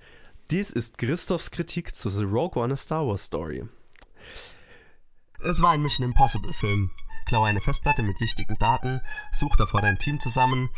dies 0.50 0.70
ist 0.70 0.98
Christophs 0.98 1.50
Kritik 1.50 1.94
zu 1.94 2.10
The 2.10 2.24
Rogue 2.24 2.62
One 2.62 2.72
A 2.72 2.76
Star 2.76 3.06
Wars 3.06 3.24
Story. 3.24 3.64
Es 5.44 5.60
war 5.60 5.72
ein 5.72 5.82
Mission 5.82 6.06
Impossible 6.06 6.54
Film. 6.54 6.90
Klaue 7.26 7.48
eine 7.48 7.60
Festplatte 7.60 8.02
mit 8.02 8.20
wichtigen 8.20 8.56
Daten, 8.58 9.00
such 9.32 9.56
davor 9.56 9.82
dein 9.82 9.98
Team 9.98 10.18
zusammen. 10.18 10.70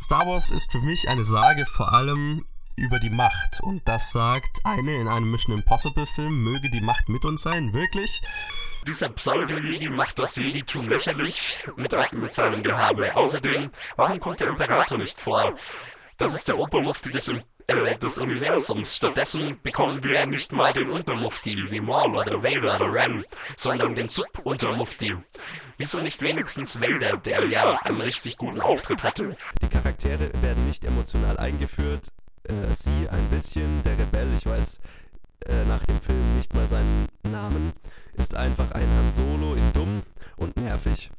Star 0.00 0.26
Wars 0.26 0.50
ist 0.50 0.72
für 0.72 0.80
mich 0.80 1.08
eine 1.08 1.24
Sage 1.24 1.66
vor 1.66 1.92
allem 1.92 2.46
über 2.76 2.98
die 2.98 3.10
Macht. 3.10 3.60
Und 3.60 3.86
das 3.88 4.12
sagt 4.12 4.64
eine 4.64 4.96
in 4.96 5.08
einem 5.08 5.30
Mission 5.30 5.56
Impossible 5.56 6.06
Film, 6.06 6.42
möge 6.42 6.70
die 6.70 6.80
Macht 6.80 7.08
mit 7.08 7.24
uns 7.24 7.42
sein, 7.42 7.72
wirklich? 7.74 8.22
Dieser 8.86 9.08
Pseudo-Jedi 9.10 9.88
macht 9.90 10.18
das 10.18 10.36
Jeditum 10.36 10.88
lächerlich 10.88 11.58
mit, 11.76 11.94
mit 12.12 12.32
seinem 12.34 12.62
Gehabe. 12.62 13.14
Außerdem, 13.16 13.70
warum 13.96 14.20
kommt 14.20 14.40
der 14.40 14.48
Imperator 14.48 14.96
nicht 14.96 15.20
vor? 15.20 15.54
Das 16.18 16.34
ist 16.34 16.48
der 16.48 16.58
Obermufti 16.58 17.10
des, 17.10 17.28
Im- 17.28 17.42
äh, 17.66 17.96
des 17.98 18.18
Universums. 18.18 18.96
Stattdessen 18.96 19.58
bekommen 19.62 20.02
wir 20.02 20.26
nicht 20.26 20.52
mal 20.52 20.72
den 20.72 20.90
Untermufti 20.90 21.70
wie 21.70 21.80
Maul 21.80 22.16
oder 22.16 22.42
Vader 22.42 22.76
oder 22.76 22.92
Ren, 22.92 23.24
sondern 23.56 23.94
den 23.94 24.08
Sub-Untermufti. 24.08 25.16
Wieso 25.78 26.00
nicht 26.00 26.22
wenigstens 26.22 26.80
Vader, 26.80 27.16
der 27.16 27.44
ja 27.46 27.78
einen 27.82 28.00
richtig 28.00 28.36
guten 28.36 28.60
Auftritt 28.60 29.02
hatte? 29.02 29.36
Die 29.62 29.68
Charaktere 29.68 30.30
werden 30.42 30.66
nicht 30.66 30.84
emotional 30.84 31.38
eingeführt. 31.38 32.12
Äh, 32.44 32.74
sie 32.74 33.08
ein 33.10 33.28
bisschen, 33.30 33.82
der 33.82 33.98
Rebell, 33.98 34.28
ich 34.38 34.46
weiß 34.46 34.78
äh, 35.46 35.64
nach 35.64 35.84
dem 35.86 36.00
Film 36.00 36.36
nicht 36.36 36.54
mal 36.54 36.68
seinen 36.68 37.08
Namen, 37.24 37.72
ist 38.14 38.34
einfach 38.34 38.70
ein 38.70 38.88
Han 38.88 39.10
Solo 39.10 39.54
in 39.54 39.72
dumm 39.72 40.02
und 40.36 40.56
nervig. 40.56 41.10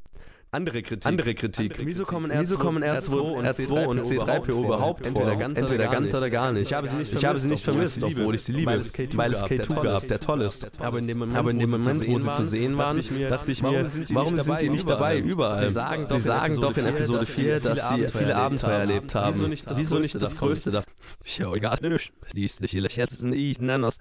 Andere 0.52 0.82
Kritik. 0.82 1.06
Andere 1.06 1.36
Kritik. 1.36 1.74
Wieso 1.80 2.06
kommen 2.06 2.32
R2, 2.32 2.40
Wieso 2.40 2.58
kommen 2.58 2.82
R2 2.82 3.16
und 3.16 3.46
R2 3.46 3.86
und 3.86 4.06
C3PO 4.06 4.66
überhaupt 4.66 5.06
vor? 5.06 5.08
Entweder 5.08 5.36
ganz, 5.36 5.60
entweder 5.60 5.88
ganz 5.88 6.14
oder 6.16 6.30
gar 6.30 6.54
nicht. 6.54 6.64
Ich 6.64 6.74
habe 6.74 6.88
sie 6.88 6.96
nicht, 6.96 7.14
ich 7.14 7.26
habe 7.26 7.38
sie 7.38 7.50
nicht 7.50 7.66
vermisst, 7.66 8.02
obwohl 8.02 8.36
ich 8.36 8.44
sie 8.44 8.54
liebe, 8.54 8.72
weil 8.72 8.80
es 8.80 8.94
K2 8.94 9.84
gab, 9.84 10.08
der 10.08 10.20
toll 10.22 10.42
ist. 10.42 10.80
Aber 10.80 11.00
in 11.00 11.08
dem 11.08 11.20
Moment, 11.20 11.38
Aber 11.38 11.52
in 11.52 11.60
dem 11.60 11.70
Moment 11.70 12.08
wo 12.08 12.18
sie 12.18 12.32
zu 12.32 12.46
sehen 12.46 12.78
waren, 12.78 13.02
dachte 13.30 13.52
ich 13.52 13.62
mir, 13.62 13.86
warum 14.12 14.38
sind 14.38 14.62
die 14.62 14.70
nicht 14.70 14.90
dabei 14.90 15.20
überall? 15.20 15.60
Sie 15.60 16.20
sagen 16.20 16.56
doch 16.62 16.78
in 16.78 16.86
Episode 16.86 17.26
4, 17.26 17.60
dass 17.60 17.90
sie 17.90 18.08
viele 18.08 18.36
Abenteuer 18.36 18.80
erlebt 18.80 19.16
haben. 19.16 19.38
Wieso 19.76 20.00
nicht 20.00 20.22
das 20.22 20.38
Größte 20.38 20.72
davon? 20.72 20.94
Ja, 21.26 21.54
egal, 21.54 21.78
nicht. 21.82 22.14
Schließlich 22.26 22.74
jetzt 22.96 23.22
ich 23.22 23.60
nenne 23.60 23.84
das 23.84 23.98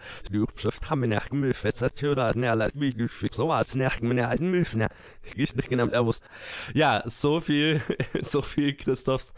Schrift 0.57 0.90
haben 0.90 1.03
wir 1.03 1.20
gemüffet, 1.28 1.80
hat 1.82 2.36
ne, 2.36 2.51
alles 2.51 2.72
wie 2.74 2.94
so 3.30 3.51
als 3.51 3.74
nerven 3.74 4.09
mir 4.09 4.28
alten 4.28 4.51
Müffen. 4.51 4.86
Ich 5.24 5.36
nicht 5.57 5.68
genannt, 5.68 5.92
er 5.92 6.07
wusste. 6.07 6.26
Ja, 6.74 7.03
so 7.07 7.41
viel, 7.41 7.82
so 8.20 8.43
viel 8.43 8.74
Christophs 8.74 9.34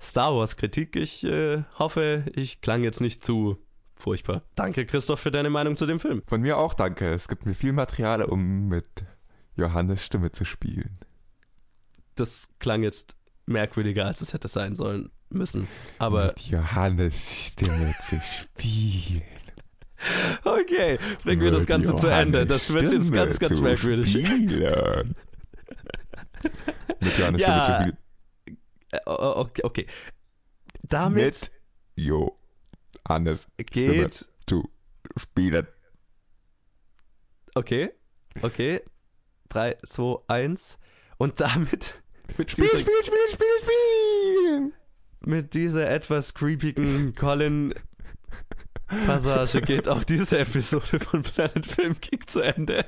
Star 0.00 0.34
Wars 0.34 0.56
Kritik. 0.56 0.96
Ich 0.96 1.24
äh, 1.24 1.64
hoffe, 1.78 2.24
ich 2.34 2.60
klang 2.60 2.82
jetzt 2.82 3.00
nicht 3.00 3.24
zu 3.24 3.58
furchtbar. 3.94 4.42
Danke, 4.54 4.86
Christoph, 4.86 5.20
für 5.20 5.30
deine 5.30 5.50
Meinung 5.50 5.76
zu 5.76 5.86
dem 5.86 6.00
Film. 6.00 6.22
Von 6.26 6.40
mir 6.40 6.58
auch 6.58 6.74
danke. 6.74 7.12
Es 7.12 7.28
gibt 7.28 7.46
mir 7.46 7.54
viel 7.54 7.72
Material, 7.72 8.22
um 8.22 8.68
mit 8.68 8.88
Johannes 9.56 10.04
Stimme 10.04 10.32
zu 10.32 10.44
spielen. 10.44 10.98
Das 12.14 12.48
klang 12.58 12.82
jetzt 12.82 13.14
merkwürdiger, 13.46 14.06
als 14.06 14.20
es 14.20 14.32
hätte 14.32 14.48
sein 14.48 14.74
sollen 14.74 15.10
müssen. 15.28 15.68
Aber. 15.98 16.28
Mit 16.28 16.40
Johannes 16.40 17.30
Stimme 17.30 17.94
zu 18.08 18.20
spielen. 18.20 19.22
Okay, 20.44 20.98
bringen 21.24 21.42
wir 21.42 21.50
das 21.50 21.66
Ganze 21.66 21.88
Johannes 21.88 22.00
zu 22.00 22.08
Ende. 22.08 22.46
Das 22.46 22.72
wird 22.72 22.90
jetzt 22.90 23.12
ganz, 23.12 23.38
ganz 23.38 23.60
merkwürdig. 23.60 24.10
Spielen. 24.10 25.14
Mit 27.00 27.18
Johannes 27.18 27.40
ja. 27.40 27.80
Spielen. 27.80 27.98
Äh, 28.92 28.98
okay, 29.06 29.62
okay. 29.62 29.86
Damit. 30.82 31.16
Mit 31.16 31.50
Johannes 31.96 33.46
geht 33.56 34.14
Stimme 34.14 34.30
zu 34.46 34.68
spielen. 35.16 35.66
Okay, 37.54 37.90
okay. 38.42 38.80
3, 39.48 39.76
2, 39.84 40.16
1. 40.28 40.78
Und 41.18 41.40
damit. 41.40 42.02
Mit 42.38 42.50
Spiel, 42.50 42.64
dieser, 42.64 42.78
Spiel, 42.78 42.94
Spiel, 43.02 43.16
Spiel, 43.32 43.46
Spiel! 43.62 44.72
Mit 45.26 45.54
dieser 45.54 45.90
etwas 45.90 46.32
creepigen 46.32 47.14
Colin 47.14 47.74
Passage 49.06 49.60
geht 49.62 49.88
auch 49.88 50.04
diese 50.04 50.38
Episode 50.38 51.00
von 51.00 51.22
Planet 51.22 51.66
Film 51.66 51.96
Geek 52.00 52.28
zu 52.28 52.40
Ende. 52.40 52.84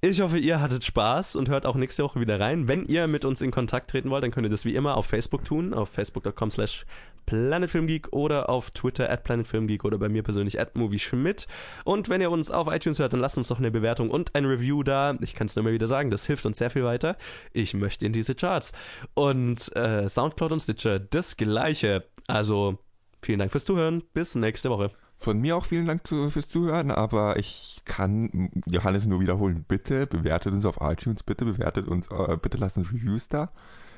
Ich 0.00 0.20
hoffe, 0.20 0.38
ihr 0.38 0.60
hattet 0.60 0.84
Spaß 0.84 1.34
und 1.34 1.48
hört 1.48 1.64
auch 1.64 1.76
nächste 1.76 2.04
Woche 2.04 2.20
wieder 2.20 2.38
rein. 2.38 2.68
Wenn 2.68 2.84
ihr 2.84 3.06
mit 3.06 3.24
uns 3.24 3.40
in 3.40 3.50
Kontakt 3.50 3.90
treten 3.90 4.10
wollt, 4.10 4.22
dann 4.22 4.32
könnt 4.32 4.46
ihr 4.46 4.50
das 4.50 4.66
wie 4.66 4.74
immer 4.74 4.98
auf 4.98 5.06
Facebook 5.06 5.46
tun, 5.46 5.72
auf 5.72 5.88
facebook.com 5.88 6.50
slash 6.50 6.84
planetfilmgeek 7.24 8.12
oder 8.12 8.50
auf 8.50 8.70
Twitter 8.70 9.10
at 9.10 9.24
planetfilmgeek 9.24 9.82
oder 9.82 9.96
bei 9.96 10.10
mir 10.10 10.22
persönlich 10.22 10.60
at 10.60 10.76
movieschmidt. 10.76 11.46
Und 11.84 12.10
wenn 12.10 12.20
ihr 12.20 12.30
uns 12.30 12.50
auf 12.50 12.68
iTunes 12.68 12.98
hört, 12.98 13.14
dann 13.14 13.20
lasst 13.20 13.38
uns 13.38 13.48
doch 13.48 13.58
eine 13.58 13.70
Bewertung 13.70 14.10
und 14.10 14.34
ein 14.34 14.44
Review 14.44 14.82
da. 14.82 15.16
Ich 15.22 15.34
kann 15.34 15.46
es 15.46 15.56
nur 15.56 15.64
mal 15.64 15.72
wieder 15.72 15.86
sagen, 15.86 16.10
das 16.10 16.26
hilft 16.26 16.44
uns 16.44 16.58
sehr 16.58 16.68
viel 16.68 16.84
weiter. 16.84 17.16
Ich 17.54 17.72
möchte 17.72 18.04
in 18.04 18.12
diese 18.12 18.34
Charts. 18.34 18.72
Und 19.14 19.74
äh, 19.74 20.06
Soundcloud 20.06 20.52
und 20.52 20.60
Stitcher 20.60 20.98
das 20.98 21.38
gleiche. 21.38 22.02
Also 22.26 22.78
vielen 23.22 23.38
Dank 23.38 23.52
fürs 23.52 23.64
Zuhören. 23.64 24.02
Bis 24.12 24.34
nächste 24.34 24.68
Woche. 24.68 24.90
Von 25.24 25.40
mir 25.40 25.56
auch 25.56 25.64
vielen 25.64 25.86
Dank 25.86 26.06
zu, 26.06 26.28
fürs 26.28 26.48
Zuhören, 26.48 26.90
aber 26.90 27.38
ich 27.38 27.78
kann 27.86 28.50
Johannes 28.66 29.06
nur 29.06 29.20
wiederholen. 29.20 29.64
Bitte 29.66 30.06
bewertet 30.06 30.52
uns 30.52 30.66
auf 30.66 30.76
iTunes, 30.82 31.22
bitte 31.22 31.46
bewertet 31.46 31.88
uns, 31.88 32.08
äh, 32.08 32.36
bitte 32.36 32.58
lasst 32.58 32.76
uns 32.76 32.92
Reviews 32.92 33.28
da. 33.28 33.50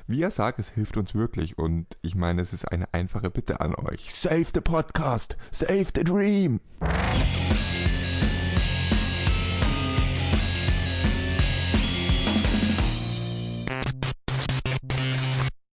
Wie 0.06 0.22
er 0.22 0.30
sagt, 0.30 0.60
es 0.60 0.68
hilft 0.68 0.96
uns 0.96 1.16
wirklich 1.16 1.58
und 1.58 1.98
ich 2.00 2.14
meine, 2.14 2.42
es 2.42 2.52
ist 2.52 2.70
eine 2.70 2.94
einfache 2.94 3.28
Bitte 3.28 3.60
an 3.60 3.74
euch. 3.74 4.14
Save 4.14 4.46
the 4.54 4.60
podcast, 4.60 5.36
save 5.50 5.86
the 5.96 6.04
dream. 6.04 6.60